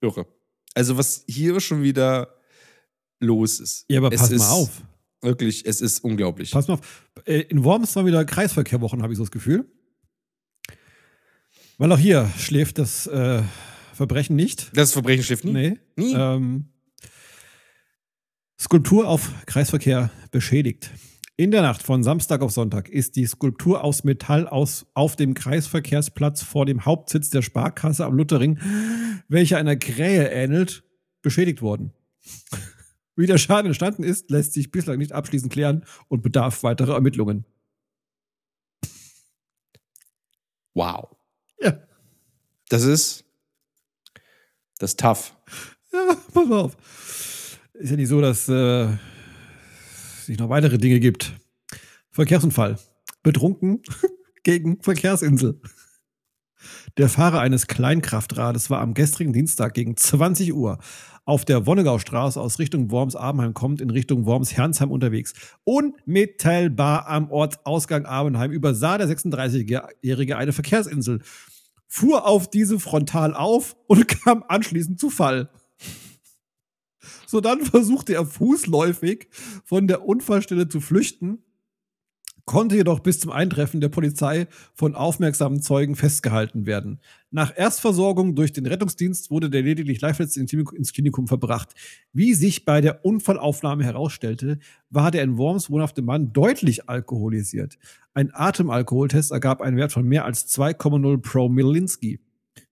Irre. 0.02 0.28
Also 0.74 0.98
was 0.98 1.24
hier 1.28 1.60
schon 1.60 1.82
wieder 1.82 2.36
los 3.20 3.60
ist. 3.60 3.86
Ja, 3.90 4.00
aber 4.00 4.12
Es 4.12 4.20
pass 4.20 4.32
mal 4.32 4.52
auf. 4.52 4.82
Wirklich, 5.22 5.66
es 5.66 5.82
ist 5.82 6.04
unglaublich. 6.04 6.52
Pass 6.52 6.68
mal 6.68 6.76
auf. 6.76 7.08
Äh, 7.26 7.42
In 7.50 7.64
Worms 7.64 7.96
war 7.96 8.06
wieder 8.06 8.24
Kreisverkehrwochen, 8.26 9.02
habe 9.02 9.14
ich 9.14 9.18
so 9.18 9.24
das 9.24 9.32
Gefühl. 9.32 9.66
Weil 11.80 11.92
auch 11.92 11.98
hier 11.98 12.30
schläft 12.38 12.78
das 12.80 13.08
äh, 13.08 13.42
Verbrechen 13.94 14.36
nicht. 14.36 14.72
Das 14.76 14.94
Verbrechen 14.94 15.24
schläft 15.24 15.46
nie. 15.46 15.54
Nee. 15.54 15.78
Nie. 15.96 16.14
Ähm, 16.16 16.66
Skulptur 18.60 19.08
auf 19.08 19.32
Kreisverkehr 19.46 20.10
beschädigt. 20.32 20.92
In 21.36 21.52
der 21.52 21.62
Nacht 21.62 21.84
von 21.84 22.04
Samstag 22.04 22.42
auf 22.42 22.52
Sonntag 22.52 22.90
ist 22.90 23.16
die 23.16 23.28
Skulptur 23.28 23.84
aus 23.84 24.04
Metall 24.04 24.48
aus, 24.48 24.88
auf 24.96 25.16
dem 25.16 25.36
Kreisverkehrsplatz 25.36 26.42
vor 26.42 26.66
dem 26.66 26.84
Hauptsitz 26.84 27.30
der 27.30 27.44
Sparkasse 27.44 28.06
am 28.06 28.16
Luthering, 28.16 28.60
welche 29.28 29.58
einer 29.58 29.76
Krähe 29.76 30.30
ähnelt, 30.30 30.84
beschädigt 31.22 31.62
worden. 31.62 31.94
Wie 33.16 33.28
der 33.28 33.38
Schaden 33.38 33.68
entstanden 33.68 34.04
ist, 34.04 34.32
lässt 34.32 34.54
sich 34.54 34.72
bislang 34.72 34.98
nicht 34.98 35.12
abschließend 35.12 35.54
klären 35.54 35.86
und 36.08 36.24
bedarf 36.24 36.64
weiterer 36.64 36.96
Ermittlungen. 36.96 37.46
Wow. 40.74 41.16
Ja, 41.60 41.80
Das 42.70 42.84
ist 42.84 43.24
das 44.80 44.92
ist 44.92 45.00
tough. 45.00 45.36
ja 45.92 46.16
pass 46.34 46.52
auf. 46.52 46.78
Ist 47.80 47.92
ja 47.92 47.96
nicht 47.96 48.08
so, 48.08 48.22
dass 48.22 48.50
äh, 48.50 48.86
es 48.86 50.26
sich 50.26 50.40
noch 50.40 50.50
weitere 50.50 50.80
Dinge 50.80 51.00
gibt. 51.00 51.34
Verkehrsunfall. 52.10 52.80
Betrunken 53.22 53.84
gegen 54.44 54.82
Verkehrsinsel. 54.82 55.62
Der 56.98 57.08
Fahrer 57.08 57.40
eines 57.40 57.68
Kleinkraftrades 57.68 58.72
war 58.72 58.82
am 58.82 58.96
gestrigen 58.96 59.32
Dienstag 59.32 59.76
gegen 59.76 59.96
20 59.96 60.54
Uhr 60.56 60.80
auf 61.24 61.46
der 61.46 61.68
Wonnegaustraße 61.68 62.42
aus 62.42 62.58
Richtung 62.58 62.90
Worms-Abenheim 62.90 63.54
kommt, 63.54 63.80
in 63.80 63.92
Richtung 63.92 64.26
Worms-Hernsheim 64.26 64.90
unterwegs. 64.90 65.34
Unmittelbar 65.64 67.08
am 67.08 67.30
Ortsausgang 67.30 68.06
Abenheim 68.06 68.52
übersah 68.52 68.98
der 68.98 69.08
36-Jährige 69.08 70.38
eine 70.38 70.54
Verkehrsinsel, 70.54 71.22
fuhr 71.88 72.26
auf 72.26 72.50
diese 72.50 72.80
frontal 72.80 73.36
auf 73.36 73.76
und 73.86 74.08
kam 74.24 74.44
anschließend 74.48 75.00
zu 75.00 75.12
Fall. 75.12 75.50
So 77.26 77.42
dann 77.42 77.62
versuchte 77.66 78.14
er 78.14 78.26
fußläufig 78.26 79.28
von 79.64 79.88
der 79.88 80.06
Unfallstelle 80.08 80.68
zu 80.68 80.80
flüchten, 80.82 81.40
konnte 82.46 82.78
jedoch 82.78 83.02
bis 83.02 83.20
zum 83.20 83.30
Eintreffen 83.34 83.82
der 83.82 83.90
Polizei 83.90 84.48
von 84.74 84.96
aufmerksamen 84.96 85.62
Zeugen 85.62 85.98
festgehalten 85.98 86.66
werden. 86.66 87.02
Nach 87.30 87.52
Erstversorgung 87.54 88.36
durch 88.36 88.54
den 88.54 88.66
Rettungsdienst 88.66 89.30
wurde 89.32 89.50
der 89.50 89.64
lediglich 89.64 90.00
live 90.00 90.22
ins 90.22 90.38
Klinikum- 90.38 90.74
ins 90.74 90.94
Klinikum 90.94 91.28
verbracht. 91.28 91.74
Wie 92.14 92.34
sich 92.34 92.64
bei 92.64 92.80
der 92.80 93.04
Unfallaufnahme 93.04 93.84
herausstellte, 93.84 94.60
war 94.90 95.12
der 95.12 95.24
in 95.24 95.38
Worms 95.38 95.70
wohnhafte 95.70 96.02
Mann 96.02 96.32
deutlich 96.32 96.88
alkoholisiert. 96.88 97.78
Ein 98.14 98.30
Atemalkoholtest 98.34 99.32
ergab 99.32 99.62
einen 99.62 99.76
Wert 99.76 99.92
von 99.92 100.08
mehr 100.08 100.24
als 100.24 100.48
2,0 100.48 101.18
pro 101.18 101.50
Milinski. 101.50 102.22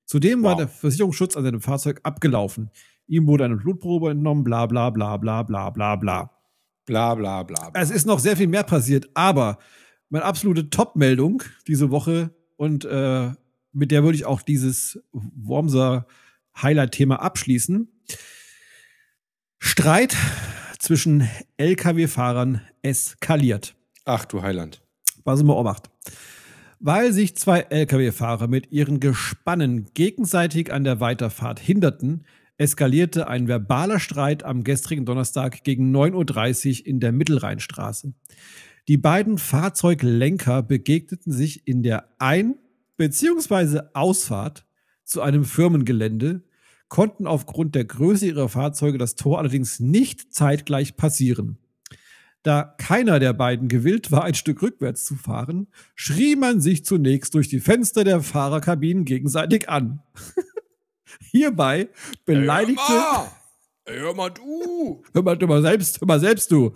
Zudem 0.05 0.41
war 0.43 0.51
Wow. 0.53 0.59
der 0.59 0.67
Versicherungsschutz 0.69 1.35
an 1.35 1.43
seinem 1.43 1.59
Fahrzeug 1.59 1.99
abgelaufen. 2.03 2.69
Ihm 3.07 3.27
wurde 3.27 3.45
eine 3.45 3.57
Blutprobe 3.57 4.11
entnommen, 4.11 4.43
bla 4.43 4.65
bla 4.65 4.89
bla 4.89 5.17
bla 5.17 5.43
bla 5.43 5.69
bla 5.69 5.95
bla. 5.95 6.31
Bla 6.85 7.15
bla 7.15 7.43
bla. 7.43 7.71
Es 7.73 7.89
ist 7.89 8.05
noch 8.05 8.19
sehr 8.19 8.37
viel 8.37 8.47
mehr 8.47 8.63
passiert, 8.63 9.09
aber 9.15 9.57
meine 10.09 10.25
absolute 10.25 10.69
Top-Meldung 10.69 11.43
diese 11.67 11.89
Woche 11.89 12.31
und 12.57 12.85
äh, 12.85 13.31
mit 13.71 13.91
der 13.91 14.03
würde 14.03 14.15
ich 14.15 14.25
auch 14.25 14.41
dieses 14.41 15.03
Wormser 15.11 16.07
Highlight-Thema 16.61 17.21
abschließen. 17.21 17.89
Streit 19.59 20.15
zwischen 20.79 21.27
Lkw-Fahrern 21.57 22.61
eskaliert. 22.81 23.75
Ach 24.05 24.25
du 24.25 24.41
Heiland. 24.41 24.81
Was 25.23 25.41
immer 25.41 25.57
Obacht. 25.57 25.89
Weil 26.79 27.11
sich 27.11 27.35
zwei 27.35 27.61
Lkw-Fahrer 27.61 28.47
mit 28.47 28.71
ihren 28.71 28.99
Gespannen 28.99 29.87
gegenseitig 29.93 30.71
an 30.71 30.83
der 30.83 30.99
Weiterfahrt 30.99 31.59
hinderten, 31.59 32.25
eskalierte 32.57 33.27
ein 33.27 33.47
verbaler 33.47 33.99
Streit 33.99 34.43
am 34.43 34.63
gestrigen 34.63 35.05
Donnerstag 35.05 35.63
gegen 35.63 35.95
9.30 35.95 36.81
Uhr 36.81 36.87
in 36.87 36.99
der 36.99 37.11
Mittelrheinstraße. 37.11 38.13
Die 38.87 38.97
beiden 38.97 39.37
Fahrzeuglenker 39.37 40.63
begegneten 40.63 41.31
sich 41.31 41.67
in 41.67 41.83
der 41.83 42.09
Ein- 42.19 42.55
bzw. 42.97 43.81
Ausfahrt 43.93 44.65
zu 45.03 45.21
einem 45.21 45.43
Firmengelände, 45.43 46.43
konnten 46.87 47.27
aufgrund 47.27 47.75
der 47.75 47.85
Größe 47.85 48.27
ihrer 48.27 48.47
Fahrzeuge 48.47 48.97
das 48.97 49.15
Tor 49.15 49.39
allerdings 49.39 49.79
nicht 49.79 50.33
zeitgleich 50.33 50.95
passieren. 50.95 51.57
Da 52.43 52.75
keiner 52.77 53.19
der 53.19 53.33
beiden 53.33 53.69
gewillt 53.69 54.11
war, 54.11 54.23
ein 54.23 54.35
Stück 54.35 54.61
rückwärts 54.61 55.03
zu 55.03 55.15
fahren, 55.15 55.67
schrie 55.95 56.35
man 56.35 56.61
sich 56.61 56.85
zunächst 56.85 57.33
durch 57.33 57.49
die 57.49 57.59
Fenster 57.59 58.03
der 58.03 58.21
Fahrerkabinen 58.21 59.03
gegenseitig 59.03 59.67
an. 59.67 60.01
Hierbei 61.19 61.89
beleidigte, 62.25 62.93
Ey, 63.87 63.99
hör 63.99 64.15
mal 64.15 64.31
du. 64.31 65.03
Hör 65.13 65.21
mal, 65.21 65.37
hör 65.39 65.47
mal 65.47 65.61
selbst, 65.61 66.01
hör 66.01 66.07
mal 66.07 66.19
selbst 66.19 66.49
du. 66.49 66.73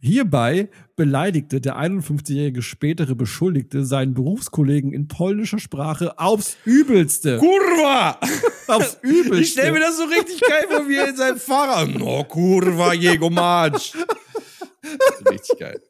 Hierbei 0.00 0.68
beleidigte 0.96 1.60
der 1.60 1.76
51-jährige 1.76 2.62
spätere 2.62 3.14
Beschuldigte 3.14 3.84
seinen 3.84 4.12
Berufskollegen 4.12 4.92
in 4.92 5.06
polnischer 5.06 5.60
Sprache 5.60 6.18
aufs 6.18 6.56
Übelste. 6.64 7.38
Kurwa! 7.38 8.18
Aufs 8.66 8.98
Übelste. 9.02 9.40
Ich 9.40 9.52
stelle 9.52 9.72
mir 9.72 9.80
das 9.80 9.96
so 9.96 10.04
richtig 10.04 10.40
geil 10.40 10.66
vor, 10.68 10.88
wie 10.88 10.96
er 10.96 11.08
in 11.08 11.16
seinem 11.16 11.38
Fahrrad. 11.38 11.88
No, 11.98 12.24
kurwa, 12.24 12.92
jego 12.92 13.30
Matsch. 13.30 13.94
Richtig 15.30 15.58
geil. 15.58 15.80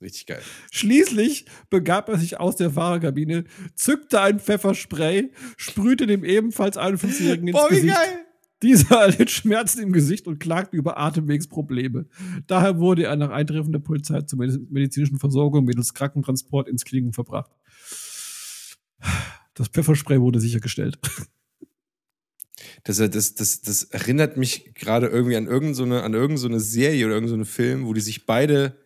Richtig 0.00 0.26
geil. 0.26 0.42
Schließlich 0.70 1.46
begab 1.70 2.08
er 2.08 2.18
sich 2.18 2.38
aus 2.38 2.56
der 2.56 2.70
Fahrerkabine, 2.70 3.44
zückte 3.74 4.20
ein 4.20 4.38
Pfefferspray, 4.38 5.32
sprühte 5.56 6.06
dem 6.06 6.24
ebenfalls 6.24 6.76
51-Jährigen 6.76 7.48
ins 7.48 7.56
Boah, 7.58 7.70
wie 7.70 7.76
Gesicht. 7.76 7.94
geil. 7.94 8.24
Dieser 8.62 8.96
erlitt 9.02 9.30
Schmerzen 9.30 9.80
im 9.82 9.92
Gesicht 9.92 10.26
und 10.26 10.40
klagte 10.40 10.76
über 10.76 10.98
Atemwegsprobleme. 10.98 12.06
Daher 12.46 12.78
wurde 12.78 13.04
er 13.04 13.16
nach 13.16 13.30
Eintreffen 13.30 13.72
der 13.72 13.78
Polizei 13.80 14.20
zur 14.22 14.38
mediz- 14.40 14.58
medizinischen 14.68 15.18
Versorgung 15.18 15.64
mittels 15.64 15.94
Krankentransport 15.94 16.68
ins 16.68 16.84
Klinikum 16.84 17.12
verbracht. 17.12 17.50
Das 19.54 19.68
Pfefferspray 19.68 20.20
wurde 20.20 20.40
sichergestellt. 20.40 20.98
Das, 22.84 22.96
das, 22.96 23.34
das, 23.34 23.60
das 23.60 23.84
erinnert 23.84 24.36
mich 24.36 24.74
gerade 24.74 25.06
irgendwie 25.06 25.36
an 25.36 25.46
irgendeine, 25.46 25.74
so 25.74 25.82
an 25.84 26.14
irgendeine 26.14 26.38
so 26.38 26.48
eine 26.48 26.60
Serie 26.60 27.06
oder 27.06 27.14
irgendeinen 27.14 27.44
so 27.44 27.50
Film, 27.50 27.86
wo 27.86 27.92
die 27.92 28.00
sich 28.00 28.26
beide 28.26 28.76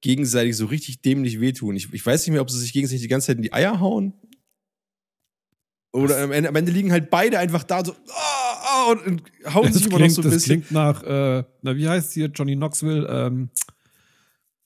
gegenseitig 0.00 0.56
so 0.56 0.66
richtig 0.66 1.00
dämlich 1.02 1.40
wehtun. 1.40 1.76
Ich, 1.76 1.92
ich 1.92 2.04
weiß 2.04 2.22
nicht 2.26 2.32
mehr, 2.32 2.42
ob 2.42 2.50
sie 2.50 2.58
sich 2.58 2.72
gegenseitig 2.72 3.02
die 3.02 3.08
ganze 3.08 3.28
Zeit 3.28 3.36
in 3.36 3.42
die 3.42 3.52
Eier 3.52 3.80
hauen. 3.80 4.12
Oder 5.92 6.18
am 6.22 6.32
Ende, 6.32 6.48
am 6.50 6.56
Ende 6.56 6.72
liegen 6.72 6.92
halt 6.92 7.08
beide 7.10 7.38
einfach 7.38 7.62
da 7.64 7.82
so 7.84 7.92
ah, 7.92 8.56
ah, 8.64 8.90
und, 8.90 9.06
und 9.06 9.22
hauen 9.54 9.64
Das 9.66 9.74
sich 9.74 9.86
immer 9.86 9.92
noch 9.92 9.98
klingt, 9.98 10.12
so 10.14 10.20
ein 10.20 10.24
das 10.24 10.34
bisschen. 10.34 10.60
klingt 10.62 10.70
nach, 10.72 11.02
äh, 11.02 11.44
na, 11.62 11.76
wie 11.76 11.88
heißt 11.88 12.12
hier, 12.12 12.26
Johnny 12.26 12.54
Knoxville? 12.54 13.06
Ähm, 13.08 13.48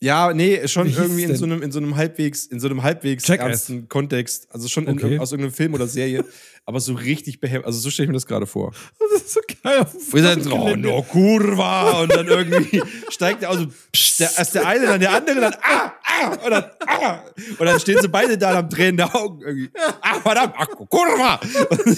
Ja, 0.02 0.32
nee, 0.32 0.66
schon 0.66 0.88
irgendwie 0.92 1.22
in 1.24 1.36
so 1.36 1.44
einem, 1.44 1.62
in 1.62 1.70
so 1.70 1.78
einem 1.78 1.94
halbwegs, 1.94 2.46
in 2.46 2.58
so 2.58 2.68
einem 2.68 2.82
halbwegs 2.82 3.26
Jackass. 3.28 3.46
ernsten 3.46 3.88
Kontext. 3.88 4.48
Also 4.50 4.66
schon 4.66 4.86
in, 4.88 4.94
Okay. 4.98 5.18
aus 5.18 5.30
irgendeinem 5.30 5.52
Film 5.54 5.74
oder 5.74 5.86
Serie, 5.86 6.24
aber 6.70 6.78
so 6.78 6.94
richtig 6.94 7.40
behämmert. 7.40 7.66
Also 7.66 7.80
so 7.80 7.90
stelle 7.90 8.04
ich 8.04 8.10
mir 8.10 8.14
das 8.14 8.26
gerade 8.26 8.46
vor. 8.46 8.72
das 9.00 9.22
ist 9.22 9.32
so 9.32 9.40
geil. 9.64 9.84
Ihr 10.14 10.22
seid 10.22 10.44
so, 10.44 10.52
oh 10.54 10.76
no, 10.76 11.02
kurva! 11.02 12.02
Und 12.02 12.14
dann 12.14 12.28
irgendwie 12.28 12.80
steigt 13.08 13.42
der 13.42 13.50
aus, 13.50 13.58
so, 13.58 13.66
psch, 13.92 14.18
der, 14.18 14.30
erst 14.38 14.54
der 14.54 14.68
eine, 14.68 14.86
dann 14.86 15.00
der 15.00 15.12
andere, 15.12 15.40
dann 15.40 15.54
ah, 15.62 15.92
ah, 16.04 16.28
und 16.28 16.50
dann 16.50 16.64
ah. 16.86 17.24
Und 17.58 17.66
dann 17.66 17.80
stehen 17.80 17.98
sie 18.00 18.06
beide 18.06 18.38
da 18.38 18.50
und 18.50 18.56
haben 18.56 18.70
tränende 18.70 19.12
Augen 19.12 19.42
irgendwie. 19.42 19.70
Ah, 20.00 20.20
verdammt, 20.20 20.54
ah, 20.56 20.66
kurva! 20.66 21.40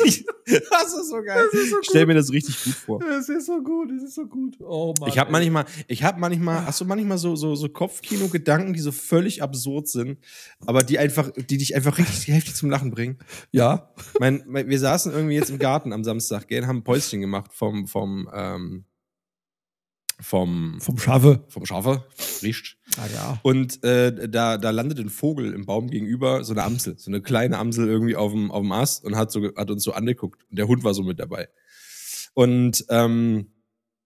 Ich, 0.05 0.25
das 0.47 0.95
ist 0.95 1.11
so 1.11 1.23
geil. 1.23 1.45
ich 1.53 1.89
stell 1.89 2.07
mir 2.07 2.15
das 2.15 2.33
richtig 2.33 2.65
gut 2.65 2.75
vor. 2.75 3.03
Es 3.03 3.29
ist 3.29 3.47
so 3.47 3.63
gut, 3.63 3.91
es 3.91 4.05
ist 4.05 4.15
so 4.15 4.25
gut. 4.25 4.57
Oh 4.61 4.95
Mann. 4.99 5.11
Ich 5.11 5.19
habe 5.19 5.31
manchmal, 5.31 5.67
ich 5.87 6.03
habe 6.03 6.19
manchmal, 6.19 6.65
hast 6.65 6.81
du 6.81 6.87
manchmal 6.87 7.19
so 7.19 7.37
so 7.37 7.55
so 7.55 7.69
Kopfkino-Gedanken, 7.69 8.73
die 8.73 8.81
so 8.81 8.91
völlig 8.91 9.43
absurd 9.43 9.89
sind, 9.89 10.19
aber 10.65 10.83
die 10.83 10.99
einfach, 10.99 11.31
die 11.37 11.59
dich 11.59 11.77
einfach 11.77 11.99
richtig 11.99 12.29
heftig 12.29 12.55
zum 12.55 12.71
Lachen 12.71 12.91
bringen. 12.91 13.19
Ja. 13.51 13.93
Mein, 14.19 14.43
mein, 14.47 14.62
wir 14.69 14.79
saßen 14.79 15.13
irgendwie 15.13 15.35
jetzt 15.35 15.51
im 15.51 15.59
Garten 15.59 15.93
am 15.93 16.05
Samstag, 16.05 16.49
gell, 16.49 16.67
haben 16.67 16.79
ein 16.79 16.85
Päuschen 16.85 17.21
gemacht 17.21 17.53
vom 17.53 17.87
vom 17.87 18.29
ähm, 18.33 18.85
vom 20.21 20.81
Vom 20.81 20.99
Schafe. 20.99 21.45
vom 21.49 21.67
Schafe, 21.67 22.05
riecht. 22.43 22.77
Ah 22.97 23.07
ja. 23.13 23.41
Und 23.43 23.83
äh, 23.85 24.29
da, 24.29 24.57
da 24.57 24.71
landet 24.71 24.99
ein 25.01 25.11
Vogel 25.11 25.53
im 25.53 25.67
Baum 25.67 25.91
gegenüber, 25.91 26.45
so 26.45 26.53
eine 26.53 26.63
Amsel, 26.63 26.97
so 26.99 27.11
eine 27.11 27.21
kleine 27.21 27.59
Amsel 27.59 27.89
irgendwie 27.89 28.17
auf 28.17 28.33
dem, 28.33 28.51
auf 28.51 28.63
dem 28.63 28.73
Ast 28.73 29.05
und 29.05 29.17
hat, 29.17 29.33
so, 29.33 29.43
hat 29.57 29.71
uns 29.71 29.83
so 29.83 29.93
angeguckt. 29.93 30.45
Und 30.49 30.59
der 30.59 30.69
Hund 30.69 30.85
war 30.85 30.95
so 30.95 31.03
mit 31.03 31.19
dabei. 31.19 31.49
Und 32.35 32.85
ähm, 32.89 33.52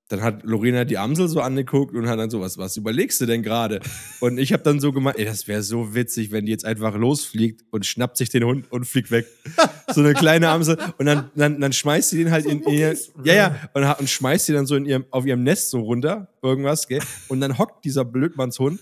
dann 0.08 0.22
hat 0.22 0.44
Lorena 0.44 0.84
die 0.84 0.98
Amsel 0.98 1.28
so 1.28 1.40
angeguckt 1.40 1.94
und 1.94 2.08
hat 2.08 2.18
dann 2.18 2.30
so, 2.30 2.40
was, 2.40 2.58
was 2.58 2.76
überlegst 2.76 3.20
du 3.20 3.26
denn 3.26 3.42
gerade? 3.42 3.80
Und 4.20 4.38
ich 4.38 4.52
habe 4.52 4.62
dann 4.62 4.78
so 4.78 4.92
gemeint, 4.92 5.18
ey, 5.18 5.24
das 5.24 5.48
wäre 5.48 5.62
so 5.62 5.94
witzig, 5.94 6.30
wenn 6.30 6.46
die 6.46 6.52
jetzt 6.52 6.64
einfach 6.64 6.94
losfliegt 6.94 7.64
und 7.70 7.84
schnappt 7.84 8.16
sich 8.16 8.28
den 8.28 8.44
Hund 8.44 8.70
und 8.70 8.84
fliegt 8.84 9.10
weg. 9.10 9.26
So 9.94 10.00
eine 10.00 10.14
kleine 10.14 10.48
Amsel. 10.48 10.76
Und 10.98 11.06
dann, 11.06 11.30
dann, 11.36 11.60
dann 11.60 11.72
schmeißt 11.72 12.10
sie 12.10 12.18
den 12.18 12.32
halt 12.32 12.44
in 12.44 12.62
ihr, 12.64 12.96
ja, 13.22 13.34
ja, 13.34 13.56
und, 13.72 13.84
und 13.84 14.10
schmeißt 14.10 14.46
sie 14.46 14.52
dann 14.52 14.66
so 14.66 14.74
in 14.74 14.84
ihrem, 14.84 15.06
auf 15.10 15.24
ihrem 15.24 15.44
Nest 15.44 15.70
so 15.70 15.78
runter, 15.80 16.28
irgendwas, 16.42 16.88
gell? 16.88 17.00
Und 17.28 17.40
dann 17.40 17.56
hockt 17.56 17.84
dieser 17.84 18.04
Blödmannshund 18.04 18.80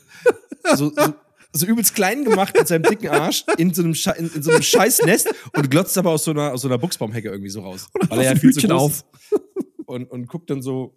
so, 0.76 0.90
so, 0.90 1.14
so 1.52 1.66
übelst 1.66 1.94
klein 1.94 2.24
gemacht 2.24 2.56
mit 2.56 2.66
seinem 2.66 2.82
dicken 2.84 3.08
Arsch 3.08 3.44
in 3.58 3.72
so 3.72 3.82
einem, 3.82 3.94
Sche 3.94 4.14
in, 4.18 4.30
in 4.34 4.42
so 4.42 4.50
einem 4.50 4.62
scheiß 4.62 5.02
Nest 5.02 5.28
und 5.54 5.70
glotzt 5.70 5.96
aber 5.98 6.10
aus 6.10 6.24
so 6.24 6.32
einer, 6.32 6.52
aus 6.52 6.62
so 6.62 6.68
einer 6.68 6.78
Buchsbaumhecke 6.78 7.28
irgendwie 7.28 7.50
so 7.50 7.60
raus. 7.60 7.88
Weil 8.08 8.20
er 8.20 8.32
ja 8.32 8.36
viel 8.36 8.52
zu 8.52 8.66
groß 8.66 8.70
auf. 8.72 8.92
ist. 8.92 9.43
Und, 9.86 10.10
und 10.10 10.26
guckt 10.28 10.50
dann 10.50 10.62
so, 10.62 10.94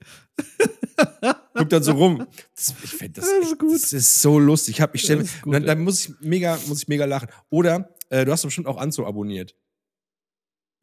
guckt 1.53 1.71
dann 1.71 1.83
so 1.83 1.91
rum. 1.93 2.25
Das, 2.55 2.73
ich 2.83 2.89
finde 2.91 3.21
das, 3.21 3.29
Das 3.59 3.81
das 3.81 3.93
ist 3.93 4.21
so 4.21 4.39
lustig. 4.39 4.75
Ich 4.75 4.81
hab, 4.81 4.95
ich 4.95 5.01
stell, 5.01 5.25
gut, 5.41 5.53
dann, 5.53 5.65
dann 5.65 5.79
muss 5.81 6.05
ich 6.07 6.15
mega, 6.21 6.57
muss 6.67 6.81
ich 6.83 6.87
mega 6.87 7.05
lachen. 7.05 7.29
Oder, 7.49 7.95
äh, 8.09 8.25
du 8.25 8.31
hast 8.31 8.43
doch 8.43 8.47
bestimmt 8.47 8.67
auch 8.67 8.77
Anzo 8.77 9.05
abonniert, 9.05 9.55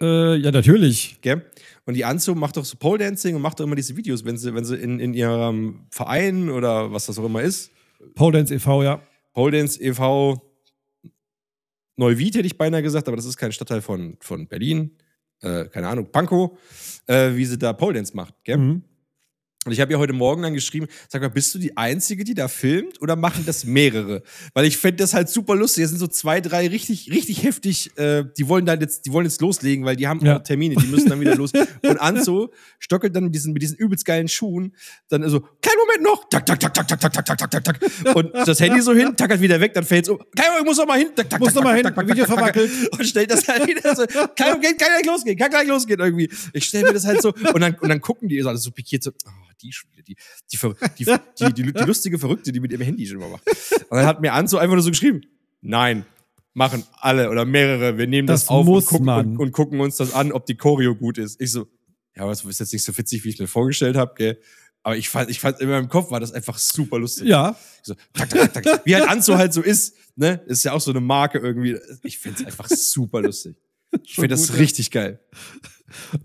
Äh, 0.03 0.37
ja, 0.37 0.51
natürlich. 0.51 1.19
gell? 1.21 1.45
Und 1.87 1.95
die 1.95 2.05
Anzo 2.05 2.35
macht 2.35 2.57
doch 2.57 2.65
so 2.65 2.77
Pole 2.77 2.99
Dancing 2.99 3.37
und 3.37 3.43
macht 3.43 3.61
doch 3.61 3.65
immer 3.65 3.77
diese 3.77 3.97
Videos, 3.97 4.25
wenn 4.25 4.37
sie, 4.37 4.55
wenn 4.55 4.65
sie 4.65 4.77
in, 4.77 4.99
in 5.01 5.15
ihrem 5.15 5.87
Verein 5.91 6.51
oder 6.51 6.93
was 6.93 7.07
das 7.07 7.19
auch 7.19 7.25
immer 7.27 7.43
ist, 7.43 7.71
Pole 8.15 8.33
Dance 8.39 8.55
e.V., 8.55 8.83
ja. 8.83 9.01
Pole 9.33 9.57
Dance 9.59 9.81
e.V. 9.83 10.41
Neuwied 11.97 12.35
hätte 12.35 12.47
ich 12.47 12.59
beinahe 12.59 12.83
gesagt, 12.83 13.07
aber 13.09 13.17
das 13.17 13.25
ist 13.25 13.37
kein 13.37 13.53
Stadtteil 13.53 13.81
von, 13.81 14.17
von 14.21 14.49
Berlin. 14.49 14.97
Äh, 15.45 15.69
keine 15.69 15.89
Ahnung, 15.89 16.11
Pankow, 16.11 16.59
äh, 17.07 17.35
wie 17.35 17.45
sie 17.45 17.59
da 17.59 17.73
Pole 17.75 17.95
Dance 17.95 18.17
macht, 18.17 18.35
gell? 18.45 18.57
Mhm. 18.57 18.83
Und 19.65 19.73
ich 19.73 19.81
habe 19.81 19.93
ja 19.93 19.99
heute 19.99 20.13
Morgen 20.13 20.43
dann 20.43 20.55
geschrieben, 20.55 20.87
sag 21.09 21.23
mal, 21.23 21.29
bist 21.29 21.55
du 21.55 21.59
die 21.59 21.77
Einzige, 21.77 22.25
die 22.25 22.35
da 22.35 22.49
filmt 22.49 23.01
oder 23.01 23.17
machen 23.17 23.45
das 23.47 23.65
mehrere? 23.65 24.23
Weil 24.53 24.67
ich 24.67 24.77
fände 24.77 24.97
das 24.97 25.15
halt 25.15 25.29
super 25.29 25.55
lustig. 25.57 25.85
Es 25.85 25.91
sind 25.91 25.99
so 25.99 26.07
zwei, 26.07 26.41
drei 26.41 26.69
richtig, 26.69 27.11
richtig 27.11 27.43
heftig, 27.43 27.97
äh, 27.99 28.25
die 28.37 28.49
wollen 28.49 28.67
dann 28.67 28.81
jetzt, 28.81 29.07
die 29.07 29.13
wollen 29.13 29.27
jetzt 29.27 29.41
loslegen, 29.41 29.85
weil 29.85 29.97
die 29.97 30.07
haben 30.07 30.25
Ja. 30.25 30.37
auch 30.39 30.43
Termine, 30.43 30.75
die 30.77 30.87
müssen 30.87 31.09
dann 31.09 31.21
wieder 31.21 31.35
los. 31.37 31.53
Und 31.83 31.99
Anzo 31.99 32.53
stockelt 32.79 33.15
dann 33.17 33.25
mit 33.25 33.35
diesen, 33.35 33.53
mit 33.53 33.63
diesen 33.63 33.77
übelst 33.77 34.05
geilen 34.05 34.29
Schuhen, 34.29 34.75
dann 35.09 35.29
so, 35.29 35.41
kleinen 35.41 35.79
Moment 35.79 36.03
noch, 36.03 36.29
tak, 36.29 36.45
tak, 36.47 36.61
tak, 36.61 36.75
tak, 36.75 36.89
tak, 36.89 37.01
tak, 37.01 37.13
tak, 37.13 37.27
tak, 37.27 37.51
tak, 37.51 37.65
tak, 37.65 37.81
tak. 37.81 38.17
Und 38.17 38.33
das 38.35 38.61
Handy 38.61 38.81
so 38.83 38.93
hin, 38.95 39.17
tackert 39.17 39.41
wieder 39.41 39.61
weg, 39.61 39.73
dann 39.75 39.85
fällt's 39.85 40.09
um. 40.09 40.19
Kleinen 40.35 40.51
Moment, 40.53 40.61
ich 40.61 40.67
muss 40.67 40.79
noch 40.79 40.87
mal 40.87 40.99
hin, 40.99 41.09
tak, 41.15 41.31
tak, 41.31 41.41
Muss 41.41 41.55
noch 41.55 41.63
mal 41.65 41.77
hin, 41.77 41.85
Video 42.09 42.27
verwackelt. 42.27 42.71
Und 42.93 43.05
stellt 43.05 43.31
das 43.31 43.47
halt 43.49 43.67
wieder 43.67 43.95
so, 43.95 44.05
kleinen 44.07 44.57
Moment, 44.57 44.79
kann 44.79 44.89
gleich 44.91 45.07
losgehen, 45.07 45.39
kann 45.39 45.51
gleich 45.51 45.67
losgehen 45.69 46.01
irgendwie. 46.01 46.29
Ich 46.53 46.65
stelle 46.67 46.89
mir 46.89 46.93
das 46.95 47.05
halt 47.07 47.23
so, 47.23 47.33
und 47.33 47.61
dann, 47.61 47.75
und 47.81 47.89
dann 47.89 48.01
gucken 48.01 48.29
die 48.29 48.41
so 48.43 48.49
alles 48.49 48.63
so 48.63 48.71
pikiert 48.71 49.03
so, 49.03 49.11
oh, 49.11 49.31
die 49.61 49.73
schon 49.73 49.91
wieder, 49.93 50.03
die, 50.03 50.17
die, 50.53 50.59
die, 50.99 51.05
die, 51.39 51.53
die, 51.55 51.73
die 51.73 51.85
lustige 51.85 52.19
Verrückte, 52.19 52.53
die 52.53 52.61
mit 52.61 52.73
ihrem 52.73 52.83
Handy 52.83 53.07
schon 53.07 53.17
immer 53.17 53.29
macht. 53.29 53.47
Und 53.91 53.97
dann 53.97 54.07
hat 54.07 54.21
mir 54.21 54.33
Anzo 54.33 54.59
einfach 54.59 54.75
nur 54.75 54.83
so 54.83 54.91
geschrieben, 54.91 55.23
nein, 55.61 56.05
machen 56.55 56.85
alle 57.01 57.31
oder 57.31 57.45
mehrere, 57.45 57.99
wir 57.99 58.07
nehmen 58.07 58.27
das, 58.27 58.43
Das 58.43 58.49
auf 58.49 58.67
und 58.67 58.87
gucken, 58.87 59.09
und, 59.09 59.39
und 59.39 59.53
gucken 59.53 59.81
uns 59.81 59.97
das 59.97 60.15
an, 60.15 60.33
ob 60.33 60.47
die 60.47 60.57
Choreo 60.57 60.95
gut 60.95 61.19
ist. 61.19 61.41
Ich 61.41 61.53
so, 61.53 61.67
ja, 62.17 62.23
aber 62.23 62.31
das 62.31 62.45
ist 62.45 62.61
jetzt 62.61 62.73
nicht 62.73 62.85
so 62.85 62.97
witzig, 62.97 63.25
wie 63.25 63.31
ich 63.31 63.39
mir 63.39 63.49
vorgestellt 63.49 63.97
habe, 63.97 64.15
gell. 64.17 64.39
Aber 64.85 64.97
ich 64.97 65.09
fand, 65.09 65.31
ich 65.31 65.41
fand 65.41 65.61
in 65.61 65.69
meinem 65.69 65.89
Kopf 65.89 66.11
war 66.11 66.21
das 66.21 66.33
einfach 66.33 66.59
super 66.59 66.99
lustig. 66.99 67.27
Ja. 67.27 67.57
So, 67.83 67.95
tak, 68.13 68.29
tak, 68.29 68.53
tak. 68.53 68.83
Wie 68.85 68.95
halt 68.95 69.09
Anzo 69.09 69.37
halt 69.37 69.55
so 69.55 69.63
ist, 69.63 69.97
ne? 70.15 70.43
Ist 70.47 70.63
ja 70.63 70.73
auch 70.73 70.81
so 70.81 70.91
eine 70.91 71.01
Marke 71.01 71.39
irgendwie. 71.39 71.79
Ich 72.03 72.19
find's 72.19 72.45
einfach 72.45 72.69
super 72.69 73.21
lustig. 73.23 73.57
Ich 74.03 74.17
finde 74.17 74.31
das 74.31 74.49
ja. 74.49 74.57
richtig 74.57 74.91
geil. 74.91 75.21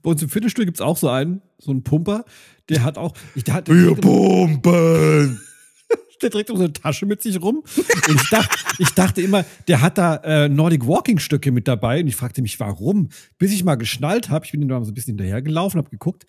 Bei 0.02 0.10
uns 0.10 0.24
im 0.24 0.30
Fitnessstudio 0.30 0.66
gibt's 0.66 0.82
auch 0.82 0.98
so 0.98 1.08
einen, 1.08 1.44
so 1.60 1.70
einen 1.70 1.84
Pumper, 1.84 2.26
der 2.70 2.84
hat 2.84 2.98
auch, 2.98 3.14
ich, 3.36 3.44
der, 3.44 3.54
hat, 3.56 3.70
Wir 3.70 3.96
pumpen! 3.96 5.42
der 6.22 6.30
trägt 6.32 6.50
so 6.50 6.56
eine 6.56 6.72
Tasche 6.74 7.06
mit 7.06 7.22
sich 7.22 7.42
rum. 7.42 7.64
Und 8.08 8.22
ich 8.22 8.30
dachte, 8.30 8.58
ich 8.78 8.90
dachte 8.90 9.22
immer, 9.22 9.46
der 9.68 9.82
hat 9.82 9.98
da 9.98 10.16
äh, 10.18 10.50
Nordic 10.50 10.86
Walking 10.86 11.20
Stöcke 11.20 11.52
mit 11.52 11.68
dabei. 11.68 12.02
Und 12.02 12.08
ich 12.08 12.16
fragte 12.16 12.42
mich, 12.42 12.60
warum? 12.60 13.10
Bis 13.38 13.52
ich 13.54 13.64
mal 13.64 13.76
geschnallt 13.76 14.30
habe, 14.30 14.46
ich 14.46 14.52
bin 14.52 14.62
ihm 14.62 14.68
da 14.68 14.84
so 14.84 14.92
ein 14.92 14.94
bisschen 14.94 15.12
hinterhergelaufen, 15.18 15.78
habe 15.78 15.90
geguckt, 15.90 16.26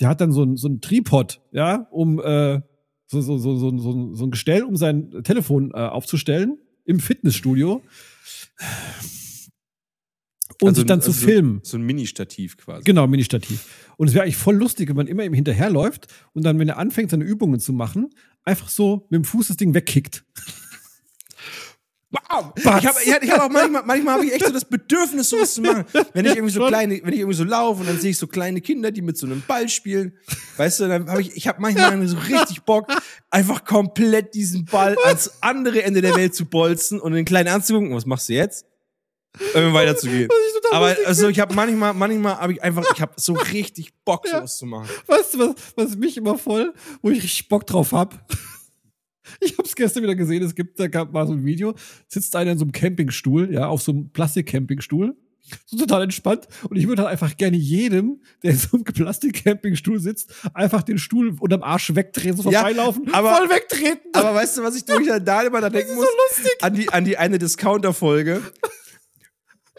der 0.00 0.08
hat 0.08 0.20
dann 0.20 0.32
so 0.32 0.42
ein, 0.42 0.56
so 0.56 0.68
ein 0.68 0.80
Tripod, 0.80 1.40
ja, 1.52 1.86
um 1.90 2.18
äh, 2.20 2.60
so, 3.06 3.20
so, 3.20 3.38
so, 3.38 3.56
so, 3.58 3.78
so, 3.78 4.14
so 4.14 4.24
ein 4.24 4.30
Gestell, 4.30 4.62
um 4.64 4.76
sein 4.76 5.10
Telefon 5.22 5.70
äh, 5.72 5.76
aufzustellen 5.78 6.58
im 6.84 6.98
Fitnessstudio. 7.00 7.82
Und 10.62 10.68
Also 10.68 10.80
sich 10.80 10.86
dann 10.86 10.98
ein- 11.00 11.02
zu 11.02 11.10
also 11.10 11.26
filmen. 11.26 11.60
So 11.62 11.76
ein 11.76 11.82
Mini-Stativ 11.84 12.56
quasi. 12.56 12.84
Genau, 12.84 13.06
Mini-Stativ. 13.06 13.66
Und 13.96 14.08
es 14.08 14.14
wäre 14.14 14.24
eigentlich 14.24 14.36
voll 14.36 14.56
lustig, 14.56 14.88
wenn 14.88 14.96
man 14.96 15.06
immer 15.06 15.24
ihm 15.24 15.32
hinterherläuft 15.32 16.06
und 16.32 16.44
dann, 16.44 16.58
wenn 16.58 16.68
er 16.68 16.78
anfängt, 16.78 17.10
seine 17.10 17.24
Übungen 17.24 17.60
zu 17.60 17.72
machen, 17.72 18.10
einfach 18.44 18.68
so 18.68 19.06
mit 19.10 19.18
dem 19.18 19.24
Fuß 19.24 19.48
das 19.48 19.56
Ding 19.56 19.74
wegkickt. 19.74 20.24
Wow. 22.10 22.52
Ich 22.56 22.64
habe 22.64 22.98
ich 23.04 23.30
hab, 23.30 23.40
auch 23.40 23.50
manchmal, 23.50 23.82
manchmal 23.84 24.14
habe 24.14 24.26
ich 24.26 24.32
echt 24.32 24.46
so 24.46 24.52
das 24.52 24.64
Bedürfnis, 24.64 25.28
sowas 25.28 25.54
zu 25.54 25.60
machen. 25.60 25.84
Wenn 26.12 26.24
ich 26.24 26.36
irgendwie 26.36 26.52
so 26.52 26.64
kleine, 26.66 27.00
wenn 27.02 27.12
ich 27.12 27.20
irgendwie 27.20 27.36
so 27.36 27.44
laufe 27.44 27.80
und 27.80 27.88
dann 27.88 27.98
sehe 27.98 28.10
ich 28.10 28.18
so 28.18 28.26
kleine 28.26 28.60
Kinder, 28.60 28.92
die 28.92 29.02
mit 29.02 29.18
so 29.18 29.26
einem 29.26 29.42
Ball 29.46 29.68
spielen, 29.68 30.16
weißt 30.56 30.80
du, 30.80 30.88
dann 30.88 31.10
habe 31.10 31.20
ich, 31.20 31.36
ich 31.36 31.48
habe 31.48 31.60
manchmal 31.60 32.06
so 32.06 32.16
richtig 32.16 32.62
Bock, 32.62 32.86
einfach 33.30 33.64
komplett 33.64 34.34
diesen 34.34 34.66
Ball 34.66 34.96
ans 35.04 35.32
andere 35.40 35.82
Ende 35.82 36.00
der 36.00 36.14
Welt 36.14 36.34
zu 36.34 36.46
bolzen 36.46 37.00
und 37.00 37.12
den 37.12 37.24
kleinen 37.24 37.48
anzugucken. 37.48 37.92
Was 37.94 38.06
machst 38.06 38.28
du 38.28 38.34
jetzt? 38.34 38.66
Irgendwie 39.54 39.74
weiterzugehen. 39.78 40.28
Aber 40.72 40.96
also 41.06 41.28
ich 41.28 41.38
habe 41.40 41.54
manchmal, 41.54 41.94
manchmal 41.94 42.38
habe 42.38 42.52
ich 42.54 42.62
einfach, 42.62 42.84
ich 42.94 43.00
habe 43.00 43.12
so 43.16 43.34
richtig 43.34 43.92
Bock, 44.04 44.26
Ja. 44.26 44.38
sowas 44.38 44.58
zu 44.58 44.66
machen. 44.66 44.88
Weißt 45.06 45.34
du, 45.34 45.38
was, 45.38 45.54
was 45.76 45.96
mich 45.96 46.16
immer 46.16 46.36
voll, 46.38 46.74
wo 47.02 47.10
ich 47.10 47.22
richtig 47.22 47.48
Bock 47.48 47.66
drauf 47.66 47.92
hab? 47.92 48.26
Ich 49.40 49.58
hab's 49.58 49.74
gestern 49.74 50.04
wieder 50.04 50.14
gesehen, 50.14 50.40
es 50.44 50.54
gibt, 50.54 50.78
da 50.78 50.86
gab 50.86 51.12
mal 51.12 51.26
so 51.26 51.32
ein 51.32 51.44
Video, 51.44 51.74
sitzt 52.06 52.36
einer 52.36 52.52
in 52.52 52.58
so 52.58 52.64
einem 52.64 52.70
Campingstuhl, 52.70 53.52
ja, 53.52 53.66
auf 53.66 53.82
so 53.82 53.90
einem 53.90 54.10
Plastik-Campingstuhl, 54.12 55.16
so 55.66 55.76
total 55.76 56.04
entspannt. 56.04 56.46
Und 56.70 56.76
ich 56.76 56.86
würde 56.86 57.02
halt 57.02 57.10
einfach 57.10 57.36
gerne 57.36 57.56
jedem, 57.56 58.20
der 58.44 58.52
in 58.52 58.56
so 58.56 58.68
einem 58.76 58.84
Plastik-Campingstuhl 58.84 59.98
sitzt, 59.98 60.32
einfach 60.54 60.84
den 60.84 60.98
Stuhl 60.98 61.34
unterm 61.40 61.64
Arsch 61.64 61.92
wegdrehen, 61.96 62.36
so 62.36 62.48
Ja, 62.52 62.60
vorbeilaufen, 62.60 63.12
aber- 63.12 63.34
voll 63.34 63.50
wegtreten. 63.50 64.10
Aber 64.12 64.32
weißt 64.32 64.58
du, 64.58 64.62
was 64.62 64.76
ich 64.76 64.84
durch 64.84 65.08
da 65.24 65.42
immer 65.42 65.60
da 65.60 65.70
denken 65.70 65.90
ist 65.90 65.96
muss? 65.96 66.06
so 66.06 66.42
lustig. 66.42 66.62
An 66.62 66.74
die, 66.74 66.88
an 66.90 67.04
die 67.04 67.18
eine 67.18 67.38
Discounter-Folge. 67.40 68.42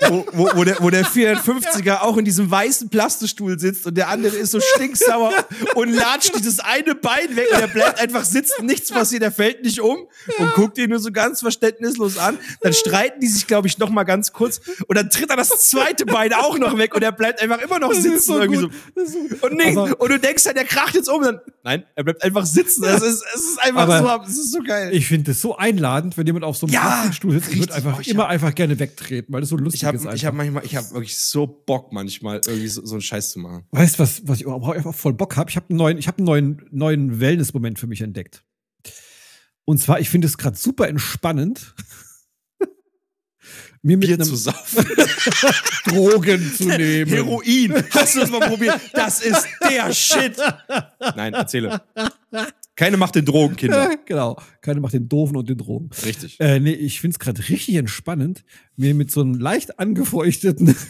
Wo, 0.10 0.26
wo, 0.32 0.50
wo, 0.54 0.64
der, 0.64 0.78
wo 0.80 0.90
der 0.92 1.04
450er 1.06 2.02
auch 2.02 2.18
in 2.18 2.26
diesem 2.26 2.52
weißen 2.52 2.88
Plastistuhl 2.90 3.58
sitzt 3.60 3.88
und 3.88 3.98
der 3.98 4.10
andere 4.10 4.36
ist 4.36 4.52
so 4.52 4.60
stinksauer 4.60 5.32
und 5.74 5.90
latscht 5.92 6.38
dieses 6.38 6.60
eine 6.60 6.94
Bein 6.94 7.36
weg 7.36 7.48
und 7.52 7.60
der 7.62 7.68
bleibt 7.68 8.00
einfach 8.00 8.24
sitzen, 8.24 8.68
nichts 8.68 8.92
passiert, 8.92 9.24
er 9.24 9.32
fällt 9.32 9.64
nicht 9.64 9.82
um 9.82 9.98
und 10.38 10.54
guckt 10.54 10.78
ihn 10.78 10.92
nur 10.92 11.00
so 11.00 11.12
ganz 11.12 11.40
verständnislos 11.40 12.18
an. 12.20 12.38
Dann 12.62 12.74
streiten 12.74 13.22
die 13.22 13.28
sich, 13.28 13.48
glaube 13.48 13.68
ich, 13.68 13.80
noch 13.80 13.90
mal 13.90 14.04
ganz 14.04 14.34
kurz 14.34 14.62
und 14.88 14.96
dann 14.96 15.10
tritt 15.10 15.32
er 15.32 15.36
das 15.36 15.50
zweite 15.70 16.06
Bein 16.06 16.32
auch 16.34 16.60
noch 16.60 16.78
weg 16.78 16.94
und 16.94 17.02
er 17.02 17.12
bleibt 17.12 17.42
einfach 17.42 17.60
immer 17.60 17.80
noch 17.80 17.90
ist 17.92 18.04
sitzen. 18.04 18.20
so 18.34 18.40
irgendwie 18.40 18.62
gut. 18.66 18.74
so. 18.96 19.02
Ist. 19.02 19.44
Und, 19.44 19.54
nicht, 19.58 19.76
und 19.78 20.12
du 20.12 20.20
denkst 20.20 20.46
halt, 20.46 20.58
der 20.58 20.66
kracht 20.66 20.94
jetzt 20.94 21.10
um. 21.10 21.24
Dann, 21.24 21.40
nein, 21.64 21.84
er 21.96 22.04
bleibt 22.04 22.24
einfach 22.24 22.46
sitzen. 22.46 22.84
Es 22.84 23.02
ist, 23.02 23.24
es 23.34 23.42
ist 23.42 23.62
einfach 23.64 23.82
Aber 23.82 24.00
so, 24.26 24.30
es 24.32 24.38
ist 24.38 24.52
so 24.52 24.60
geil. 24.60 24.92
Ich 24.94 25.08
finde 25.08 25.32
das 25.32 25.42
so 25.42 25.58
einladend, 25.58 26.18
wenn 26.20 26.28
jemand 26.28 26.46
auf 26.46 26.56
so 26.56 26.68
einem 26.68 26.74
Ja, 26.76 26.82
Plastikstuhl 26.82 27.32
sitzt. 27.32 27.52
Ich 27.52 27.60
würde 27.60 27.74
einfach 27.74 27.98
Oh, 27.98 28.02
immer 28.06 28.24
hab- 28.26 28.30
einfach 28.30 28.54
gerne 28.54 28.78
wegtreten, 28.78 29.34
weil 29.34 29.42
das 29.42 29.50
so 29.50 29.58
lustig 29.58 29.82
ich 29.82 29.87
habe 29.88 29.98
ich 29.98 30.04
hab 30.06 30.34
einfach. 30.34 30.34
manchmal, 30.34 30.66
ich 30.66 30.76
habe 30.76 30.92
wirklich 30.92 31.18
so 31.18 31.48
Bock 31.48 31.92
manchmal 31.92 32.42
irgendwie 32.46 32.68
so, 32.68 32.86
so 32.86 32.96
einen 32.96 33.02
Scheiß 33.02 33.32
zu 33.32 33.40
machen. 33.40 33.66
Weißt 33.72 33.96
du, 33.96 34.04
was, 34.04 34.28
was 34.28 34.40
ich 34.40 34.46
auch 34.46 34.70
einfach 34.70 34.94
voll 34.94 35.14
Bock 35.14 35.36
habe? 35.38 35.50
Ich 35.50 35.56
habe 35.56 35.70
einen 35.70 35.78
neuen, 35.78 35.98
ich 35.98 36.08
habe 36.08 36.18
einen 36.20 36.26
neuen, 36.26 36.66
neuen 36.72 37.20
Wellness-Moment 37.20 37.80
für 37.80 37.88
mich 37.88 38.02
entdeckt. 38.02 38.44
Und 39.66 39.80
zwar, 39.80 40.00
ich 40.00 40.10
finde 40.10 40.28
es 40.28 40.38
gerade 40.38 40.56
super 40.56 40.88
entspannend, 40.88 41.76
mir 43.82 43.98
mit 43.98 44.08
Bier 44.08 44.16
einem 44.16 44.26
zu 44.26 44.36
saufen. 44.36 44.86
Drogen 45.86 46.54
zu 46.56 46.66
nehmen. 46.68 47.12
Heroin. 47.12 47.84
Hast 47.92 48.16
du 48.16 48.20
das 48.20 48.30
mal 48.30 48.48
probiert? 48.48 48.80
Das 48.94 49.22
ist 49.22 49.48
der 49.70 49.94
Shit. 49.94 50.38
Nein, 51.16 51.34
erzähle. 51.34 51.82
Keine 52.78 52.96
macht 52.96 53.16
den 53.16 53.26
Drogen, 53.26 53.58
Kinder. 53.58 53.98
Genau. 54.06 54.40
Keiner 54.62 54.80
macht 54.80 54.94
den 54.94 55.10
Doofen 55.10 55.36
und 55.36 55.50
den 55.50 55.58
Drogen. 55.58 55.90
Richtig. 56.06 56.40
Äh, 56.40 56.60
nee, 56.62 56.72
ich 56.72 57.02
finde 57.02 57.16
es 57.16 57.20
gerade 57.20 57.42
richtig 57.50 57.76
entspannend, 57.76 58.46
mir 58.78 58.94
mit 58.96 59.12
so 59.12 59.20
einem 59.22 59.34
leicht 59.34 59.80
angefeuchteten 59.80 60.74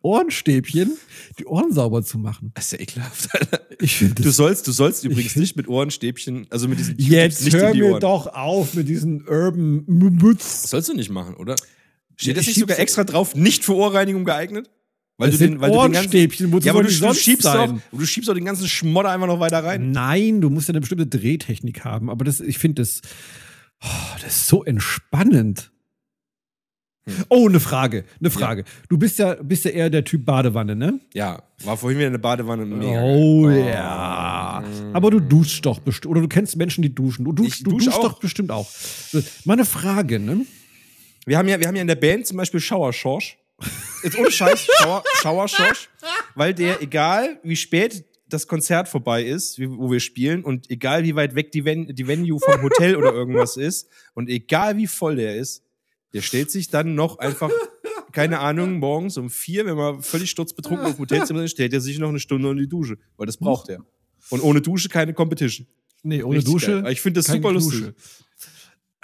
Ohrenstäbchen 0.00 0.96
die 1.38 1.44
Ohren 1.46 1.70
sauber 1.72 2.02
zu 2.02 2.18
machen. 2.18 2.50
Das 2.54 2.66
ist 2.66 2.72
ja 2.72 2.80
ekelhaft. 2.80 3.28
Alter. 3.34 3.60
Ich 3.78 3.96
finde 3.96 4.22
Du 4.22 4.30
sollst, 4.30 4.66
du 4.66 4.72
sollst 4.72 5.04
übrigens 5.04 5.32
find- 5.34 5.42
nicht 5.42 5.56
mit 5.56 5.68
Ohrenstäbchen, 5.68 6.46
also 6.50 6.66
mit 6.66 6.78
diesen 6.78 6.98
Jetzt 6.98 7.44
nicht 7.44 7.54
hör 7.54 7.74
mir 7.74 7.98
doch 7.98 8.26
auf 8.28 8.72
mit 8.74 8.88
diesen 8.88 9.28
Urban 9.28 9.84
Mütz. 9.86 10.70
Sollst 10.70 10.88
du 10.88 10.94
nicht 10.94 11.10
machen, 11.10 11.34
oder? 11.34 11.56
Steht 12.16 12.28
Ja, 12.28 12.34
das 12.34 12.42
ich 12.42 12.48
nicht 12.48 12.60
sogar 12.60 12.78
extra 12.78 13.04
drauf, 13.04 13.34
nicht 13.34 13.64
für 13.64 13.74
Ohrreinigung 13.74 14.24
geeignet? 14.24 14.70
Weil 15.18 15.30
Das 15.30 15.38
du 15.38 15.46
den, 15.48 15.60
weil 15.60 15.70
du 15.70 15.76
den 15.76 15.92
ganzen, 15.92 16.08
Ohrenstäbchen, 16.10 16.60
ja, 16.60 16.72
aber 16.72 16.82
du, 16.82 16.88
du 16.90 17.14
schiebst 17.14 17.44
sein? 17.44 17.80
doch, 17.90 17.98
du 17.98 18.04
schiebst 18.06 18.28
doch 18.28 18.34
den 18.34 18.44
ganzen 18.44 18.68
Schmodder 18.68 19.10
einfach 19.10 19.26
noch 19.26 19.40
weiter 19.40 19.64
rein. 19.64 19.90
Nein, 19.90 20.42
du 20.42 20.50
musst 20.50 20.68
ja 20.68 20.72
eine 20.72 20.80
bestimmte 20.80 21.06
Drehtechnik 21.06 21.84
haben. 21.84 22.10
Aber 22.10 22.24
das, 22.24 22.40
ich 22.40 22.58
finde 22.58 22.82
das, 22.82 23.00
oh, 23.82 23.88
das 24.22 24.36
ist 24.36 24.48
so 24.48 24.62
entspannend. 24.62 25.70
Oh, 27.28 27.48
eine 27.48 27.60
Frage, 27.60 28.04
eine 28.20 28.30
Frage. 28.30 28.64
Du 28.88 28.98
bist 28.98 29.20
ja, 29.20 29.34
bist 29.34 29.64
ja 29.64 29.70
eher 29.70 29.90
der 29.90 30.04
Typ 30.04 30.24
Badewanne, 30.26 30.74
ne? 30.74 30.98
Ja, 31.14 31.40
war 31.62 31.76
vorhin 31.76 31.98
wieder 31.98 32.08
eine 32.08 32.18
Badewanne. 32.18 32.66
Mega. 32.66 33.00
Oh 33.00 33.48
ja. 33.48 34.64
Aber 34.92 35.10
du 35.12 35.20
duschst 35.20 35.64
doch 35.64 35.78
bestimmt. 35.78 36.10
Oder 36.10 36.20
du 36.22 36.28
kennst 36.28 36.56
Menschen, 36.56 36.82
die 36.82 36.92
duschen. 36.92 37.24
Du, 37.24 37.32
duschst, 37.32 37.58
Ich 37.58 37.62
du 37.62 37.70
dusche 37.70 37.86
duschst 37.86 38.00
auch. 38.00 38.10
doch 38.12 38.18
bestimmt 38.18 38.50
auch. 38.50 38.68
Meine 39.44 39.64
Frage, 39.64 40.18
ne? 40.18 40.44
Wir 41.26 41.38
haben 41.38 41.46
ja, 41.48 41.60
wir 41.60 41.68
haben 41.68 41.76
ja 41.76 41.82
in 41.82 41.88
der 41.88 41.94
Band 41.94 42.26
zum 42.26 42.38
Beispiel 42.38 42.58
Shower 42.60 42.92
Schorsch. 42.92 43.38
Jetzt 44.02 44.18
ohne 44.18 44.30
Scheiß, 44.30 44.66
Shower, 44.80 45.02
Shower 45.20 45.48
Schorsch. 45.48 45.88
Weil 46.34 46.54
der, 46.54 46.82
egal 46.82 47.40
wie 47.42 47.56
spät 47.56 48.04
das 48.28 48.46
Konzert 48.46 48.88
vorbei 48.88 49.22
ist, 49.22 49.58
wo 49.60 49.90
wir 49.90 50.00
spielen, 50.00 50.44
und 50.44 50.70
egal 50.70 51.04
wie 51.04 51.14
weit 51.14 51.34
weg 51.34 51.52
die, 51.52 51.64
Ven 51.64 51.94
die 51.94 52.06
Venue 52.06 52.38
vom 52.40 52.62
Hotel 52.62 52.96
oder 52.96 53.12
irgendwas 53.12 53.56
ist, 53.56 53.88
und 54.14 54.28
egal 54.28 54.76
wie 54.76 54.86
voll 54.86 55.16
der 55.16 55.36
ist, 55.36 55.62
der 56.12 56.22
stellt 56.22 56.50
sich 56.50 56.68
dann 56.68 56.94
noch 56.94 57.18
einfach, 57.18 57.50
keine 58.12 58.40
Ahnung, 58.40 58.78
morgens 58.78 59.16
um 59.16 59.30
vier, 59.30 59.66
wenn 59.66 59.76
man 59.76 60.02
völlig 60.02 60.30
sturzbetrunken 60.30 60.86
auf 60.86 60.94
dem 60.96 61.00
Hotelzimmer 61.00 61.42
ist, 61.44 61.52
stellt 61.52 61.72
er 61.72 61.80
sich 61.80 61.98
noch 61.98 62.08
eine 62.08 62.20
Stunde 62.20 62.50
in 62.50 62.56
die 62.56 62.68
Dusche. 62.68 62.98
Weil 63.16 63.26
das 63.26 63.36
braucht 63.36 63.68
er. 63.68 63.84
Und 64.30 64.42
ohne 64.42 64.60
Dusche 64.60 64.88
keine 64.88 65.14
Competition. 65.14 65.66
Nee, 66.02 66.22
ohne 66.22 66.38
Richtig 66.38 66.52
Dusche. 66.52 66.82
geil. 66.82 66.92
Ich 66.92 67.00
finde 67.00 67.20
das 67.20 67.26
super 67.26 67.52
lustig. 67.52 67.80
Dusche. 67.80 67.94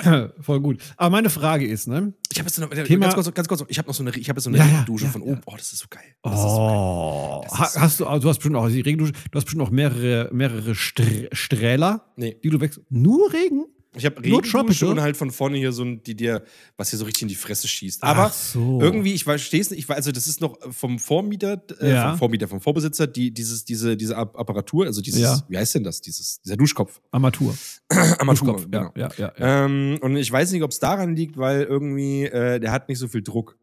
Voll 0.41 0.61
gut. 0.61 0.81
Aber 0.97 1.11
meine 1.11 1.31
Frage 1.31 1.67
ist, 1.67 1.87
ne? 1.89 2.13
Ich 2.33 2.39
habe 2.39 2.49
jetzt 2.49 2.59
noch, 2.59 2.69
Thema- 2.71 3.07
ganz 3.07 3.15
kurz, 3.15 3.35
ganz 3.35 3.49
kurz, 3.49 3.65
ich 3.69 3.79
habe 3.79 3.89
noch 3.89 3.95
so 3.95 4.03
eine, 4.03 4.11
ich 4.17 4.29
habe 4.29 4.39
jetzt 4.39 4.45
so 4.45 4.51
eine 4.51 4.59
Ja, 4.59 4.67
ja, 4.67 4.83
Dusche 4.85 5.05
ja, 5.07 5.11
von 5.11 5.23
ja. 5.23 5.33
oben. 5.33 5.41
Oh, 5.47 5.55
das 5.57 5.73
ist 5.73 5.79
so 5.81 5.87
geil. 5.89 6.03
Das 6.23 6.35
ist 6.35 6.41
so 6.41 6.47
geil. 6.59 6.77
Oh, 6.77 7.45
ha, 7.51 7.69
hast 7.81 8.01
du, 8.01 8.07
also 8.07 8.23
du 8.23 8.29
hast 8.29 8.39
bestimmt 8.39 8.57
auch 8.57 8.69
die 8.69 8.81
Regendusche, 8.81 9.13
du 9.13 9.37
hast 9.39 9.45
bestimmt 9.45 9.63
auch 9.63 9.71
mehrere, 9.71 10.29
mehrere 10.33 10.75
Str 10.75 11.03
Strähler, 11.33 12.13
Nee. 12.17 12.37
die 12.43 12.51
du 12.51 12.61
wechselst. 12.61 12.87
Nur 12.91 13.33
Regen? 13.33 13.67
Ich 13.95 14.07
habe 14.07 14.23
tropical? 14.23 14.89
und 14.89 15.01
halt 15.03 15.19
von 15.19 15.31
vorne 15.31 15.59
hier 15.59 15.71
so 15.73 15.85
ein, 15.85 16.03
die 16.03 16.15
dir, 16.15 16.43
was 16.79 16.89
hier 16.89 16.99
so 16.99 17.05
richtig 17.05 17.23
in 17.23 17.29
die 17.29 17.35
Fresse 17.35 17.69
schießt. 17.69 18.03
Aber 18.03 18.31
so. 18.31 18.81
irgendwie, 18.81 19.13
ich 19.13 19.25
verstehe 19.25 19.61
es 19.61 19.69
nicht, 19.71 19.81
ich 19.81 19.89
weiß, 19.89 19.97
also 19.97 20.13
das 20.13 20.27
ist 20.27 20.41
noch 20.41 20.57
vom 20.73 20.99
Vormieter, 20.99 21.63
äh, 21.79 21.91
Ja. 21.91 22.11
vom 22.11 22.19
Vormieter, 22.21 22.49
vom 22.49 22.63
Vorbesitzer, 22.63 23.07
die, 23.07 23.31
dieses, 23.33 23.67
diese, 23.67 23.95
diese 23.97 24.15
App- 24.15 24.35
Apparatur, 24.39 24.87
also 24.87 25.03
dieses, 25.03 25.21
Ja. 25.21 25.43
wie 25.49 25.59
heißt 25.59 25.75
denn 25.75 25.85
das? 25.85 26.01
Dieses, 26.01 26.41
dieser 26.41 26.57
Duschkopf. 26.57 27.03
Armatur. 27.11 27.55
Armatur, 27.91 28.55
Duschkopf, 28.55 28.65
genau. 28.71 28.93
Ja, 28.97 29.11
ja, 29.19 29.33
ja. 29.39 29.65
Ähm, 29.67 29.99
und 30.01 30.17
ich 30.17 30.33
weiß 30.33 30.53
nicht, 30.53 30.63
ob 30.63 30.71
es 30.71 30.79
daran 30.79 31.15
liegt, 31.15 31.37
weil 31.37 31.65
irgendwie, 31.65 32.25
äh, 32.25 32.61
der 32.61 32.73
hat 32.73 32.89
nicht 32.89 32.99
so 32.99 33.09
viel 33.09 33.23
Druck. 33.23 33.59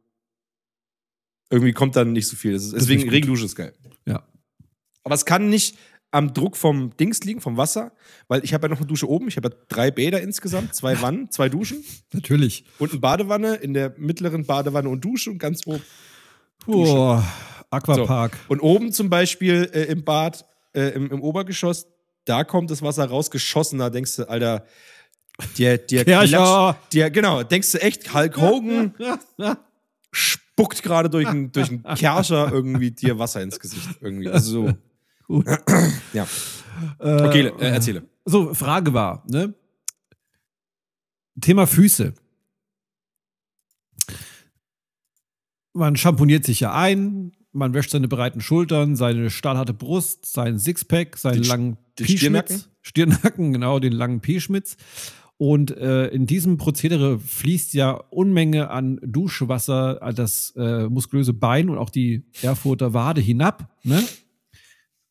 Irgendwie 1.50 1.74
kommt 1.74 1.96
dann 1.96 2.14
nicht 2.14 2.28
so 2.28 2.36
viel. 2.36 2.54
Ist, 2.54 2.74
deswegen. 2.74 3.10
Regendusche 3.10 3.46
ist 3.46 3.56
geil. 3.56 3.74
ja. 4.06 4.24
Aber 5.04 5.16
es 5.16 5.26
kann 5.26 5.50
nicht 5.50 5.76
am 6.12 6.34
Druck 6.34 6.58
vom 6.58 6.96
Dings 6.98 7.24
liegen, 7.24 7.40
vom 7.42 7.56
Wasser, 7.58 7.92
weil 8.28 8.44
ich 8.44 8.54
habe 8.54 8.66
ja 8.66 8.70
noch 8.70 8.78
eine 8.80 8.88
Dusche 8.88 9.08
oben. 9.08 9.28
Ich 9.28 9.38
habe 9.38 9.50
ja 9.50 9.56
drei 9.70 9.92
Bäder 9.92 10.22
insgesamt, 10.22 10.74
zwei 10.74 11.00
Wannen, 11.02 11.30
zwei 11.32 11.50
Duschen 11.50 11.84
Natürlich. 12.14 12.66
und 12.80 12.92
eine 12.92 13.00
Badewanne, 13.00 13.56
in 13.56 13.74
der 13.74 13.94
mittleren 13.98 14.46
Badewanne 14.46 14.90
und 14.90 15.06
Dusche 15.06 15.30
und 15.30 15.38
ganz 15.38 15.68
oben. 15.68 15.84
Boah, 16.66 17.24
Aquapark. 17.70 18.38
Und 18.48 18.60
oben 18.62 18.92
zum 18.92 19.10
Beispiel 19.10 19.70
äh, 19.74 19.84
im 19.84 20.04
Bad, 20.04 20.46
äh, 20.74 20.90
im, 20.90 21.12
im 21.12 21.22
Obergeschoss, 21.22 21.88
da 22.26 22.44
kommt 22.44 22.70
das 22.72 22.82
Wasser 22.82 23.06
rausgeschossen. 23.06 23.80
Da 23.80 23.90
denkst 23.90 24.16
du, 24.18 24.30
Alter, 24.30 24.66
der, 25.58 25.78
der 25.78 26.06
klatscht- 26.06 26.76
der, 26.94 27.12
genau, 27.12 27.44
denkst 27.44 27.72
du 27.72 27.82
echt, 27.82 28.14
Hulk 28.14 28.38
Hogan 28.38 28.94
spuckt 30.12 30.84
gerade 30.84 31.10
durch 31.10 31.28
einen 31.28 31.52
durch 31.52 31.70
einen 31.70 31.84
Kercher 31.84 32.52
irgendwie 32.52 32.92
dir 32.92 33.20
Wasser 33.20 33.42
ins 33.42 33.60
Gesicht. 33.60 33.88
Irgendwie. 34.02 34.28
Also 34.28 34.68
so. 34.68 34.74
Gut. 35.30 35.46
Ja. 36.14 36.28
Okay, 36.98 37.52
äh, 37.60 37.70
erzähle. 37.70 38.04
So, 38.26 38.54
Frage 38.54 38.94
war, 38.94 39.24
ne? 39.30 39.54
Thema 41.40 41.68
Füße. 41.68 42.14
Man 45.74 45.96
schamponiert 45.96 46.46
sich 46.46 46.62
ja 46.62 46.74
ein, 46.74 47.34
man 47.52 47.74
wäscht 47.74 47.92
seine 47.92 48.08
breiten 48.08 48.42
Schultern, 48.42 48.96
seine 48.96 49.30
stahlharte 49.30 49.74
Brust, 49.74 50.26
seinen 50.26 50.58
Sixpack, 50.58 51.18
seinen 51.18 51.44
Den 51.44 51.50
langen 51.50 51.78
P-Schmitz. 51.96 52.20
Stirnacken? 52.20 52.64
Stirnacken, 52.82 53.54
genau, 53.54 53.80
den 53.80 53.94
langen 53.94 54.22
P-Schmitz. 54.22 54.78
Und 55.38 55.72
äh, 55.78 56.08
in 56.08 56.26
diesem 56.26 56.58
Prozedere 56.58 57.20
fließt 57.20 57.74
ja 57.74 57.92
Unmenge 57.92 58.72
an 58.72 59.00
Duschwasser 59.04 60.02
an 60.02 60.16
das 60.16 60.54
äh, 60.58 60.90
muskulöse 60.90 61.34
Bein 61.34 61.70
und 61.70 61.78
auch 61.78 61.92
die 61.92 62.26
Erfurter 62.42 62.94
Wade 62.94 63.22
hinab, 63.22 63.70
ne? 63.84 64.04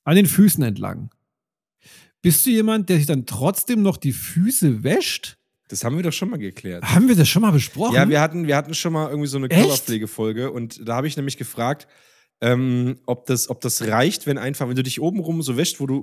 An 0.09 0.16
den 0.16 0.24
Füßen 0.24 0.64
entlang. 0.64 1.11
Bist 2.22 2.46
du 2.46 2.50
jemand, 2.50 2.88
der 2.88 2.96
sich 2.96 3.04
dann 3.04 3.26
trotzdem 3.26 3.82
noch 3.82 3.98
die 3.98 4.12
Füße 4.14 4.82
wäscht? 4.82 5.36
Das 5.68 5.84
haben 5.84 5.96
wir 5.96 6.02
doch 6.02 6.14
schon 6.14 6.30
mal 6.30 6.38
geklärt. 6.38 6.82
Haben 6.82 7.09
wir 7.09 7.14
das 7.14 7.28
schon 7.28 7.42
mal 7.42 7.50
besprochen? 7.50 7.94
Ja, 7.94 8.09
wir 8.09 8.18
hatten, 8.22 8.46
wir 8.46 8.56
hatten 8.56 8.72
schon 8.72 8.94
mal 8.94 9.11
irgendwie 9.11 9.28
so 9.28 9.36
eine? 9.36 9.50
Körperpflegefolge 9.50 10.50
und 10.50 10.88
da 10.88 10.96
habe 10.96 11.09
ich 11.09 11.16
nämlich 11.18 11.36
gefragt, 11.36 11.88
ähm, 12.40 12.96
ob, 13.04 13.26
das, 13.26 13.50
ob 13.50 13.61
das 13.61 13.86
reicht, 13.86 14.26
wenn 14.26 14.38
einfach, 14.38 14.66
wenn 14.66 14.76
du 14.76 14.82
dich 14.82 14.98
oben 14.98 15.20
rum 15.20 15.42
so 15.42 15.59
wäscht, 15.59 15.78
wo 15.78 15.86
du, 15.86 16.02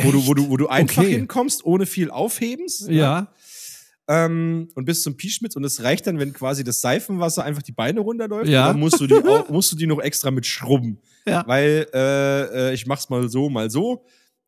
wo 0.00 0.10
du, 0.10 0.26
wo 0.26 0.32
du, 0.32 0.48
wo 0.48 0.56
du 0.56 0.68
einfach 0.68 1.02
Okay. 1.02 1.12
hinkommst, 1.12 1.66
ohne 1.66 1.84
viel 1.84 2.10
Aufhebens. 2.10 2.86
ja. 2.88 3.30
Ähm, 4.08 4.68
und 4.74 4.86
bis 4.86 5.02
zum 5.02 5.18
Pischmitz 5.18 5.54
und 5.54 5.64
es 5.64 5.82
reicht 5.82 6.06
dann, 6.06 6.18
wenn 6.18 6.32
quasi 6.32 6.64
das 6.64 6.80
Seifenwasser 6.80 7.44
einfach 7.44 7.62
die 7.62 7.72
Beine 7.72 8.00
runterläuft. 8.00 8.48
Ja. 8.48 8.70
Oder 8.70 8.78
musst 8.78 9.00
du 9.00 9.06
die, 9.06 9.14
musst 9.52 9.70
du 9.72 9.76
die 9.76 9.86
noch 9.86 9.98
extra 9.98 10.30
mit 10.30 10.46
schrubben. 10.46 10.98
Ja. 11.26 11.44
Weil 11.46 11.86
äh, 11.94 12.70
äh, 12.70 12.74
ich 12.74 12.86
mach's 12.86 13.08
mal 13.08 13.28
so, 13.28 13.48
mal 13.48 13.70
so. 13.70 14.04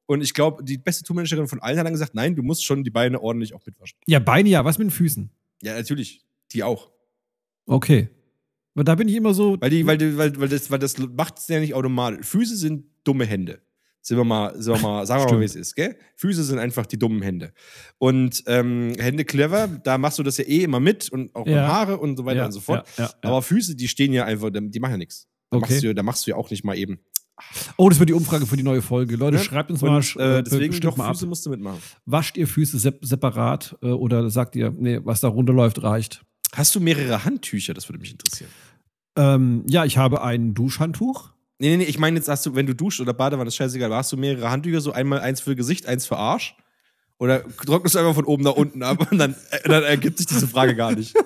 Und 0.06 0.20
ich 0.22 0.34
glaube, 0.34 0.62
die 0.62 0.78
beste 0.78 1.02
Tourmanagerin 1.04 1.48
von 1.48 1.60
allen 1.60 1.78
hat 1.78 1.86
dann 1.86 1.92
gesagt, 1.92 2.14
nein, 2.14 2.36
du 2.36 2.42
musst 2.42 2.64
schon 2.64 2.84
die 2.84 2.90
Beine 2.90 3.20
ordentlich 3.20 3.54
auch 3.54 3.64
mitwaschen. 3.66 3.98
Ja, 4.06 4.18
Beine 4.20 4.48
ja, 4.48 4.64
was 4.64 4.78
mit 4.78 4.86
den 4.86 4.90
Füßen? 4.92 5.30
Ja, 5.62 5.74
natürlich. 5.74 6.24
Die 6.52 6.62
auch. 6.62 6.90
Okay. 7.66 8.08
Aber 8.74 8.84
da 8.84 8.94
bin 8.94 9.08
ich 9.08 9.14
immer 9.16 9.34
so. 9.34 9.56
Weil, 9.60 9.70
die, 9.70 9.86
weil, 9.86 9.98
die, 9.98 10.16
weil, 10.16 10.38
weil 10.38 10.48
das, 10.48 10.70
weil 10.70 10.78
das 10.78 10.96
macht 10.98 11.38
es 11.38 11.48
ja 11.48 11.58
nicht 11.58 11.74
automatisch. 11.74 12.26
Füße 12.26 12.56
sind 12.56 12.84
dumme 13.04 13.24
Hände. 13.24 13.60
Sind 14.02 14.18
wir 14.18 14.24
mal, 14.24 14.54
sind 14.62 14.74
wir 14.74 14.80
mal, 14.82 15.04
sagen 15.04 15.24
wir 15.24 15.32
mal, 15.34 15.40
wie 15.40 15.44
es 15.46 15.56
ist, 15.56 15.74
gell? 15.74 15.96
Füße 16.14 16.44
sind 16.44 16.60
einfach 16.60 16.86
die 16.86 16.96
dummen 16.96 17.22
Hände. 17.22 17.52
Und 17.98 18.44
ähm, 18.46 18.92
Hände 19.00 19.24
clever, 19.24 19.66
da 19.66 19.98
machst 19.98 20.20
du 20.20 20.22
das 20.22 20.36
ja 20.36 20.44
eh 20.44 20.62
immer 20.62 20.78
mit 20.78 21.10
und 21.10 21.34
auch 21.34 21.44
Ja. 21.44 21.66
Haare 21.66 21.98
und 21.98 22.16
so 22.16 22.24
weiter 22.24 22.40
Ja, 22.40 22.46
und 22.46 22.52
so 22.52 22.60
fort. 22.60 22.86
ja. 22.98 23.10
Aber 23.22 23.42
Füße, 23.42 23.74
die 23.74 23.88
stehen 23.88 24.12
ja 24.12 24.24
einfach, 24.24 24.50
die 24.52 24.78
machen 24.78 24.92
ja 24.92 24.98
nichts. 24.98 25.26
Da, 25.50 25.58
Okay. 25.58 25.72
machst 25.72 25.84
du, 25.84 25.94
da 25.94 26.02
machst 26.02 26.26
du 26.26 26.30
ja 26.30 26.36
auch 26.36 26.50
nicht 26.50 26.64
mal 26.64 26.76
eben. 26.76 26.98
Oh, 27.76 27.88
das 27.90 27.98
wird 27.98 28.08
die 28.08 28.14
Umfrage 28.14 28.46
für 28.46 28.56
die 28.56 28.62
neue 28.62 28.80
Folge. 28.82 29.16
Leute, 29.16 29.36
Ne? 29.36 29.42
schreibt 29.42 29.70
uns 29.70 29.82
Und, 29.82 29.90
mal. 29.90 30.00
sch- 30.00 30.18
äh, 30.18 30.42
deswegen 30.42 30.80
doch 30.80 30.96
mal 30.96 31.04
ab. 31.08 31.14
Füße 31.16 31.26
musst 31.26 31.44
du 31.44 31.50
mitmachen. 31.50 31.78
Wascht 32.06 32.36
ihr 32.38 32.48
Füße 32.48 32.78
sep 32.78 33.04
separat 33.04 33.76
äh, 33.82 33.88
oder 33.88 34.30
sagt 34.30 34.56
ihr, 34.56 34.70
nee, 34.76 35.00
was 35.04 35.20
da 35.20 35.28
runterläuft, 35.28 35.82
reicht? 35.82 36.24
Hast 36.54 36.74
du 36.74 36.80
mehrere 36.80 37.24
Handtücher? 37.24 37.74
Das 37.74 37.88
würde 37.88 37.98
mich 37.98 38.12
interessieren. 38.12 38.50
Ähm, 39.16 39.64
ja, 39.68 39.84
ich 39.84 39.98
habe 39.98 40.22
ein 40.22 40.54
Duschhandtuch. 40.54 41.30
Nee, 41.58 41.70
nee, 41.70 41.76
nee, 41.78 41.84
ich 41.84 41.98
meine 41.98 42.16
jetzt 42.16 42.28
hast 42.28 42.44
du, 42.46 42.54
wenn 42.54 42.66
du 42.66 42.74
duscht 42.74 43.00
oder 43.00 43.12
Badewanne, 43.14 43.48
ist 43.48 43.56
scheißegal, 43.56 43.92
hast 43.94 44.12
du 44.12 44.16
mehrere 44.16 44.50
Handtücher, 44.50 44.80
so 44.80 44.92
einmal 44.92 45.20
eins 45.20 45.40
für 45.40 45.54
Gesicht, 45.56 45.86
eins 45.86 46.06
für 46.06 46.16
Arsch? 46.16 46.54
Oder 47.18 47.44
trocknest 47.64 47.94
du 47.94 47.98
einfach 47.98 48.14
von 48.14 48.24
oben 48.26 48.42
nach 48.44 48.52
unten 48.54 48.82
ab 48.82 49.10
und 49.10 49.18
dann, 49.18 49.34
äh, 49.50 49.68
dann 49.68 49.82
ergibt 49.84 50.18
sich 50.18 50.26
diese 50.26 50.46
Frage 50.48 50.74
gar 50.74 50.92
nicht. 50.94 51.14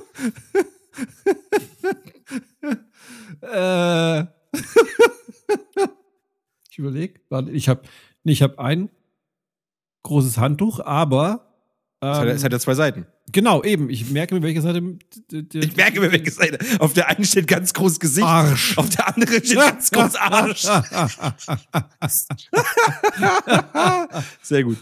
Äh. 3.42 4.20
ich 6.70 6.78
überlege. 6.78 7.20
Ich 7.52 7.68
habe 7.68 7.82
ich 8.24 8.42
hab 8.42 8.58
ein 8.58 8.88
großes 10.02 10.38
Handtuch, 10.38 10.80
aber. 10.80 11.46
Es 12.02 12.08
hat, 12.08 12.22
Ähm, 12.26 12.34
es 12.34 12.44
hat 12.44 12.52
ja 12.52 12.58
zwei 12.58 12.74
Seiten. 12.74 13.06
genau, 13.30 13.62
eben. 13.62 13.90
Ich 13.90 14.10
merke 14.10 14.34
mir, 14.34 14.40
welche 14.42 14.62
Seite. 14.62 14.96
Ich 15.52 15.76
merke 15.76 16.00
mir, 16.00 16.10
welche 16.10 16.30
Seite. 16.30 16.58
Auf 16.78 16.94
der 16.94 17.08
einen 17.08 17.26
steht 17.26 17.46
ganz 17.46 17.74
groß 17.74 18.00
Gesicht, 18.00 18.26
Arsch. 18.26 18.78
auf 18.78 18.88
der 18.88 19.06
anderen 19.08 19.44
steht 19.44 19.58
ganz 19.58 19.90
groß 19.90 20.14
Arsch. 20.16 20.62
Sehr 24.42 24.64
gut. 24.64 24.78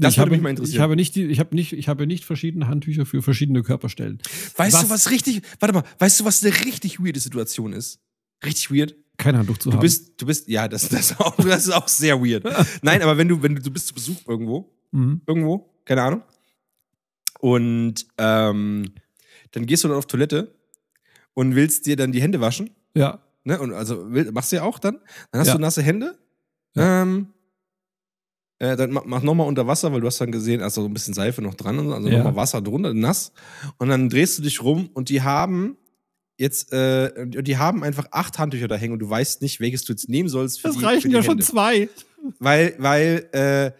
Das 0.00 0.12
ich 0.14 0.18
würde 0.18 0.26
habe, 0.26 0.30
mich 0.36 0.42
mal 0.42 0.48
Ich 0.50 0.58
interessieren. 0.58 0.82
habe 0.82 0.96
nicht, 0.96 1.14
die, 1.16 1.24
ich 1.26 1.38
habe 1.40 1.54
nicht, 1.54 1.72
ich 1.72 1.88
habe 1.88 2.06
nicht 2.06 2.24
verschiedene 2.24 2.68
Handtücher 2.68 3.04
für 3.06 3.20
verschiedene 3.22 3.62
Körperstellen. 3.62 4.18
weißt 4.56 4.74
was- 4.74 4.82
du, 4.84 4.90
was 4.90 5.10
richtig, 5.10 5.42
warte 5.60 5.74
mal, 5.74 5.84
weißt 5.98 6.20
du, 6.20 6.24
was 6.24 6.44
eine 6.44 6.54
richtig 6.64 7.00
weirde 7.00 7.20
Situation 7.20 7.72
ist? 7.72 8.00
Richtig 8.44 8.70
weird. 8.70 8.94
Kein 9.16 9.36
Handtuch 9.36 9.58
zu 9.58 9.70
Du 9.70 9.76
haben. 9.76 9.82
bist, 9.82 10.12
du 10.20 10.26
bist, 10.26 10.48
ja, 10.48 10.68
das, 10.68 10.88
das, 10.88 11.18
auch, 11.18 11.34
das 11.36 11.66
ist 11.66 11.72
auch 11.72 11.88
sehr 11.88 12.20
weird. 12.20 12.44
Nein, 12.82 13.02
aber 13.02 13.18
wenn 13.18 13.26
du, 13.28 13.42
wenn 13.42 13.56
du, 13.56 13.62
du 13.62 13.70
bist 13.72 13.88
zu 13.88 13.94
Besuch 13.94 14.18
irgendwo, 14.28 14.72
Mhm. 14.92 15.20
irgendwo, 15.26 15.74
keine 15.84 16.02
Ahnung, 16.02 16.22
und 17.40 18.06
ähm, 18.18 18.86
dann 19.52 19.66
gehst 19.66 19.84
du 19.84 19.88
dann 19.88 19.96
auf 19.96 20.06
Toilette 20.06 20.54
und 21.34 21.54
willst 21.54 21.86
dir 21.86 21.96
dann 21.96 22.12
die 22.12 22.20
Hände 22.22 22.40
waschen, 22.40 22.70
Ja. 22.94 23.20
ne? 23.44 23.58
Und 23.60 23.72
also 23.72 24.04
machst 24.32 24.52
du 24.52 24.56
ja 24.56 24.62
auch 24.62 24.78
dann, 24.78 24.98
dann 25.30 25.40
hast 25.40 25.48
Ja. 25.48 25.54
du 25.54 25.60
nasse 25.60 25.82
Hände. 25.82 26.18
Ähm, 26.76 27.28
äh, 28.60 28.76
dann 28.76 28.90
mach, 28.92 29.04
mach 29.04 29.22
nochmal 29.22 29.46
unter 29.46 29.66
Wasser, 29.66 29.92
weil 29.92 30.00
du 30.00 30.06
hast 30.06 30.20
dann 30.20 30.32
gesehen, 30.32 30.62
also 30.62 30.82
so 30.82 30.88
ein 30.88 30.94
bisschen 30.94 31.14
Seife 31.14 31.42
noch 31.42 31.54
dran, 31.54 31.78
und 31.78 31.88
so, 31.88 31.94
also 31.94 32.08
Ja. 32.08 32.18
nochmal 32.18 32.36
Wasser 32.36 32.60
drunter, 32.60 32.92
nass. 32.94 33.32
Und 33.78 33.88
dann 33.88 34.08
drehst 34.08 34.38
du 34.38 34.42
dich 34.42 34.62
rum 34.62 34.90
und 34.94 35.08
die 35.10 35.22
haben 35.22 35.76
jetzt, 36.36 36.72
äh, 36.72 37.26
die 37.26 37.56
haben 37.56 37.82
einfach 37.84 38.06
acht 38.12 38.38
Handtücher 38.38 38.68
da 38.68 38.76
hängen 38.76 38.92
und 38.92 38.98
du 39.00 39.08
weißt 39.10 39.42
nicht, 39.42 39.58
welches 39.60 39.84
du 39.84 39.92
jetzt 39.92 40.08
nehmen 40.08 40.28
sollst. 40.28 40.64
Das 40.64 40.76
die, 40.76 40.84
reichen 40.84 41.10
ja 41.10 41.22
schon 41.22 41.32
Hände. 41.38 41.44
zwei. 41.44 41.88
Weil, 42.38 42.74
weil, 42.78 43.28
äh, 43.32 43.72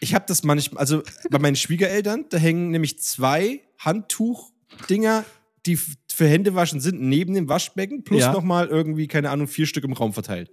ich 0.00 0.14
habe 0.14 0.24
das 0.28 0.42
manchmal, 0.42 0.80
also 0.80 1.02
bei 1.30 1.38
meinen 1.38 1.56
Schwiegereltern, 1.56 2.26
da 2.28 2.36
hängen 2.36 2.70
nämlich 2.70 2.98
zwei 3.00 3.60
Handtuchdinger, 3.78 5.24
die 5.66 5.76
für 5.76 6.26
Händewaschen 6.26 6.80
sind, 6.80 7.00
neben 7.00 7.34
dem 7.34 7.48
Waschbecken, 7.48 8.04
plus 8.04 8.20
Ja. 8.20 8.32
nochmal 8.32 8.66
irgendwie, 8.68 9.06
keine 9.06 9.30
Ahnung, 9.30 9.48
vier 9.48 9.66
Stück 9.66 9.84
im 9.84 9.92
Raum 9.94 10.12
verteilt. 10.12 10.50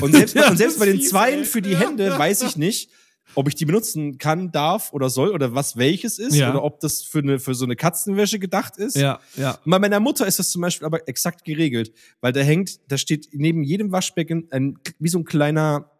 Und 0.00 0.12
selbst, 0.14 0.34
bei- 0.34 0.40
Ja, 0.42 0.50
und 0.50 0.56
selbst 0.56 0.78
bei 0.78 0.86
den 0.86 0.96
fies, 0.98 1.10
Zweien 1.10 1.40
ey. 1.40 1.44
für 1.44 1.62
die 1.62 1.72
Ja. 1.72 1.80
Hände 1.80 2.18
weiß 2.18 2.42
ich 2.42 2.56
nicht, 2.56 2.90
ob 3.36 3.46
ich 3.48 3.54
die 3.54 3.64
benutzen 3.64 4.18
kann, 4.18 4.50
darf 4.50 4.92
oder 4.92 5.08
soll 5.08 5.30
oder 5.30 5.54
was 5.54 5.76
welches 5.76 6.18
ist 6.18 6.34
Ja. 6.34 6.50
oder 6.50 6.64
ob 6.64 6.80
das 6.80 7.02
für, 7.02 7.20
eine, 7.20 7.38
für 7.38 7.54
so 7.54 7.64
eine 7.64 7.76
Katzenwäsche 7.76 8.38
gedacht 8.40 8.76
ist. 8.76 8.96
Ja, 8.96 9.20
ja. 9.36 9.58
Bei 9.64 9.78
meiner 9.78 10.00
Mutter 10.00 10.26
ist 10.26 10.38
das 10.40 10.50
zum 10.50 10.62
Beispiel 10.62 10.84
aber 10.86 11.06
exakt 11.08 11.44
geregelt, 11.44 11.92
weil 12.20 12.32
da 12.32 12.40
hängt, 12.40 12.80
da 12.88 12.98
steht 12.98 13.28
neben 13.32 13.62
jedem 13.62 13.92
Waschbecken 13.92 14.48
ein, 14.50 14.78
wie 14.98 15.08
so 15.08 15.18
ein 15.18 15.24
kleiner 15.24 15.90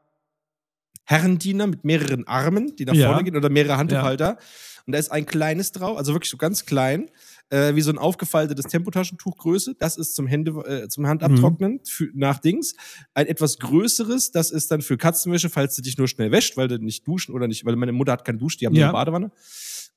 Herrendiener 1.05 1.67
mit 1.67 1.85
mehreren 1.85 2.27
Armen, 2.27 2.77
die 2.77 2.85
nach 2.85 2.95
Ja. 2.95 3.09
vorne 3.09 3.25
gehen, 3.25 3.37
oder 3.37 3.49
mehrere 3.49 3.77
Handtuchhalter. 3.77 4.39
Und 4.87 4.93
da 4.93 4.99
ist 4.99 5.11
ein 5.11 5.27
kleines 5.27 5.73
drauf, 5.73 5.99
also 5.99 6.13
wirklich 6.15 6.31
so 6.31 6.37
ganz 6.37 6.67
klein, 6.67 7.11
äh, 7.51 7.75
wie 7.75 7.81
so 7.83 7.91
ein 7.91 7.99
aufgefaltetes 7.99 8.67
Tempotaschentuchgröße. 8.67 9.75
Das 9.79 9.97
ist 9.97 10.15
zum 10.15 10.27
Hände, 10.27 10.53
äh, 10.67 10.89
zum 10.89 11.07
Handabtrocknen 11.07 11.81
für, 11.85 12.09
nach 12.15 12.39
Dings. 12.39 12.75
Ein 13.15 13.27
etwas 13.27 13.59
größeres, 13.59 14.31
das 14.33 14.51
ist 14.51 14.71
dann 14.71 14.83
für 14.83 14.97
Katzenwäsche, 14.97 15.51
falls 15.51 15.77
du 15.77 15.83
dich 15.83 15.99
nur 15.99 16.09
schnell 16.09 16.31
wäscht, 16.33 16.57
weil 16.57 16.69
du 16.69 16.79
nicht 16.79 17.07
duschen 17.07 17.35
oder 17.35 17.47
nicht, 17.49 17.65
weil 17.65 17.77
meine 17.77 17.93
Mutter 17.93 18.13
hat 18.13 18.25
keine 18.25 18.39
Dusche, 18.39 18.59
die 18.59 18.67
haben 18.67 18.75
Ja. 18.75 18.87
nur 18.91 18.99
eine 18.99 19.05
Badewanne. 19.05 19.31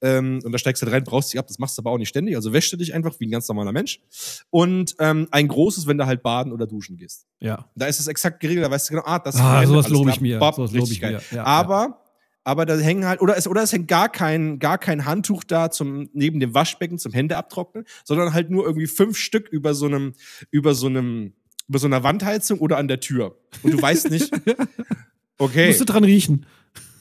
Ähm, 0.01 0.41
und 0.43 0.51
da 0.51 0.57
steigst 0.57 0.81
du 0.81 0.85
halt 0.85 0.95
rein, 0.95 1.03
brauchst 1.05 1.31
dich 1.31 1.39
ab, 1.39 1.47
das 1.47 1.59
machst 1.59 1.77
du 1.77 1.81
aber 1.81 1.91
auch 1.91 1.97
nicht 1.97 2.09
ständig, 2.09 2.35
also 2.35 2.51
wäschst 2.51 2.73
du 2.73 2.77
dich 2.77 2.93
einfach 2.93 3.17
wie 3.21 3.25
ein 3.27 3.31
ganz 3.31 3.47
normaler 3.47 3.71
Mensch. 3.71 4.01
Und 4.49 4.95
ähm, 4.99 5.27
ein 5.31 5.47
großes, 5.47 5.87
wenn 5.87 5.97
du 5.97 6.05
halt 6.05 6.21
baden 6.23 6.51
oder 6.51 6.67
duschen 6.67 6.97
gehst. 6.97 7.25
Ja. 7.39 7.69
Da 7.75 7.85
ist 7.85 8.01
es 8.01 8.07
exakt 8.07 8.41
geregelt, 8.41 8.65
da 8.65 8.71
weißt 8.71 8.89
du 8.89 8.95
genau, 8.95 9.05
ah, 9.05 9.19
das 9.19 9.35
ist 9.35 9.41
Ah, 9.41 9.65
sowas 9.65 9.87
lobe 9.87 10.09
ich 10.09 10.19
mir. 10.19 10.39
Bob, 10.39 10.55
Sowas 10.55 10.73
richtig 10.73 10.91
ich 10.93 10.99
geil. 11.01 11.21
mir. 11.31 11.37
Ja, 11.37 11.45
aber, 11.45 12.02
aber 12.43 12.65
da 12.65 12.77
hängen 12.77 13.05
halt, 13.05 13.21
oder 13.21 13.37
es, 13.37 13.47
oder 13.47 13.63
es 13.63 13.71
hängt 13.71 13.87
gar 13.87 14.09
kein, 14.09 14.59
gar 14.59 14.77
kein 14.77 15.05
Handtuch 15.05 15.43
da 15.43 15.71
zum, 15.71 16.09
neben 16.13 16.39
dem 16.39 16.53
Waschbecken 16.53 16.97
zum 16.97 17.13
Hände 17.13 17.37
abtrocknen, 17.37 17.85
sondern 18.03 18.33
halt 18.33 18.49
nur 18.49 18.65
irgendwie 18.65 18.87
fünf 18.87 19.17
Stück 19.17 19.47
über 19.49 19.73
so 19.73 19.85
einem, 19.85 20.13
über 20.51 20.75
so 20.75 20.87
einem, 20.87 21.33
über 21.69 21.79
so 21.79 21.87
einer 21.87 22.03
Wandheizung 22.03 22.59
oder 22.59 22.77
an 22.77 22.87
der 22.87 22.99
Tür. 22.99 23.37
Und 23.61 23.73
du 23.73 23.81
weißt 23.81 24.09
nicht, 24.09 24.31
okay, 25.37 25.67
Musst 25.67 25.79
du 25.81 25.85
dran 25.85 26.03
riechen. 26.03 26.45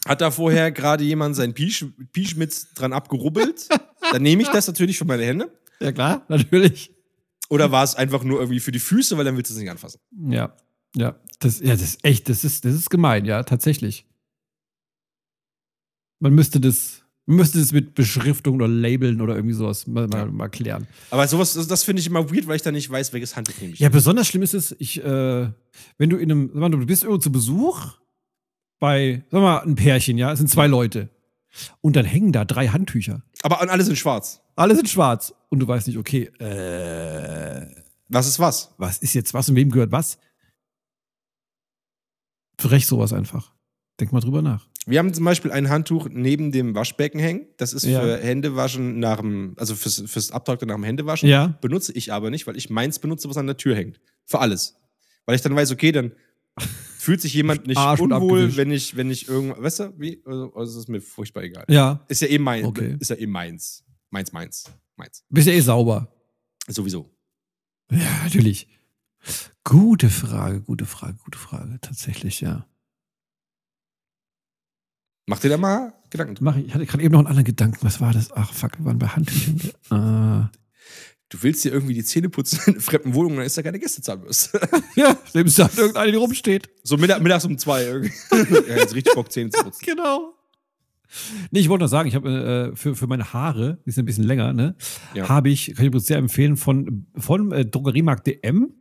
hat 0.06 0.20
da 0.20 0.30
vorher 0.30 0.70
gerade 0.70 1.02
jemand 1.04 1.34
sein 1.34 1.54
Pisch, 1.54 1.84
Pisch 2.12 2.36
mit 2.36 2.66
dran 2.74 2.92
abgerubbelt? 2.92 3.68
Dann 4.12 4.22
nehme 4.22 4.42
ich 4.42 4.48
das 4.48 4.66
natürlich 4.68 4.98
für 4.98 5.04
meine 5.04 5.24
Hände. 5.24 5.52
Ja, 5.80 5.90
klar, 5.90 6.24
natürlich. 6.28 6.94
Oder 7.48 7.70
war 7.72 7.82
es 7.82 7.96
einfach 7.96 8.22
nur 8.22 8.38
irgendwie 8.38 8.60
für 8.60 8.72
die 8.72 8.78
Füße, 8.78 9.16
weil 9.18 9.24
dann 9.24 9.36
willst 9.36 9.50
du 9.50 9.54
es 9.54 9.60
nicht 9.60 9.70
anfassen? 9.70 10.00
Ja. 10.28 10.56
Ja. 10.96 11.16
Das, 11.40 11.58
ja, 11.60 11.72
das 11.72 11.82
ist 11.82 12.04
echt, 12.04 12.28
das 12.28 12.44
ist, 12.44 12.64
das 12.64 12.74
ist 12.74 12.88
gemein, 12.88 13.24
ja, 13.24 13.42
tatsächlich. 13.42 14.06
Man 16.22 16.34
müsste 16.34 16.60
das, 16.60 17.02
man 17.26 17.38
müsste 17.38 17.58
das 17.58 17.72
mit 17.72 17.96
Beschriftung 17.96 18.54
oder 18.54 18.68
Labeln 18.68 19.20
oder 19.20 19.34
irgendwie 19.34 19.56
sowas 19.56 19.88
mal, 19.88 20.06
mal, 20.06 20.30
mal 20.30 20.48
klären. 20.48 20.86
Aber 21.10 21.26
sowas, 21.26 21.54
das, 21.54 21.82
finde 21.82 21.98
ich 21.98 22.06
immer 22.06 22.30
weird, 22.30 22.46
weil 22.46 22.54
ich 22.54 22.62
dann 22.62 22.74
nicht 22.74 22.88
weiß, 22.88 23.12
welches 23.12 23.34
Handtuch 23.34 23.60
nehme 23.60 23.74
ich. 23.74 23.80
Ja, 23.80 23.88
besonders 23.88 24.28
schlimm 24.28 24.42
ist 24.42 24.54
es, 24.54 24.76
ich, 24.78 25.02
äh, 25.02 25.50
wenn 25.98 26.10
du 26.10 26.16
in 26.18 26.30
einem, 26.30 26.50
sag 26.52 26.60
mal, 26.60 26.70
du 26.70 26.86
bist 26.86 27.02
irgendwo 27.02 27.18
zu 27.18 27.32
Besuch 27.32 27.98
bei, 28.78 29.24
sag 29.32 29.40
mal, 29.40 29.58
ein 29.64 29.74
Pärchen, 29.74 30.16
ja, 30.16 30.30
es 30.30 30.38
sind 30.38 30.46
zwei 30.46 30.68
Leute. 30.68 31.10
Und 31.80 31.96
dann 31.96 32.04
hängen 32.04 32.30
da 32.30 32.44
drei 32.44 32.68
Handtücher. 32.68 33.24
Aber 33.42 33.60
und 33.60 33.68
alle 33.68 33.82
sind 33.82 33.98
schwarz. 33.98 34.40
Alle 34.54 34.76
sind 34.76 34.88
schwarz. 34.88 35.34
Und 35.48 35.58
du 35.58 35.66
weißt 35.66 35.88
nicht, 35.88 35.98
okay, 35.98 36.30
äh, 36.38 37.66
Was 38.10 38.28
ist 38.28 38.38
was? 38.38 38.74
was 38.78 38.98
ist 38.98 39.14
jetzt 39.14 39.34
was 39.34 39.48
und 39.48 39.56
wem 39.56 39.70
gehört 39.70 39.90
was? 39.90 40.18
Frech 42.60 42.86
sowas 42.86 43.12
einfach. 43.12 43.52
Denk 43.98 44.12
mal 44.12 44.20
drüber 44.20 44.40
nach. 44.40 44.68
Wir 44.86 44.98
haben 44.98 45.14
zum 45.14 45.24
Beispiel 45.24 45.52
ein 45.52 45.68
Handtuch 45.68 46.08
neben 46.10 46.50
dem 46.50 46.74
Waschbecken 46.74 47.20
hängen. 47.20 47.46
Das 47.56 47.72
ist 47.72 47.84
Ja. 47.84 48.00
für 48.00 48.18
Händewaschen 48.18 48.98
nach 48.98 49.20
dem, 49.20 49.54
also 49.56 49.76
fürs, 49.76 50.02
fürs 50.06 50.32
Abtrocknen 50.32 50.68
nach 50.68 50.74
dem 50.76 50.84
Händewaschen. 50.84 51.28
Ja. 51.28 51.56
Benutze 51.60 51.92
ich 51.92 52.12
aber 52.12 52.30
nicht, 52.30 52.46
weil 52.46 52.56
ich 52.56 52.68
meins 52.68 52.98
benutze, 52.98 53.28
was 53.28 53.36
an 53.36 53.46
der 53.46 53.56
Tür 53.56 53.76
hängt. 53.76 54.00
Für 54.26 54.40
alles. 54.40 54.76
Weil 55.24 55.36
ich 55.36 55.42
dann 55.42 55.54
weiß, 55.54 55.70
okay, 55.70 55.92
dann 55.92 56.12
fühlt 56.98 57.20
sich 57.20 57.32
jemand 57.32 57.66
nicht 57.68 57.76
Arsch 57.78 58.00
unwohl, 58.00 58.56
wenn 58.56 58.72
ich, 58.72 58.96
wenn 58.96 59.10
ich 59.10 59.28
irgendwas, 59.28 59.62
weißt 59.62 59.78
du, 59.80 59.92
wie? 59.98 60.20
Also, 60.26 60.52
also 60.54 60.72
es 60.72 60.78
ist 60.78 60.88
mir 60.88 61.00
furchtbar 61.00 61.44
egal. 61.44 61.64
Ja. 61.68 62.04
Ist 62.08 62.22
ja 62.22 62.28
eh 62.28 62.38
mein, 62.38 62.64
Okay. 62.64 62.96
ist 62.98 63.10
ja 63.10 63.16
eh 63.16 63.26
meins. 63.26 63.84
Meins, 64.10 64.32
meins, 64.32 64.64
meins. 64.96 65.24
Bist 65.30 65.46
ja 65.46 65.54
eh 65.54 65.60
sauber. 65.60 66.12
Sowieso. 66.68 67.08
Ja, 67.90 67.98
natürlich. 68.24 68.68
Gute 69.64 70.10
Frage, 70.10 70.60
gute 70.62 70.86
Frage, 70.86 71.16
gute 71.24 71.38
Frage. 71.38 71.78
Tatsächlich, 71.80 72.40
ja. 72.40 72.66
Mach 75.26 75.38
dir 75.38 75.48
da 75.50 75.56
mal 75.56 75.92
Gedanken. 76.10 76.36
Mach 76.40 76.56
ich, 76.56 76.66
ich 76.66 76.74
hatte 76.74 76.86
gerade 76.86 77.02
eben 77.02 77.12
noch 77.12 77.20
einen 77.20 77.28
anderen 77.28 77.44
Gedanken. 77.44 77.78
Was 77.82 78.00
war 78.00 78.12
das? 78.12 78.32
Ach, 78.32 78.52
fuck, 78.52 78.78
wir 78.78 78.84
waren 78.86 78.98
bei 78.98 79.06
Handtüchern. 79.08 79.60
äh, 80.50 80.58
Du 81.28 81.42
willst 81.42 81.64
dir 81.64 81.72
irgendwie 81.72 81.94
die 81.94 82.04
Zähne 82.04 82.28
putzen 82.28 82.60
in 82.66 82.72
einer 82.74 82.82
fremden 82.82 83.14
Wohnung, 83.14 83.36
dann 83.36 83.46
ist 83.46 83.56
da 83.56 83.62
keine 83.62 83.78
Gästezahnbürste. 83.78 84.60
ja, 84.96 85.16
nimmst 85.32 85.56
du 85.58 85.62
irgendeine, 85.78 86.12
die 86.12 86.18
rumsteht. 86.18 86.68
So 86.82 86.98
mittag, 86.98 87.22
mittags 87.22 87.46
um 87.46 87.56
zwei 87.56 87.84
irgendwie. 87.84 88.12
ja, 88.68 88.76
jetzt 88.76 88.94
richtig 88.94 89.14
Bock, 89.14 89.32
Zähne 89.32 89.48
zu 89.48 89.64
putzen. 89.64 89.82
Genau. 89.82 90.34
Nee, 91.50 91.60
ich 91.60 91.70
wollte 91.70 91.84
noch 91.84 91.88
sagen, 91.90 92.06
ich 92.06 92.14
habe 92.14 92.72
äh, 92.72 92.76
für, 92.76 92.94
für 92.94 93.06
meine 93.06 93.32
Haare, 93.32 93.78
die 93.86 93.92
sind 93.92 94.02
ein 94.02 94.06
bisschen 94.06 94.24
länger, 94.24 94.52
ne, 94.52 94.76
Ja. 95.14 95.30
habe 95.30 95.48
ich, 95.48 95.68
kann 95.74 95.84
ich 95.84 95.86
übrigens 95.86 96.06
sehr 96.06 96.18
empfehlen, 96.18 96.58
von, 96.58 97.06
von 97.16 97.50
äh, 97.50 97.64
Drogeriemarkt 97.64 98.26
DM 98.26 98.74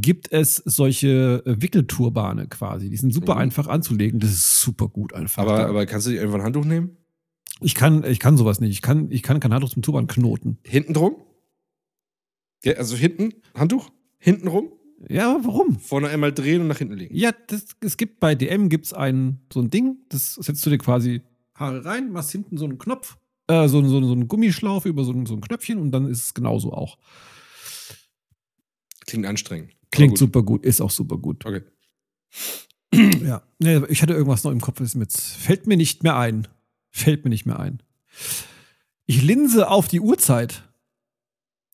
gibt 0.00 0.32
es 0.32 0.56
solche 0.56 1.42
äh, 1.46 1.60
Wickelturbane 1.62 2.48
quasi. 2.48 2.88
Die 2.90 2.96
sind 2.96 3.12
super 3.12 3.34
Mhm. 3.34 3.40
einfach 3.42 3.66
anzulegen. 3.68 4.20
Das 4.20 4.30
ist 4.30 4.60
super 4.60 4.88
gut 4.88 5.12
einfach. 5.12 5.42
Aber, 5.42 5.66
aber 5.66 5.86
kannst 5.86 6.06
du 6.06 6.10
dir 6.10 6.22
einfach 6.22 6.36
ein 6.36 6.42
Handtuch 6.42 6.64
nehmen? 6.64 6.96
ich 7.60 7.74
kann, 7.74 8.04
ich 8.04 8.20
kann 8.20 8.36
sowas 8.36 8.60
nicht. 8.60 8.70
Ich 8.70 8.82
kann, 8.82 9.10
ich 9.10 9.22
kann 9.22 9.40
kein 9.40 9.52
Handtuch 9.52 9.70
zum 9.70 9.82
Turban 9.82 10.06
knoten. 10.06 10.58
Hinten 10.64 10.94
drum? 10.94 11.16
Ja, 12.64 12.74
also 12.74 12.96
hinten, 12.96 13.32
Handtuch, 13.54 13.90
hinten 14.18 14.48
rum, 14.48 14.72
Ja, 15.08 15.34
aber 15.34 15.44
warum? 15.44 15.78
vorne 15.78 16.08
einmal 16.08 16.32
drehen 16.32 16.60
und 16.60 16.68
nach 16.68 16.78
hinten 16.78 16.94
legen. 16.94 17.14
Ja, 17.16 17.30
das, 17.48 17.66
es 17.80 17.96
gibt 17.96 18.20
bei 18.20 18.34
DM 18.34 18.68
gibt's 18.68 18.92
ein 18.92 19.40
so 19.52 19.60
ein 19.60 19.70
Ding, 19.70 19.98
das 20.08 20.34
setzt 20.34 20.64
du 20.66 20.70
dir 20.70 20.78
quasi 20.78 21.22
Haare 21.54 21.84
rein, 21.84 22.10
machst 22.12 22.30
hinten 22.32 22.58
so 22.58 22.64
einen 22.64 22.78
Knopf, 22.78 23.16
äh, 23.48 23.66
so, 23.68 23.82
so, 23.84 24.02
so 24.04 24.12
einen 24.12 24.26
Gummischlaufe 24.28 24.88
über 24.88 25.02
so, 25.04 25.12
so 25.24 25.34
ein 25.34 25.40
Knöpfchen 25.40 25.78
und 25.78 25.90
dann 25.92 26.06
ist 26.08 26.22
es 26.24 26.34
genauso 26.34 26.72
auch. 26.72 26.98
Klingt 29.06 29.26
anstrengend. 29.26 29.72
Klingt 29.90 30.12
gut. 30.12 30.18
super 30.18 30.42
gut, 30.42 30.64
ist 30.64 30.80
auch 30.80 30.90
super 30.90 31.18
gut. 31.18 31.44
Okay. 31.44 31.62
Ja, 32.92 33.42
nee, 33.58 33.82
ich 33.88 34.02
hatte 34.02 34.14
irgendwas 34.14 34.44
noch 34.44 34.50
im 34.50 34.60
Kopf, 34.60 34.80
mir 34.80 35.02
jetzt 35.02 35.20
fällt 35.20 35.66
mir 35.66 35.76
nicht 35.76 36.02
mehr 36.02 36.16
ein. 36.16 36.48
Fällt 36.90 37.24
mir 37.24 37.30
nicht 37.30 37.46
mehr 37.46 37.58
ein. 37.58 37.82
Ich 39.06 39.22
linse 39.22 39.68
auf 39.68 39.88
die 39.88 40.00
Uhrzeit. 40.00 40.64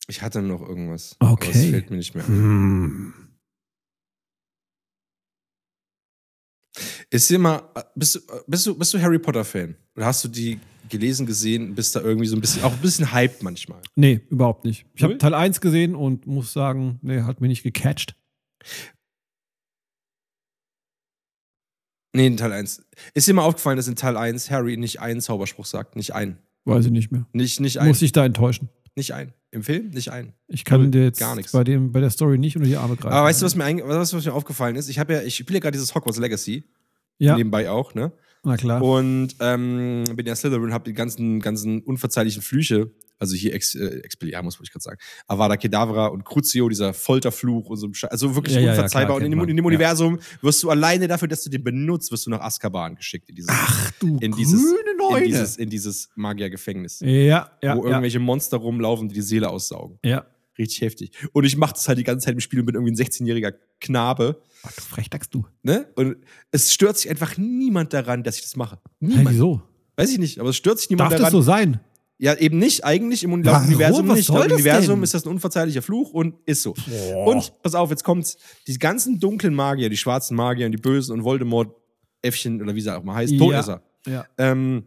Ich 0.08 0.22
hatte 0.22 0.42
noch 0.42 0.60
irgendwas. 0.60 1.16
Okay. 1.20 1.48
Aber 1.48 1.58
es 1.58 1.70
fällt 1.70 1.90
mir 1.90 1.96
nicht 1.96 2.14
mehr 2.14 2.24
ein. 2.24 2.30
Hm. 2.30 3.14
Ist 7.10 7.30
dir 7.30 7.38
mal, 7.38 7.62
bist 7.94 8.16
du, 8.16 8.20
bist 8.46 8.66
du, 8.66 8.76
bist 8.76 8.92
du 8.92 9.00
Harry 9.00 9.18
Potter-Fan? 9.18 9.76
Oder 9.94 10.06
hast 10.06 10.24
du 10.24 10.28
die 10.28 10.58
gelesen, 10.88 11.26
gesehen, 11.26 11.74
bist 11.74 11.96
da 11.96 12.00
irgendwie 12.00 12.26
so 12.26 12.36
ein 12.36 12.40
bisschen, 12.40 12.62
auch 12.62 12.72
ein 12.72 12.80
bisschen 12.80 13.12
hyped 13.12 13.42
manchmal? 13.42 13.80
Nee, 13.94 14.20
überhaupt 14.30 14.64
nicht. 14.64 14.86
Ich 14.94 15.02
habe? 15.02 15.18
Teil 15.18 15.34
1 15.34 15.60
gesehen 15.60 15.94
und 15.94 16.26
muss 16.26 16.52
sagen, 16.52 16.98
nee, 17.02 17.22
hat 17.22 17.40
mich 17.40 17.48
nicht 17.48 17.62
gecatcht. 17.62 18.16
Nee, 22.14 22.28
in 22.28 22.36
Teil 22.36 22.52
1. 22.52 22.84
Ist 23.14 23.26
dir 23.26 23.34
mal 23.34 23.42
aufgefallen, 23.42 23.76
dass 23.76 23.88
in 23.88 23.96
Teil 23.96 24.16
1 24.16 24.50
Harry 24.50 24.76
nicht 24.76 25.00
einen 25.00 25.20
Zauberspruch 25.20 25.66
sagt? 25.66 25.96
Nicht 25.96 26.14
einen. 26.14 26.38
Weiß 26.64 26.86
ich 26.86 26.92
nicht 26.92 27.10
mehr. 27.10 27.26
Nicht, 27.32 27.60
nicht 27.60 27.78
ein. 27.78 27.88
Muss 27.88 28.02
ich 28.02 28.12
da 28.12 28.24
enttäuschen. 28.24 28.68
Nicht 28.96 29.12
ein. 29.12 29.32
Im 29.50 29.62
Film 29.62 29.90
nicht 29.90 30.10
ein. 30.10 30.32
Ich 30.46 30.64
kann 30.64 30.92
dir 30.92 31.04
jetzt 31.04 31.18
gar 31.18 31.34
nichts. 31.34 31.52
Bei, 31.52 31.64
dem, 31.64 31.92
bei 31.92 32.00
der 32.00 32.10
Story 32.10 32.38
nicht 32.38 32.56
unter 32.56 32.68
die 32.68 32.76
Arme 32.76 32.96
greifen. 32.96 33.12
Aber 33.12 33.26
weißt 33.26 33.42
du, 33.42 33.46
was 33.46 33.56
mir, 33.56 33.64
was, 33.84 34.14
was 34.14 34.24
mir 34.24 34.32
aufgefallen 34.32 34.76
ist? 34.76 34.88
Ich 34.88 34.98
habe 34.98 35.14
ja, 35.14 35.22
ich 35.22 35.34
spiele 35.36 35.58
ja 35.58 35.60
gerade 35.60 35.72
dieses 35.72 35.94
Hogwarts 35.94 36.18
Legacy. 36.18 36.64
Ja, 37.18 37.36
Nebenbei 37.36 37.70
auch, 37.70 37.94
ne? 37.94 38.12
Na 38.44 38.56
klar. 38.56 38.82
Und 38.82 39.34
ähm, 39.40 40.04
bin 40.14 40.26
ja 40.26 40.36
Slytherin, 40.36 40.72
habe 40.72 40.84
die 40.84 40.94
ganzen, 40.94 41.40
ganzen 41.40 41.82
unverzeihlichen 41.82 42.42
Flüche, 42.42 42.90
also 43.18 43.34
hier 43.36 43.54
Ex, 43.54 43.74
äh, 43.74 44.00
Expelliarmus, 44.00 44.58
wollte 44.58 44.64
ich 44.68 44.72
gerade 44.72 44.82
sagen, 44.82 44.98
Avada 45.26 45.56
Kedavra 45.56 46.06
und 46.08 46.24
Crucio, 46.24 46.68
dieser 46.68 46.92
Folterfluch 46.92 47.70
und 47.70 47.76
so, 47.76 47.88
also 48.08 48.34
wirklich 48.34 48.54
Ja, 48.54 48.60
ja, 48.60 48.66
ja, 48.66 48.72
unverzeihbar. 48.72 49.06
klar, 49.06 49.16
und 49.16 49.24
in 49.24 49.30
dem, 49.30 49.48
in 49.48 49.56
dem. 49.56 49.64
Universum 49.64 50.18
wirst 50.42 50.62
du 50.62 50.70
alleine 50.70 51.08
dafür, 51.08 51.28
dass 51.28 51.42
du 51.42 51.50
den 51.50 51.62
benutzt, 51.64 52.10
wirst 52.12 52.26
du 52.26 52.30
nach 52.30 52.40
Azkaban 52.40 52.96
geschickt 52.96 53.28
in 53.28 53.36
dieses, 53.36 53.50
Ach 53.52 53.90
du 54.00 54.18
in 54.20 54.32
dieses, 54.32 54.62
grüne 54.62 55.18
in 55.18 55.24
dieses, 55.24 55.56
in 55.56 55.70
dieses 55.70 56.10
Magiergefängnis, 56.16 57.00
ja, 57.00 57.50
ja, 57.62 57.76
wo 57.76 57.84
irgendwelche 57.84 58.18
Monster 58.18 58.56
rumlaufen, 58.56 59.08
die 59.08 59.14
die 59.14 59.22
Seele 59.22 59.48
aussaugen. 59.48 59.98
ja. 60.04 60.26
Richtig 60.58 60.80
heftig. 60.82 61.10
Und 61.32 61.44
ich 61.44 61.56
mache 61.56 61.72
das 61.74 61.88
halt 61.88 61.98
die 61.98 62.04
ganze 62.04 62.26
Zeit 62.26 62.34
im 62.34 62.40
Spiel 62.40 62.60
und 62.60 62.66
bin 62.66 62.74
irgendwie 62.76 62.92
ein 62.92 62.96
16-jähriger 62.96 63.54
Knabe. 63.80 64.40
Ach, 64.62 64.72
du 64.72 64.80
Frechdachst 64.82 65.34
du. 65.34 65.44
Ne? 65.62 65.88
Und 65.96 66.16
es 66.52 66.72
stört 66.72 66.96
sich 66.96 67.10
einfach 67.10 67.36
niemand 67.36 67.92
daran, 67.92 68.22
dass 68.22 68.36
ich 68.36 68.42
das 68.42 68.56
mache. 68.56 68.78
Hey, 69.00 69.08
Niemand. 69.08 69.30
wieso? 69.30 69.62
Weiß 69.96 70.10
ich 70.12 70.18
nicht, 70.18 70.38
aber 70.38 70.50
es 70.50 70.56
stört 70.56 70.78
sich 70.78 70.90
niemand 70.90 71.10
Darf 71.12 71.18
daran. 71.18 71.32
das 71.32 71.32
so 71.32 71.42
sein? 71.42 71.80
Ja, 72.18 72.34
eben 72.36 72.58
nicht, 72.58 72.84
eigentlich 72.84 73.24
im 73.24 73.44
Warum? 73.44 73.66
Universum 73.66 74.06
nicht. 74.06 74.28
das 74.28 74.52
Universum 74.52 74.94
denn? 74.96 75.02
ist 75.02 75.14
das 75.14 75.24
ein 75.24 75.30
unverzeihlicher 75.30 75.82
Fluch 75.82 76.12
und 76.12 76.36
ist 76.46 76.62
so. 76.62 76.74
Und 77.26 77.52
pass 77.62 77.74
auf, 77.74 77.90
jetzt 77.90 78.04
kommt's. 78.04 78.36
Die 78.68 78.78
ganzen 78.78 79.18
dunklen 79.18 79.52
Magier, 79.54 79.88
die 79.90 79.96
schwarzen 79.96 80.36
Magier 80.36 80.66
und 80.66 80.72
die 80.72 80.78
Bösen 80.80 81.12
und 81.12 81.24
Voldemort, 81.24 81.74
Äffchen 82.22 82.62
oder 82.62 82.74
wie 82.76 82.80
sie 82.80 82.96
auch 82.96 83.02
mal 83.02 83.16
heißt, 83.16 83.32
Ja. 83.32 83.38
Todesser. 83.38 83.82
Ja. 84.06 84.24
Ähm, 84.38 84.84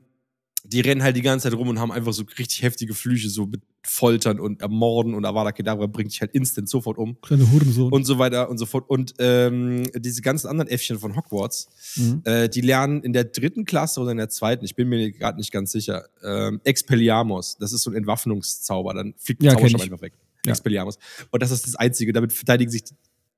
die 0.64 0.80
rennen 0.82 1.04
halt 1.04 1.16
die 1.18 1.22
ganze 1.22 1.50
Zeit 1.50 1.58
rum 1.58 1.68
und 1.70 1.80
haben 1.80 1.92
einfach 1.92 2.14
so 2.14 2.24
richtig 2.40 2.62
heftige 2.64 2.94
Flüche, 2.94 3.30
so 3.30 3.46
mit 3.46 3.62
Foltern 3.90 4.40
und 4.40 4.62
Ermorden 4.62 5.14
und 5.16 5.26
Avada 5.26 5.52
Kedavra 5.52 5.86
bringt 5.88 6.12
dich 6.12 6.20
halt 6.22 6.32
instant 6.34 6.68
sofort 6.70 6.98
um 6.98 7.20
Kleine 7.22 7.50
Hurensohn. 7.52 7.92
und 7.92 8.04
so 8.06 8.20
weiter 8.20 8.50
und 8.50 8.58
so 8.58 8.66
fort. 8.66 8.90
Und 8.90 9.14
ähm, 9.20 9.84
diese 9.96 10.22
ganzen 10.22 10.48
anderen 10.48 10.70
Äffchen 10.70 11.00
von 11.00 11.16
Hogwarts, 11.16 11.70
Mhm. 11.96 12.22
äh, 12.26 12.50
die 12.50 12.62
lernen 12.62 13.02
in 13.02 13.14
der 13.14 13.24
dritten 13.24 13.66
Klasse 13.66 14.02
oder 14.02 14.12
in 14.12 14.18
der 14.18 14.30
zweiten, 14.30 14.66
ich 14.66 14.76
bin 14.76 14.90
mir 14.90 15.12
gerade 15.12 15.38
nicht 15.38 15.52
ganz 15.52 15.72
sicher, 15.72 16.08
ähm, 16.24 16.60
Expelliarmus. 16.64 17.58
Das 17.60 17.72
ist 17.74 17.82
so 17.84 17.90
ein 17.92 17.96
Entwaffnungszauber. 17.96 18.94
Dann 18.94 19.14
fliegt 19.18 19.42
der 19.42 19.52
Ja, 19.52 19.56
Zauberstab 19.58 19.82
einfach 19.82 20.02
weg. 20.02 20.14
Ja. 20.46 20.52
Expelliarmus. 20.52 20.98
Und 21.32 21.42
das 21.42 21.52
ist 21.52 21.66
das 21.66 21.76
Einzige. 21.76 22.12
Damit 22.14 22.34
verteidigen 22.34 22.70
sich 22.72 22.84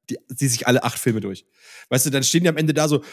die, 0.10 0.18
die 0.32 0.48
sich 0.48 0.68
alle 0.68 0.84
acht 0.84 0.98
Filme 0.98 1.22
durch. 1.22 1.46
Weißt 1.90 2.06
du, 2.08 2.10
dann 2.10 2.24
stehen 2.24 2.44
die 2.44 2.50
am 2.50 2.58
Ende 2.58 2.74
da 2.74 2.88
so: 2.88 3.04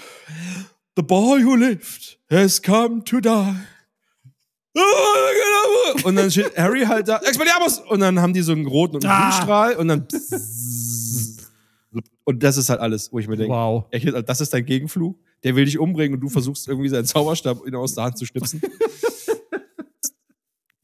The 0.96 1.02
boy 1.02 1.44
who 1.44 1.54
lived 1.54 2.18
has 2.30 2.62
come 2.62 3.04
to 3.04 3.20
die. 3.20 3.54
Und 6.04 6.16
dann 6.16 6.30
steht 6.30 6.56
Harry 6.56 6.84
halt 6.84 7.08
da, 7.08 7.18
Expelliarmus! 7.18 7.80
Und 7.80 8.00
dann 8.00 8.20
haben 8.20 8.32
die 8.32 8.42
so 8.42 8.52
einen 8.52 8.66
roten 8.66 8.96
und 8.96 9.04
einen 9.04 9.12
Ah. 9.12 9.32
Strahl 9.32 9.74
und 9.76 9.88
dann. 9.88 10.06
Und 12.24 12.42
das 12.42 12.56
ist 12.58 12.68
halt 12.68 12.80
alles, 12.80 13.10
wo 13.12 13.20
ich 13.20 13.28
mir 13.28 13.36
denke, 13.36 13.54
Wow. 13.54 13.84
das 14.26 14.40
ist 14.40 14.52
dein 14.52 14.66
Gegenflug? 14.66 15.16
Der 15.44 15.54
will 15.54 15.64
dich 15.64 15.78
umbringen 15.78 16.14
und 16.14 16.20
du 16.20 16.28
versuchst 16.28 16.66
irgendwie 16.68 16.88
seinen 16.88 17.06
Zauberstab 17.06 17.60
aus 17.74 17.94
der 17.94 18.04
Hand 18.04 18.18
zu 18.18 18.26
schnipsen. 18.26 18.60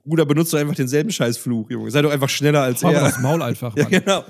Bruder, 0.04 0.24
benutzt 0.24 0.52
doch 0.52 0.58
einfach 0.58 0.74
denselben 0.74 1.10
Scheißfluch, 1.10 1.70
Junge. 1.70 1.90
Sei 1.90 2.02
doch 2.02 2.10
einfach 2.10 2.28
schneller 2.28 2.62
als 2.62 2.82
Aber 2.82 2.94
er. 2.94 3.00
das 3.02 3.20
Maul 3.20 3.42
einfach. 3.42 3.74
Ja, 3.76 3.84
Mann. 3.84 3.92
genau. 3.92 4.24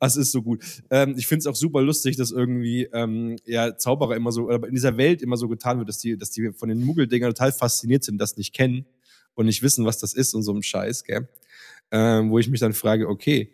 Das 0.00 0.16
ist 0.16 0.32
so 0.32 0.40
gut. 0.42 0.62
Ähm, 0.90 1.14
ich 1.18 1.26
finde 1.26 1.40
es 1.40 1.46
auch 1.46 1.56
super 1.56 1.82
lustig, 1.82 2.16
dass 2.16 2.30
irgendwie 2.30 2.88
ähm, 2.92 3.36
ja, 3.44 3.76
Zauberer 3.76 4.16
immer 4.16 4.32
so, 4.32 4.48
in 4.50 4.74
dieser 4.74 4.96
Welt 4.96 5.20
immer 5.20 5.36
so 5.36 5.48
getan 5.48 5.78
wird, 5.78 5.88
dass 5.88 5.98
die, 5.98 6.16
dass 6.16 6.30
die 6.30 6.52
von 6.52 6.68
den 6.68 6.84
Muggeldingern 6.84 7.30
total 7.30 7.52
fasziniert 7.52 8.04
sind, 8.04 8.18
das 8.18 8.36
nicht 8.36 8.54
kennen 8.54 8.86
und 9.34 9.46
nicht 9.46 9.62
wissen, 9.62 9.84
was 9.84 9.98
das 9.98 10.12
ist 10.14 10.34
und 10.34 10.42
so 10.42 10.52
ein 10.52 10.62
Scheiß, 10.62 11.04
gell? 11.04 11.28
Ähm, 11.90 12.30
wo 12.30 12.38
ich 12.38 12.48
mich 12.48 12.60
dann 12.60 12.72
frage, 12.72 13.08
okay, 13.08 13.52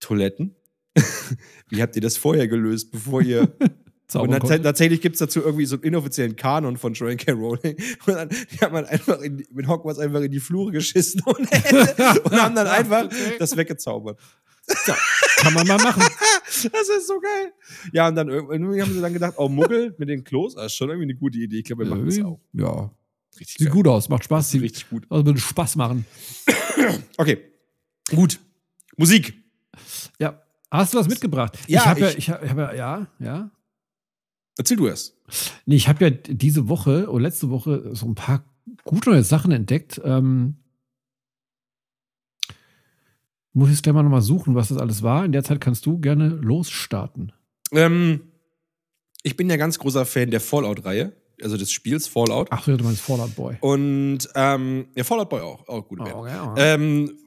Toiletten? 0.00 0.54
Wie 1.68 1.82
habt 1.82 1.96
ihr 1.96 2.02
das 2.02 2.16
vorher 2.16 2.46
gelöst, 2.48 2.90
bevor 2.92 3.22
ihr 3.22 3.52
und 4.14 4.30
dann, 4.30 4.40
konnte. 4.40 4.62
tatsächlich 4.62 5.00
gibt 5.00 5.14
es 5.16 5.18
dazu 5.20 5.40
irgendwie 5.40 5.64
so 5.66 5.76
einen 5.76 5.84
inoffiziellen 5.84 6.36
Kanon 6.36 6.76
von 6.76 6.92
Joanne 6.92 7.16
K. 7.16 7.32
Rowling. 7.32 7.76
Und 8.06 8.14
dann 8.14 8.28
die 8.28 8.58
haben 8.60 8.72
man 8.72 8.84
einfach 8.84 9.20
in, 9.20 9.44
mit 9.50 9.66
Hogwarts 9.66 9.98
einfach 9.98 10.20
in 10.20 10.30
die 10.30 10.38
Flure 10.40 10.70
geschissen 10.72 11.20
und, 11.24 11.38
und 11.40 12.32
haben 12.40 12.54
dann 12.54 12.66
einfach 12.68 13.08
das 13.38 13.56
weggezaubert. 13.56 14.20
Kann 15.38 15.54
man 15.54 15.66
mal 15.66 15.78
machen. 15.78 16.02
Das 16.46 16.88
ist 16.88 17.06
so 17.08 17.18
geil. 17.20 17.52
Ja, 17.92 18.08
und 18.08 18.14
dann 18.14 18.28
irg- 18.30 18.52
irgendwie 18.52 18.80
haben 18.80 18.92
sie 18.92 19.00
dann 19.00 19.12
gedacht, 19.12 19.34
oh, 19.38 19.48
Muggel 19.48 19.94
mit 19.98 20.08
den 20.08 20.22
Klos, 20.22 20.54
das 20.54 20.66
ist 20.66 20.74
schon 20.76 20.90
irgendwie 20.90 21.06
eine 21.10 21.18
gute 21.18 21.38
Idee. 21.38 21.58
Ich 21.58 21.64
glaube, 21.64 21.84
wir 21.84 21.90
machen 21.90 22.06
das 22.06 22.20
auch. 22.20 22.40
Ja. 22.52 22.94
Richtig 23.38 23.56
Sieht 23.58 23.66
geil. 23.68 23.74
gut 23.74 23.88
aus, 23.88 24.08
macht 24.08 24.24
Spaß. 24.24 24.50
Sieht 24.50 24.62
richtig 24.62 24.88
gut. 24.90 25.06
Also 25.10 25.26
würde 25.26 25.40
Spaß 25.40 25.76
machen. 25.76 26.06
Okay. 27.16 27.38
Gut. 28.10 28.38
Musik. 28.96 29.34
Ja. 30.18 30.42
Hast 30.70 30.92
du 30.92 30.98
was 30.98 31.08
mitgebracht? 31.08 31.56
Ja, 31.68 31.80
ich 31.80 31.86
habe 31.86 32.00
ja, 32.00 32.08
ich- 32.10 32.30
habe 32.30 32.60
ja, 32.62 32.74
ja, 32.74 33.06
ja. 33.20 33.50
Erzähl 34.58 34.76
du 34.76 34.86
erst. 34.88 35.16
Nee, 35.66 35.76
ich 35.76 35.88
habe 35.88 36.04
ja 36.04 36.10
diese 36.10 36.68
Woche 36.68 37.08
oder 37.10 37.22
letzte 37.22 37.48
Woche 37.50 37.90
so 37.94 38.06
ein 38.06 38.14
paar 38.14 38.44
gute 38.84 39.10
neue 39.10 39.22
Sachen 39.24 39.52
entdeckt. 39.52 40.00
Ähm, 40.04 40.56
muss 43.52 43.68
ich 43.68 43.76
jetzt 43.76 43.82
gleich 43.84 43.94
mal 43.94 44.02
nochmal 44.02 44.22
suchen, 44.22 44.54
was 44.54 44.68
das 44.68 44.78
alles 44.78 45.02
war. 45.02 45.24
In 45.24 45.32
der 45.32 45.44
Zeit 45.44 45.60
kannst 45.60 45.86
du 45.86 45.98
gerne 45.98 46.28
losstarten. 46.28 47.32
Ähm, 47.72 48.20
ich 49.22 49.36
bin 49.36 49.48
ja 49.48 49.56
ganz 49.56 49.78
großer 49.78 50.04
Fan 50.04 50.30
der 50.30 50.40
Fallout-Reihe, 50.40 51.12
also 51.44 51.56
des 51.56 51.70
Spiels 51.70 52.08
Fallout. 52.08 52.48
Ach, 52.50 52.64
du 52.64 52.72
meinst 52.82 53.02
Fallout 53.02 53.34
Boy. 53.36 53.56
Und 53.60 54.28
ähm, 54.34 54.86
ja, 54.96 55.04
Fallout 55.04 55.28
Boy 55.28 55.40
auch, 55.42 55.68
auch 55.68 55.86
gute 55.86 56.04
Band. 56.04 56.16
Oh, 56.16 56.26
ja. 56.26 56.54
Ähm, 56.56 57.18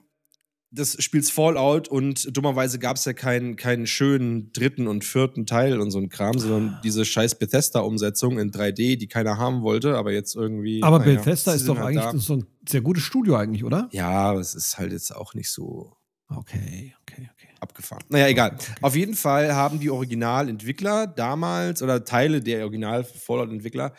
des 0.70 1.02
Spiels 1.02 1.32
Fallout 1.32 1.88
und 1.88 2.36
dummerweise 2.36 2.78
gab 2.78 2.98
es 2.98 3.06
ja 3.06 3.14
keinen, 3.14 3.56
keinen 3.56 3.88
schönen 3.88 4.52
dritten 4.52 4.88
und 4.88 5.06
vierten 5.06 5.46
Teil 5.46 5.80
und 5.80 5.92
so 5.92 6.00
ein 6.00 6.10
Kram, 6.10 6.38
sondern 6.38 6.80
diese 6.84 7.06
scheiß 7.06 7.36
Bethesda-Umsetzung 7.36 8.38
in 8.38 8.52
3D, 8.52 8.98
die 8.98 9.08
keiner 9.08 9.38
haben 9.38 9.62
wollte, 9.62 9.96
aber 9.96 10.12
jetzt 10.12 10.36
irgendwie. 10.36 10.84
Aber 10.84 11.00
naja, 11.00 11.16
Bethesda 11.16 11.54
ist 11.54 11.68
doch 11.68 11.78
halt 11.78 11.98
eigentlich 11.98 12.22
so 12.22 12.34
ein 12.34 12.46
sehr 12.68 12.82
gutes 12.82 13.04
Studio 13.04 13.38
eigentlich, 13.38 13.64
oder? 13.64 13.88
Ja, 13.92 14.10
aber 14.10 14.42
es 14.42 14.56
ist 14.56 14.78
halt 14.78 14.92
jetzt 14.92 15.16
auch 15.16 15.34
nicht 15.34 15.50
so 15.50 15.96
okay, 16.30 16.94
okay. 17.02 17.30
Abgefahren. 17.62 18.04
Naja, 18.10 18.28
egal. 18.28 18.58
Auf 18.82 18.96
jeden 18.96 19.16
Fall 19.16 19.54
haben 19.56 19.80
die 19.80 19.90
Originalentwickler 19.90 21.08
damals 21.08 21.82
oder 21.82 22.04
Teile 22.06 22.42
der 22.42 22.64
Original-Fallout-Entwickler 22.64 23.94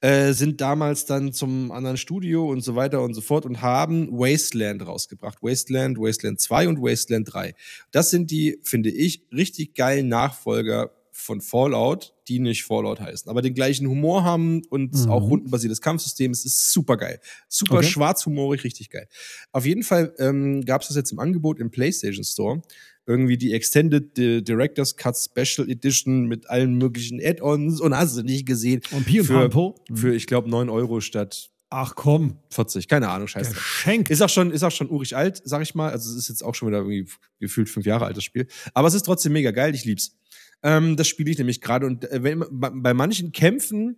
äh, 0.00 0.32
sind 0.32 0.60
damals 0.60 1.06
dann 1.06 1.32
zum 1.32 1.70
anderen 1.72 1.96
Studio 1.96 2.48
und 2.50 2.62
so 2.62 2.74
weiter 2.74 3.02
und 3.02 3.14
so 3.14 3.20
fort 3.20 3.46
und 3.46 3.62
haben 3.62 4.10
Wasteland 4.10 4.86
rausgebracht. 4.86 5.38
Wasteland, 5.42 5.98
Wasteland 5.98 6.40
2 6.40 6.68
und 6.68 6.78
Wasteland 6.82 7.32
3. 7.32 7.54
Das 7.90 8.10
sind 8.10 8.30
die, 8.30 8.58
finde 8.62 8.90
ich, 8.90 9.22
richtig 9.32 9.74
geilen 9.74 10.08
Nachfolger 10.08 10.90
von 11.16 11.40
Fallout, 11.40 12.12
die 12.26 12.40
nicht 12.40 12.64
Fallout 12.64 12.98
heißen, 13.00 13.30
aber 13.30 13.40
den 13.40 13.54
gleichen 13.54 13.86
Humor 13.86 14.24
haben 14.24 14.62
und 14.68 14.92
Mhm. 14.94 15.10
auch 15.10 15.22
rundenbasiertes 15.22 15.80
Kampfsystem. 15.80 16.32
Es 16.32 16.44
ist 16.44 16.72
super 16.72 16.96
geil. 16.96 17.20
Super 17.48 17.76
Okay. 17.76 17.86
schwarzhumorig, 17.86 18.64
richtig 18.64 18.90
geil. 18.90 19.06
Auf 19.52 19.64
jeden 19.64 19.84
Fall 19.84 20.12
ähm, 20.18 20.64
gab 20.64 20.82
es 20.82 20.88
das 20.88 20.96
jetzt 20.96 21.12
im 21.12 21.20
Angebot 21.20 21.60
im 21.60 21.70
PlayStation 21.70 22.24
Store. 22.24 22.62
Irgendwie 23.06 23.36
die 23.36 23.52
Extended 23.52 24.16
Di- 24.16 24.42
Director's 24.42 24.96
Cut 24.96 25.16
Special 25.16 25.68
Edition 25.68 26.26
mit 26.26 26.48
allen 26.48 26.78
möglichen 26.78 27.20
Add-ons 27.22 27.80
und 27.80 27.94
hast 27.96 28.16
du 28.16 28.22
nicht 28.22 28.46
gesehen. 28.46 28.80
Und 28.92 29.04
Pi 29.04 29.20
und 29.20 29.26
für, 29.26 29.34
Pampo? 29.34 29.74
für 29.92 30.14
ich 30.14 30.26
glaube, 30.26 30.48
9 30.48 30.68
Euro 30.70 31.00
statt 31.00 31.50
Ach 31.76 31.96
komm, 31.96 32.38
40, 32.50 32.86
keine 32.86 33.08
Ahnung, 33.08 33.26
scheiße. 33.26 33.52
Geschenk. 33.52 34.08
Ist 34.08 34.22
auch 34.22 34.28
schon, 34.28 34.52
ist 34.52 34.62
auch 34.62 34.70
schon 34.70 34.88
urig 34.88 35.16
alt, 35.16 35.42
sag 35.44 35.60
ich 35.60 35.74
mal. 35.74 35.90
Also 35.90 36.08
es 36.10 36.16
ist 36.16 36.28
jetzt 36.28 36.44
auch 36.44 36.54
schon 36.54 36.68
wieder 36.68 36.78
irgendwie 36.78 37.06
gefühlt 37.40 37.68
fünf 37.68 37.84
Jahre 37.84 38.04
altes 38.04 38.22
Spiel. 38.22 38.46
Aber 38.74 38.86
es 38.86 38.94
ist 38.94 39.02
trotzdem 39.04 39.32
mega 39.32 39.50
geil, 39.50 39.74
ich 39.74 39.84
lieb's. 39.84 40.16
Ähm, 40.62 40.96
das 40.96 41.08
spiele 41.08 41.32
ich 41.32 41.38
nämlich 41.38 41.60
gerade. 41.60 41.86
Und 41.86 42.08
äh, 42.12 42.22
wenn, 42.22 42.44
bei, 42.50 42.94
manchen 42.94 43.32
Kämpfen, 43.32 43.96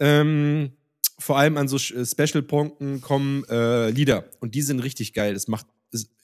ähm, 0.00 0.72
vor 1.16 1.38
allem 1.38 1.56
an 1.58 1.68
so 1.68 1.78
Special-Punkten, 1.78 3.00
kommen 3.02 3.44
äh, 3.48 3.90
Lieder. 3.90 4.24
Und 4.40 4.56
die 4.56 4.62
sind 4.62 4.80
richtig 4.80 5.12
geil. 5.12 5.32
Das 5.34 5.46
macht 5.46 5.66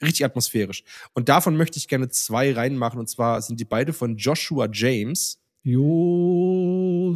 richtig 0.00 0.24
atmosphärisch. 0.24 0.84
Und 1.14 1.28
davon 1.28 1.56
möchte 1.56 1.78
ich 1.78 1.88
gerne 1.88 2.08
zwei 2.08 2.52
reinmachen. 2.52 2.98
Und 2.98 3.08
zwar 3.08 3.42
sind 3.42 3.60
die 3.60 3.64
beide 3.64 3.92
von 3.92 4.16
Joshua 4.16 4.68
James. 4.70 5.38
Joshua. 5.64 7.08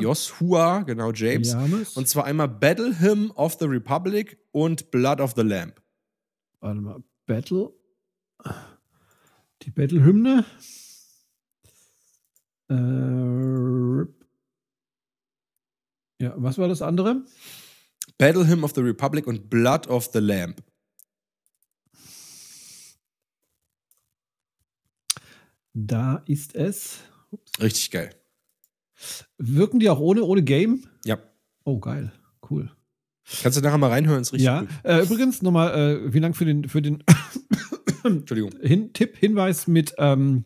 Joshua, 0.00 0.82
genau, 0.82 1.12
James. 1.12 1.52
James. 1.52 1.96
Und 1.96 2.08
zwar 2.08 2.24
einmal 2.24 2.48
Battle 2.48 2.98
Hymn 2.98 3.30
of 3.32 3.58
the 3.60 3.66
Republic 3.66 4.38
und 4.52 4.90
Blood 4.90 5.20
of 5.20 5.34
the 5.36 5.42
Lamb. 5.42 5.74
Warte 6.60 6.80
mal. 6.80 7.02
Battle. 7.26 7.72
Die 9.62 9.70
Battle-Hymne. 9.70 10.44
Äh, 12.68 12.74
ja, 16.22 16.34
was 16.36 16.58
war 16.58 16.68
das 16.68 16.82
andere? 16.82 17.24
Battle 18.18 18.46
Hymn 18.46 18.64
of 18.64 18.72
the 18.74 18.80
Republic 18.80 19.26
und 19.26 19.50
Blood 19.50 19.88
of 19.88 20.10
the 20.12 20.20
Lamb. 20.20 20.56
Da 25.74 26.22
ist 26.26 26.54
es. 26.54 26.98
Richtig 27.60 27.90
geil. 27.90 28.10
Wirken 29.38 29.80
die 29.80 29.88
auch 29.88 30.00
ohne, 30.00 30.22
ohne 30.24 30.42
Game? 30.42 30.84
Ja. 31.04 31.18
Oh, 31.64 31.78
geil. 31.80 32.12
Cool. 32.50 32.70
Kannst 33.42 33.56
du 33.56 33.62
nachher 33.62 33.78
mal 33.78 33.88
reinhören, 33.90 34.20
ist 34.22 34.32
richtig 34.32 34.46
ja, 34.46 34.66
äh, 34.82 35.02
übrigens 35.02 35.42
nochmal, 35.42 35.72
äh, 36.06 36.10
vielen 36.10 36.22
Dank 36.22 36.36
für 36.36 36.44
den, 36.44 36.68
für 36.68 36.82
den 36.82 37.02
Entschuldigung. 38.04 38.50
Hin 38.60 38.92
Tipp, 38.92 39.16
Hinweis 39.16 39.66
mit, 39.68 39.94
ähm, 39.98 40.44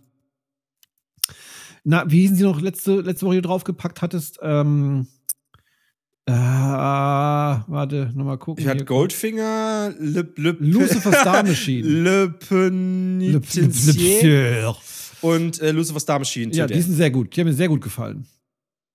na, 1.85 2.05
wie 2.11 2.21
hießen 2.21 2.37
sie 2.37 2.43
noch 2.45 2.61
letzte, 2.61 3.01
letzte 3.01 3.25
Woche 3.27 3.35
hier 3.37 3.43
draufgepackt 3.43 4.03
hattest? 4.03 4.39
Ähm, 4.43 5.07
äh, 6.27 6.33
warte, 6.33 8.11
nochmal 8.15 8.39
gucken. 8.39 8.63
Ich 8.63 8.69
hatte. 8.69 8.85
Goldfinger, 8.85 9.95
Le, 9.99 10.29
Le, 10.37 10.57
Lucifer's 10.61 11.17
Star 11.21 11.45
Machine. 11.45 11.87
Le 11.89 12.03
Le- 12.03 12.29
Le- 12.29 13.41
Penitentiaire 13.41 14.71
Le- 14.73 14.77
und 15.21 15.61
äh, 15.61 15.71
Lucifer's 15.73 16.03
Star 16.03 16.19
Machine. 16.19 16.53
Ja, 16.55 16.67
die 16.67 16.81
sind 16.81 16.95
sehr 16.95 17.11
gut. 17.11 17.35
Die 17.35 17.41
haben 17.41 17.49
mir 17.49 17.55
sehr 17.55 17.69
gut 17.69 17.83
gefallen. 17.83 18.27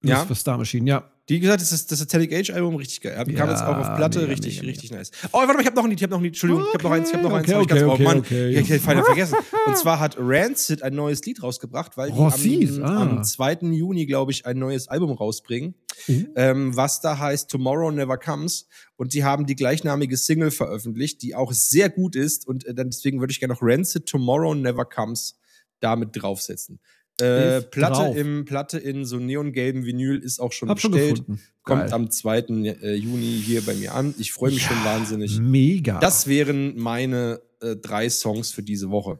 Ja? 0.03 0.15
Lucifer's 0.17 0.39
Star 0.39 0.57
Machine, 0.57 0.87
ja. 0.89 1.11
Die 1.29 1.39
gesagt, 1.39 1.61
das 1.61 1.71
ist 1.71 1.91
das 1.91 1.99
Satanic 1.99 2.33
Age 2.33 2.49
Album 2.49 2.75
richtig 2.75 2.99
geil. 2.99 3.13
Ja, 3.13 3.23
kam 3.23 3.47
Ja, 3.47 3.51
jetzt 3.51 3.63
auch 3.63 3.77
auf 3.77 3.95
Platte, 3.95 4.19
mega, 4.19 4.31
richtig, 4.31 4.59
mega, 4.59 4.71
richtig 4.71 4.91
nice. 4.91 5.11
Oh, 5.31 5.37
warte 5.37 5.53
mal, 5.53 5.61
ich 5.61 5.67
habe 5.67 5.75
noch 5.75 5.83
ein 5.83 5.89
Lied, 5.91 5.99
ich 5.99 6.03
habe 6.03 6.11
noch 6.11 6.17
ein 6.17 6.23
Lied. 6.23 6.33
Entschuldigung, 6.33 6.65
ich 6.67 6.73
habe 6.73 6.83
noch 6.83 6.91
eins, 6.91 7.09
ich 7.09 7.13
habe 7.13 7.23
noch 7.23 7.33
eins. 7.33 7.47
Okay, 7.47 7.53
hab 7.55 7.61
ich 7.61 7.67
ganz, 7.67 7.81
okay, 7.83 8.01
oh, 8.01 8.03
Mann, 8.03 8.17
okay. 8.19 8.49
ich 8.49 8.69
hätte 8.69 8.83
fast 8.83 9.05
vergessen. 9.05 9.35
Und 9.65 9.77
zwar 9.77 9.99
hat 9.99 10.15
Rancid 10.19 10.81
ein 10.83 10.95
neues 10.95 11.23
Lied 11.23 11.41
rausgebracht, 11.41 11.95
weil 11.95 12.11
die 12.11 12.17
Rancid, 12.19 12.81
am, 12.81 12.83
ah. 12.83 13.01
am 13.01 13.23
2. 13.23 13.59
Juni, 13.61 14.07
glaube 14.07 14.31
ich, 14.31 14.45
ein 14.45 14.57
neues 14.57 14.87
Album 14.87 15.11
rausbringen, 15.11 15.75
Mhm. 16.07 16.29
ähm, 16.35 16.75
was 16.75 16.99
da 17.01 17.19
heißt 17.19 17.49
Tomorrow 17.49 17.91
Never 17.91 18.17
Comes. 18.17 18.67
Und 18.95 19.13
die 19.13 19.23
haben 19.23 19.45
die 19.45 19.55
gleichnamige 19.55 20.17
Single 20.17 20.51
veröffentlicht, 20.51 21.21
die 21.21 21.35
auch 21.35 21.53
sehr 21.53 21.89
gut 21.89 22.15
ist. 22.15 22.47
Und 22.47 22.65
äh, 22.65 22.73
deswegen 22.73 23.19
würde 23.19 23.31
ich 23.31 23.39
gerne 23.39 23.53
noch 23.53 23.61
Rancid 23.61 24.07
Tomorrow 24.07 24.55
Never 24.55 24.85
Comes 24.85 25.39
damit 25.81 26.09
draufsetzen. 26.13 26.79
Äh, 27.19 27.61
Platte, 27.61 27.93
drauf. 27.93 28.15
im, 28.15 28.45
Platte 28.45 28.79
in 28.79 29.05
so 29.05 29.17
neongelben 29.17 29.85
Vinyl 29.85 30.17
ist 30.17 30.39
auch 30.39 30.51
schon 30.51 30.69
Hab 30.69 30.79
schon 30.79 30.91
bestellt. 30.91 31.19
gefunden. 31.19 31.41
Kommt 31.63 31.81
Geil. 31.81 31.93
am 31.93 32.09
2. 32.09 32.37
äh, 32.39 32.95
Juni 32.95 33.41
hier 33.45 33.61
bei 33.61 33.75
mir 33.75 33.93
an. 33.93 34.15
Ich 34.17 34.31
freue 34.31 34.51
mich 34.51 34.63
schon 34.63 34.83
wahnsinnig. 34.83 35.39
Mega. 35.39 35.99
Das 35.99 36.25
wären 36.25 36.77
meine 36.79 37.41
äh, 37.61 37.75
drei 37.75 38.09
Songs 38.09 38.51
für 38.51 38.63
diese 38.63 38.89
Woche. 38.89 39.19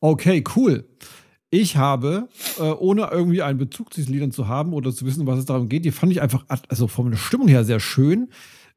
Okay, 0.00 0.42
cool. 0.56 0.88
Ich 1.50 1.76
habe, 1.76 2.28
äh, 2.58 2.62
ohne 2.62 3.08
irgendwie 3.12 3.42
einen 3.42 3.58
Bezug 3.58 3.94
zu 3.94 4.00
diesen 4.00 4.12
Liedern 4.12 4.32
zu 4.32 4.48
haben 4.48 4.72
oder 4.72 4.92
zu 4.92 5.06
wissen, 5.06 5.26
was 5.26 5.38
es 5.38 5.44
darum 5.44 5.68
geht, 5.68 5.84
die 5.84 5.92
fand 5.92 6.10
ich 6.10 6.20
einfach, 6.20 6.44
also 6.68 6.88
von 6.88 7.10
der 7.12 7.18
Stimmung 7.18 7.46
her 7.46 7.64
sehr 7.64 7.78
schön, 7.78 8.30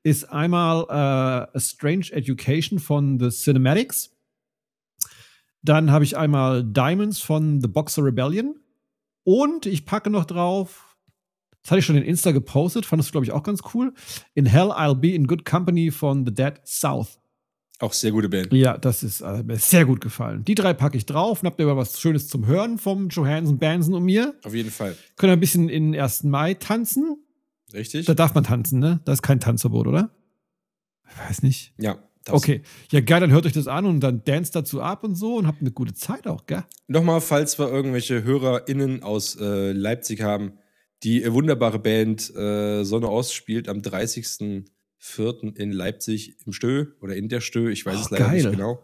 ist 0.03 0.25
einmal 0.29 0.83
äh, 0.89 0.93
A 0.93 1.59
Strange 1.59 2.11
Education 2.11 2.77
von 2.77 3.19
The 3.19 3.29
Cinematics. 3.29 4.11
Dann 5.61 5.91
habe 5.91 6.03
ich 6.03 6.17
einmal 6.17 6.63
Diamonds 6.63 7.19
von 7.21 7.61
The 7.61 7.67
Boxer 7.67 8.03
Rebellion. 8.03 8.55
Und 9.23 9.65
ich 9.65 9.85
packe 9.85 10.09
noch 10.09 10.25
drauf, 10.25 10.95
das 11.61 11.71
hatte 11.71 11.79
ich 11.79 11.85
schon 11.85 11.97
in 11.97 12.03
Insta 12.03 12.31
gepostet, 12.31 12.85
fandest 12.85 13.09
du, 13.09 13.11
glaube 13.11 13.25
ich, 13.25 13.31
auch 13.31 13.43
ganz 13.43 13.61
cool. 13.73 13.93
In 14.33 14.45
Hell 14.45 14.71
I'll 14.71 14.95
Be 14.95 15.13
in 15.13 15.27
Good 15.27 15.45
Company 15.45 15.91
von 15.91 16.25
The 16.25 16.33
Dead 16.33 16.53
South. 16.65 17.19
Auch 17.79 17.93
sehr 17.93 18.11
gute 18.11 18.27
Band. 18.27 18.51
Ja, 18.51 18.77
das 18.77 19.03
ist 19.03 19.21
äh, 19.21 19.43
mir 19.43 19.57
sehr 19.57 19.85
gut 19.85 20.01
gefallen. 20.01 20.43
Die 20.43 20.55
drei 20.55 20.73
packe 20.73 20.97
ich 20.97 21.05
drauf 21.05 21.41
und 21.41 21.47
habt 21.47 21.59
ihr 21.59 21.65
mal 21.65 21.77
was 21.77 21.99
Schönes 21.99 22.27
zum 22.27 22.45
Hören 22.45 22.77
vom 22.77 23.07
Johansen, 23.09 23.57
Bansen 23.57 23.93
und 23.93 24.03
mir. 24.03 24.35
Auf 24.43 24.53
jeden 24.53 24.71
Fall. 24.71 24.97
Können 25.15 25.33
ein 25.33 25.39
bisschen 25.39 25.69
in 25.69 25.93
den 25.93 26.01
1. 26.01 26.23
Mai 26.23 26.55
tanzen. 26.55 27.23
Richtig? 27.73 28.05
Da 28.05 28.15
darf 28.15 28.33
man 28.33 28.43
tanzen, 28.43 28.79
ne? 28.79 28.99
Das 29.05 29.15
ist 29.19 29.21
kein 29.21 29.39
Tanzverbot, 29.39 29.87
oder? 29.87 30.09
Ich 31.09 31.29
weiß 31.29 31.43
nicht. 31.43 31.73
ja. 31.77 31.97
Das. 32.31 32.41
Okay. 32.43 32.61
Ja, 32.91 33.01
geil, 33.01 33.19
dann 33.21 33.31
hört 33.31 33.45
euch 33.45 33.53
das 33.53 33.67
an 33.67 33.85
und 33.85 33.99
dann 34.01 34.23
dance 34.23 34.51
dazu 34.51 34.81
ab 34.81 35.03
und 35.03 35.15
so 35.15 35.35
und 35.37 35.47
habt 35.47 35.61
eine 35.61 35.71
gute 35.71 35.93
Zeit 35.93 36.27
auch, 36.27 36.45
gell? 36.45 36.63
Nochmal, 36.87 37.21
falls 37.21 37.59
wir 37.59 37.69
irgendwelche 37.71 38.23
HörerInnen 38.23 39.03
aus 39.03 39.35
äh, 39.39 39.71
Leipzig 39.71 40.21
haben, 40.21 40.53
die 41.03 41.23
äh, 41.23 41.31
wunderbare 41.33 41.79
Band 41.79 42.33
äh, 42.35 42.83
Sonne 42.83 43.09
Ost 43.09 43.33
spielt 43.33 43.69
am 43.69 43.79
30.04. 43.79 45.55
in 45.57 45.71
Leipzig 45.71 46.35
im 46.45 46.53
Stö 46.53 46.87
oder 47.01 47.15
in 47.15 47.29
der 47.29 47.41
Stö, 47.41 47.69
ich 47.69 47.85
weiß 47.85 47.97
Oh, 47.97 48.01
es 48.05 48.09
leider 48.11 48.25
geil. 48.25 48.35
nicht 48.43 48.51
genau. 48.51 48.83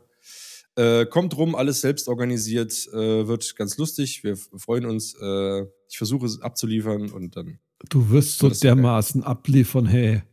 Äh, 0.78 1.06
kommt 1.06 1.38
rum, 1.38 1.56
alles 1.56 1.80
selbst 1.82 2.10
organisiert, 2.10 2.88
äh, 2.92 3.28
wird 3.28 3.56
ganz 3.56 3.78
lustig. 3.78 4.24
Wir 4.26 4.36
freuen 4.36 4.86
uns. 4.86 5.14
Äh, 5.22 5.62
ich 5.90 5.98
versuche 5.98 6.26
es 6.26 6.42
abzuliefern 6.42 7.12
und 7.12 7.38
dann. 7.38 7.60
Du 7.90 8.10
wirst 8.10 8.40
so 8.40 8.48
so 8.50 8.50
geil. 8.52 8.76
dermaßen 8.76 9.24
abliefern, 9.24 9.86
hey. 9.86 10.24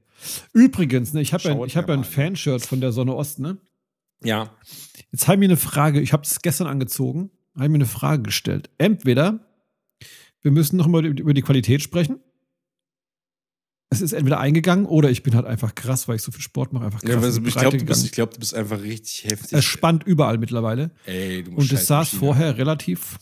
Übrigens, 0.52 1.12
ne, 1.12 1.20
ich 1.20 1.32
habe 1.32 1.42
ja, 1.44 1.64
ich 1.64 1.76
hab 1.76 1.88
ja 1.88 1.94
ein. 1.94 2.04
Fanshirt 2.04 2.64
von 2.64 2.80
der 2.80 2.92
Sonne 2.92 3.14
Ost, 3.14 3.38
ne? 3.38 3.58
Ja. 4.22 4.50
Jetzt 5.10 5.26
habe 5.26 5.34
ich 5.36 5.40
mir 5.40 5.46
eine 5.46 5.56
Frage, 5.56 6.00
ich 6.00 6.12
habe 6.12 6.22
es 6.22 6.40
gestern 6.42 6.66
angezogen, 6.68 7.30
habe 7.56 7.68
mir 7.70 7.76
eine 7.76 7.86
Frage 7.86 8.22
gestellt. 8.22 8.70
Entweder 8.78 9.40
wir 10.42 10.50
müssen 10.50 10.76
noch 10.76 10.86
mal 10.86 11.04
über 11.04 11.34
die 11.34 11.42
Qualität 11.42 11.82
sprechen. 11.82 12.20
Es 13.90 14.00
ist 14.00 14.12
entweder 14.12 14.40
eingegangen 14.40 14.86
oder 14.86 15.10
ich 15.10 15.22
bin 15.22 15.34
halt 15.34 15.44
einfach 15.44 15.74
krass, 15.74 16.08
weil 16.08 16.16
ich 16.16 16.22
so 16.22 16.32
viel 16.32 16.40
Sport 16.40 16.72
mache, 16.72 16.86
einfach 16.86 17.00
krass. 17.02 17.10
ja 17.10 17.16
also 17.20 17.42
ich 17.44 17.54
glaube, 17.54 17.76
du, 17.76 17.84
bist- 17.84 18.04
ich 18.06 18.12
glaub, 18.12 18.30
du 18.32 18.40
bist 18.40 18.54
einfach 18.54 18.80
richtig 18.80 19.24
heftig. 19.24 19.52
es 19.52 19.64
spannt 19.64 20.04
überall 20.04 20.38
mittlerweile. 20.38 20.92
Ey, 21.04 21.42
du 21.42 21.50
musst 21.50 21.70
Und 21.70 21.78
es 21.78 21.86
saß 21.88 22.06
Maschine. 22.14 22.20
vorher 22.20 22.56
relativ 22.56 23.18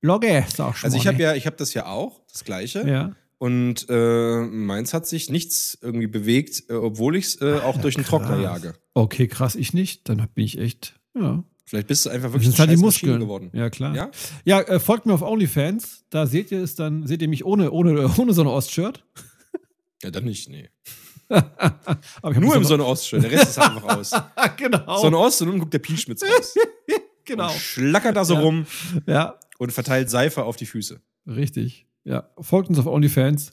logge, 0.00 0.46
sag 0.54 0.82
Also 0.82 0.96
ich 0.96 1.06
habe 1.06 1.18
ne? 1.18 1.22
ja, 1.24 1.34
ich 1.34 1.44
habe 1.46 1.56
das 1.56 1.74
ja 1.74 1.86
auch, 1.86 2.22
das 2.32 2.44
gleiche. 2.44 2.88
Ja. 2.88 3.14
Und 3.38 3.86
äh, 3.88 4.40
meins 4.40 4.92
hat 4.94 5.06
sich 5.06 5.30
nichts 5.30 5.78
irgendwie 5.80 6.08
bewegt, 6.08 6.64
äh, 6.68 6.74
obwohl 6.74 7.14
ich 7.16 7.26
es 7.26 7.40
äh, 7.40 7.54
auch 7.58 7.66
Alter, 7.66 7.78
durch 7.82 7.94
den 7.94 8.04
krass. 8.04 8.22
Trockner 8.22 8.40
jage. 8.42 8.74
Okay, 8.94 9.28
krass, 9.28 9.54
ich 9.54 9.72
nicht. 9.74 10.08
Dann 10.08 10.26
bin 10.34 10.44
ich 10.44 10.58
echt, 10.58 10.98
ja. 11.14 11.44
Vielleicht 11.64 11.86
bist 11.86 12.06
du 12.06 12.10
einfach 12.10 12.32
wirklich 12.32 12.58
halt 12.58 12.70
die 12.70 12.76
Muskeln. 12.76 13.20
geworden. 13.20 13.50
Ja, 13.52 13.68
klar. 13.70 13.94
Ja? 13.94 14.10
Ja, 14.44 14.60
äh, 14.62 14.80
folgt 14.80 15.04
mir 15.06 15.12
auf 15.12 15.22
OnlyFans. 15.22 16.04
Da 16.10 16.26
seht 16.26 16.50
ihr 16.50 16.62
es 16.62 16.74
dann, 16.74 17.06
seht 17.06 17.20
ihr 17.22 17.28
mich 17.28 17.44
ohne, 17.44 17.70
ohne, 17.70 18.08
ohne 18.16 18.32
so 18.32 18.40
ein 18.42 18.46
Ost-Shirt. 18.48 19.04
Ja, 20.00 20.12
dann 20.12 20.26
nicht, 20.26 20.48
nee. 20.48 20.68
Nur 22.22 22.54
im 22.54 22.62
so 22.62 22.68
Sonne 22.68 22.84
Ost 22.84 23.08
schön, 23.08 23.20
der 23.20 23.32
Rest 23.32 23.48
ist 23.48 23.58
einfach 23.58 23.96
aus. 23.98 24.12
genau. 24.56 24.98
Sonne 24.98 25.18
Ost 25.18 25.42
und 25.42 25.48
unten 25.48 25.60
guckt 25.60 25.74
der 25.74 25.80
Pielschmitz 25.80 26.22
raus. 26.22 26.54
genau. 27.24 27.50
Und 27.50 27.58
schlackert 27.58 28.14
da 28.16 28.24
so 28.24 28.34
Ja. 28.34 28.40
rum 28.40 28.64
Ja, 29.06 29.40
und 29.58 29.72
verteilt 29.72 30.08
Seife 30.08 30.44
auf 30.44 30.54
die 30.56 30.66
Füße. 30.66 31.00
richtig. 31.26 31.87
Ja, 32.08 32.30
folgt 32.40 32.70
uns 32.70 32.78
auf 32.78 32.86
OnlyFans. 32.86 33.52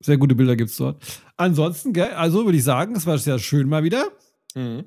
Sehr 0.00 0.16
gute 0.16 0.34
Bilder 0.34 0.56
gibt's 0.56 0.78
dort. 0.78 1.04
Ansonsten, 1.36 1.92
gell, 1.92 2.12
also 2.12 2.46
würde 2.46 2.56
ich 2.56 2.64
sagen, 2.64 2.96
es 2.96 3.04
war 3.04 3.18
sehr 3.18 3.38
schön 3.38 3.68
mal 3.68 3.84
wieder. 3.84 4.08
Mhm. 4.54 4.84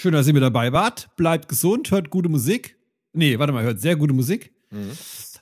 Schön, 0.00 0.12
dass 0.12 0.26
ihr 0.26 0.34
mit 0.34 0.42
dabei 0.42 0.72
wart. 0.72 1.14
Bleibt 1.16 1.48
gesund, 1.48 1.92
hört 1.92 2.10
gute 2.10 2.28
Musik. 2.28 2.76
Nee, 3.12 3.38
warte 3.38 3.52
mal, 3.52 3.62
hört 3.62 3.80
sehr 3.80 3.94
gute 3.94 4.12
Musik. 4.12 4.52
Mhm. 4.72 4.90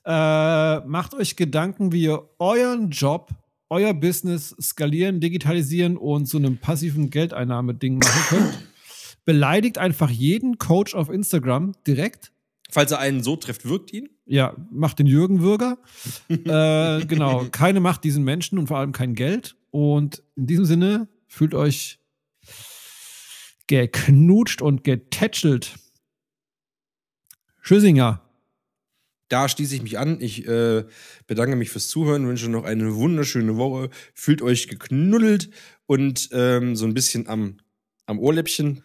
Äh, 0.04 0.80
macht 0.80 1.14
euch 1.14 1.36
Gedanken, 1.36 1.92
wie 1.92 2.02
ihr 2.02 2.28
euren 2.38 2.90
Job, 2.90 3.30
euer 3.70 3.94
Business 3.94 4.54
skalieren, 4.60 5.20
digitalisieren 5.20 5.96
und 5.96 6.26
zu 6.26 6.36
einem 6.36 6.58
passiven 6.58 7.08
Geldeinnahmeding 7.08 7.96
machen 7.98 8.22
könnt. 8.28 8.68
Beleidigt 9.24 9.78
einfach 9.78 10.10
jeden 10.10 10.58
Coach 10.58 10.94
auf 10.94 11.08
Instagram 11.08 11.72
direkt. 11.86 12.31
Falls 12.72 12.90
er 12.90 13.00
einen 13.00 13.22
so 13.22 13.36
trifft, 13.36 13.68
wirkt 13.68 13.92
ihn. 13.92 14.08
Ja, 14.24 14.56
macht 14.70 14.98
den 14.98 15.06
Jürgen 15.06 15.42
Würger. 15.42 15.76
äh, 16.28 17.04
genau, 17.04 17.44
keine 17.52 17.80
Macht 17.80 18.02
diesen 18.02 18.24
Menschen 18.24 18.58
und 18.58 18.68
vor 18.68 18.78
allem 18.78 18.92
kein 18.92 19.14
Geld. 19.14 19.56
Und 19.70 20.22
in 20.36 20.46
diesem 20.46 20.64
Sinne 20.64 21.06
fühlt 21.26 21.52
euch 21.52 21.98
geknutscht 23.66 24.62
und 24.62 24.84
getätschelt. 24.84 25.74
Tschüssinger. 27.62 28.22
da 29.28 29.50
schließe 29.50 29.76
ich 29.76 29.82
mich 29.82 29.98
an. 29.98 30.18
Ich 30.22 30.48
äh, 30.48 30.84
bedanke 31.26 31.56
mich 31.56 31.68
fürs 31.68 31.88
Zuhören, 31.88 32.26
wünsche 32.26 32.48
noch 32.48 32.64
eine 32.64 32.94
wunderschöne 32.94 33.58
Woche. 33.58 33.90
Fühlt 34.14 34.40
euch 34.40 34.66
geknuddelt 34.66 35.50
und 35.84 36.30
ähm, 36.32 36.74
so 36.74 36.86
ein 36.86 36.94
bisschen 36.94 37.28
am, 37.28 37.58
am 38.06 38.18
Ohrläppchen 38.18 38.82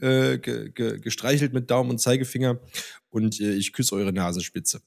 äh, 0.00 0.38
ge, 0.38 0.70
ge, 0.70 0.98
gestreichelt 1.00 1.52
mit 1.52 1.70
Daumen 1.70 1.90
und 1.90 1.98
Zeigefinger. 1.98 2.58
Und 3.10 3.40
äh, 3.40 3.54
ich 3.54 3.72
küsse 3.72 3.94
eure 3.94 4.12
Nasenspitze. 4.12 4.82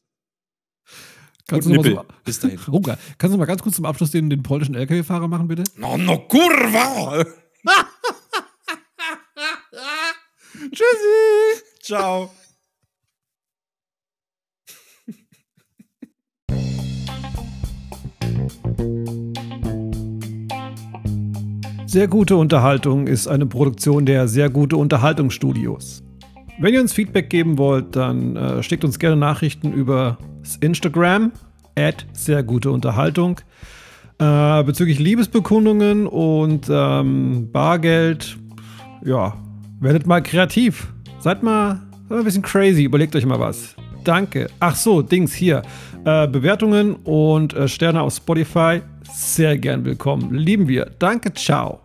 Kannst 1.47 1.68
und 1.68 1.74
du, 1.74 1.78
noch 1.80 1.84
mal 1.84 2.01
Nippel. 2.01 2.16
Bis 2.24 2.39
dahin. 2.39 2.57
so, 2.66 2.72
Rucker, 2.72 2.97
kannst 3.18 3.34
du 3.34 3.38
mal 3.38 3.45
ganz 3.45 3.62
kurz 3.62 3.76
zum 3.76 3.86
Abschluss 3.86 4.12
den, 4.12 4.30
den 4.30 4.43
polnischen 4.43 4.76
LKW-Fahrer 4.76 5.28
machen, 5.28 5.47
bitte? 5.47 5.64
No, 5.76 5.97
no, 5.97 6.20
kurwa! 6.28 7.26
Tschüssi! 10.72 11.64
Ciao. 11.82 12.32
Sehr 21.90 22.08
gute 22.08 22.36
Unterhaltung 22.36 23.08
ist 23.08 23.28
eine 23.28 23.48
Produktion 23.48 24.06
der 24.06 24.28
Sehr 24.28 24.52
gute 24.52 24.78
Unterhaltungsstudios. 24.78 26.04
Wenn 26.60 26.76
ihr 26.76 26.82
uns 26.82 26.94
Feedback 26.94 27.32
geben 27.32 27.58
wollt, 27.58 27.96
dann 27.96 28.36
äh, 28.36 28.62
schickt 28.62 28.86
uns 28.86 29.00
gerne 29.00 29.16
Nachrichten 29.16 29.74
über 29.74 30.20
Instagram 30.62 31.32
at 31.76 32.06
sehr 32.14 32.44
gute 32.44 32.70
Unterhaltung 32.70 33.42
äh, 34.20 34.64
bezüglich 34.64 35.00
Liebesbekundungen 35.00 36.06
und 36.06 36.68
ähm, 36.70 37.50
Bargeld. 37.52 38.38
Ja, 39.04 39.34
werdet 39.80 40.06
mal 40.06 40.22
kreativ. 40.22 40.94
Seid 41.20 41.42
mal, 41.42 41.82
seid 42.02 42.10
mal 42.12 42.20
ein 42.20 42.24
bisschen 42.24 42.44
crazy. 42.44 42.84
Überlegt 42.84 43.16
euch 43.16 43.26
mal 43.26 43.40
was. 43.40 43.76
Danke. 44.04 44.52
Ach 44.60 44.76
so, 44.76 45.02
Dings 45.02 45.34
hier. 45.34 45.64
Äh, 46.06 46.28
Bewertungen 46.28 46.98
und 46.98 47.56
äh, 47.56 47.68
Sterne 47.68 48.04
auf 48.04 48.14
Spotify. 48.14 48.82
Sehr 49.14 49.57
gern 49.57 49.86
willkommen. 49.86 50.34
Lieben 50.34 50.68
wir. 50.68 50.86
Danke. 50.99 51.34
Ciao. 51.34 51.82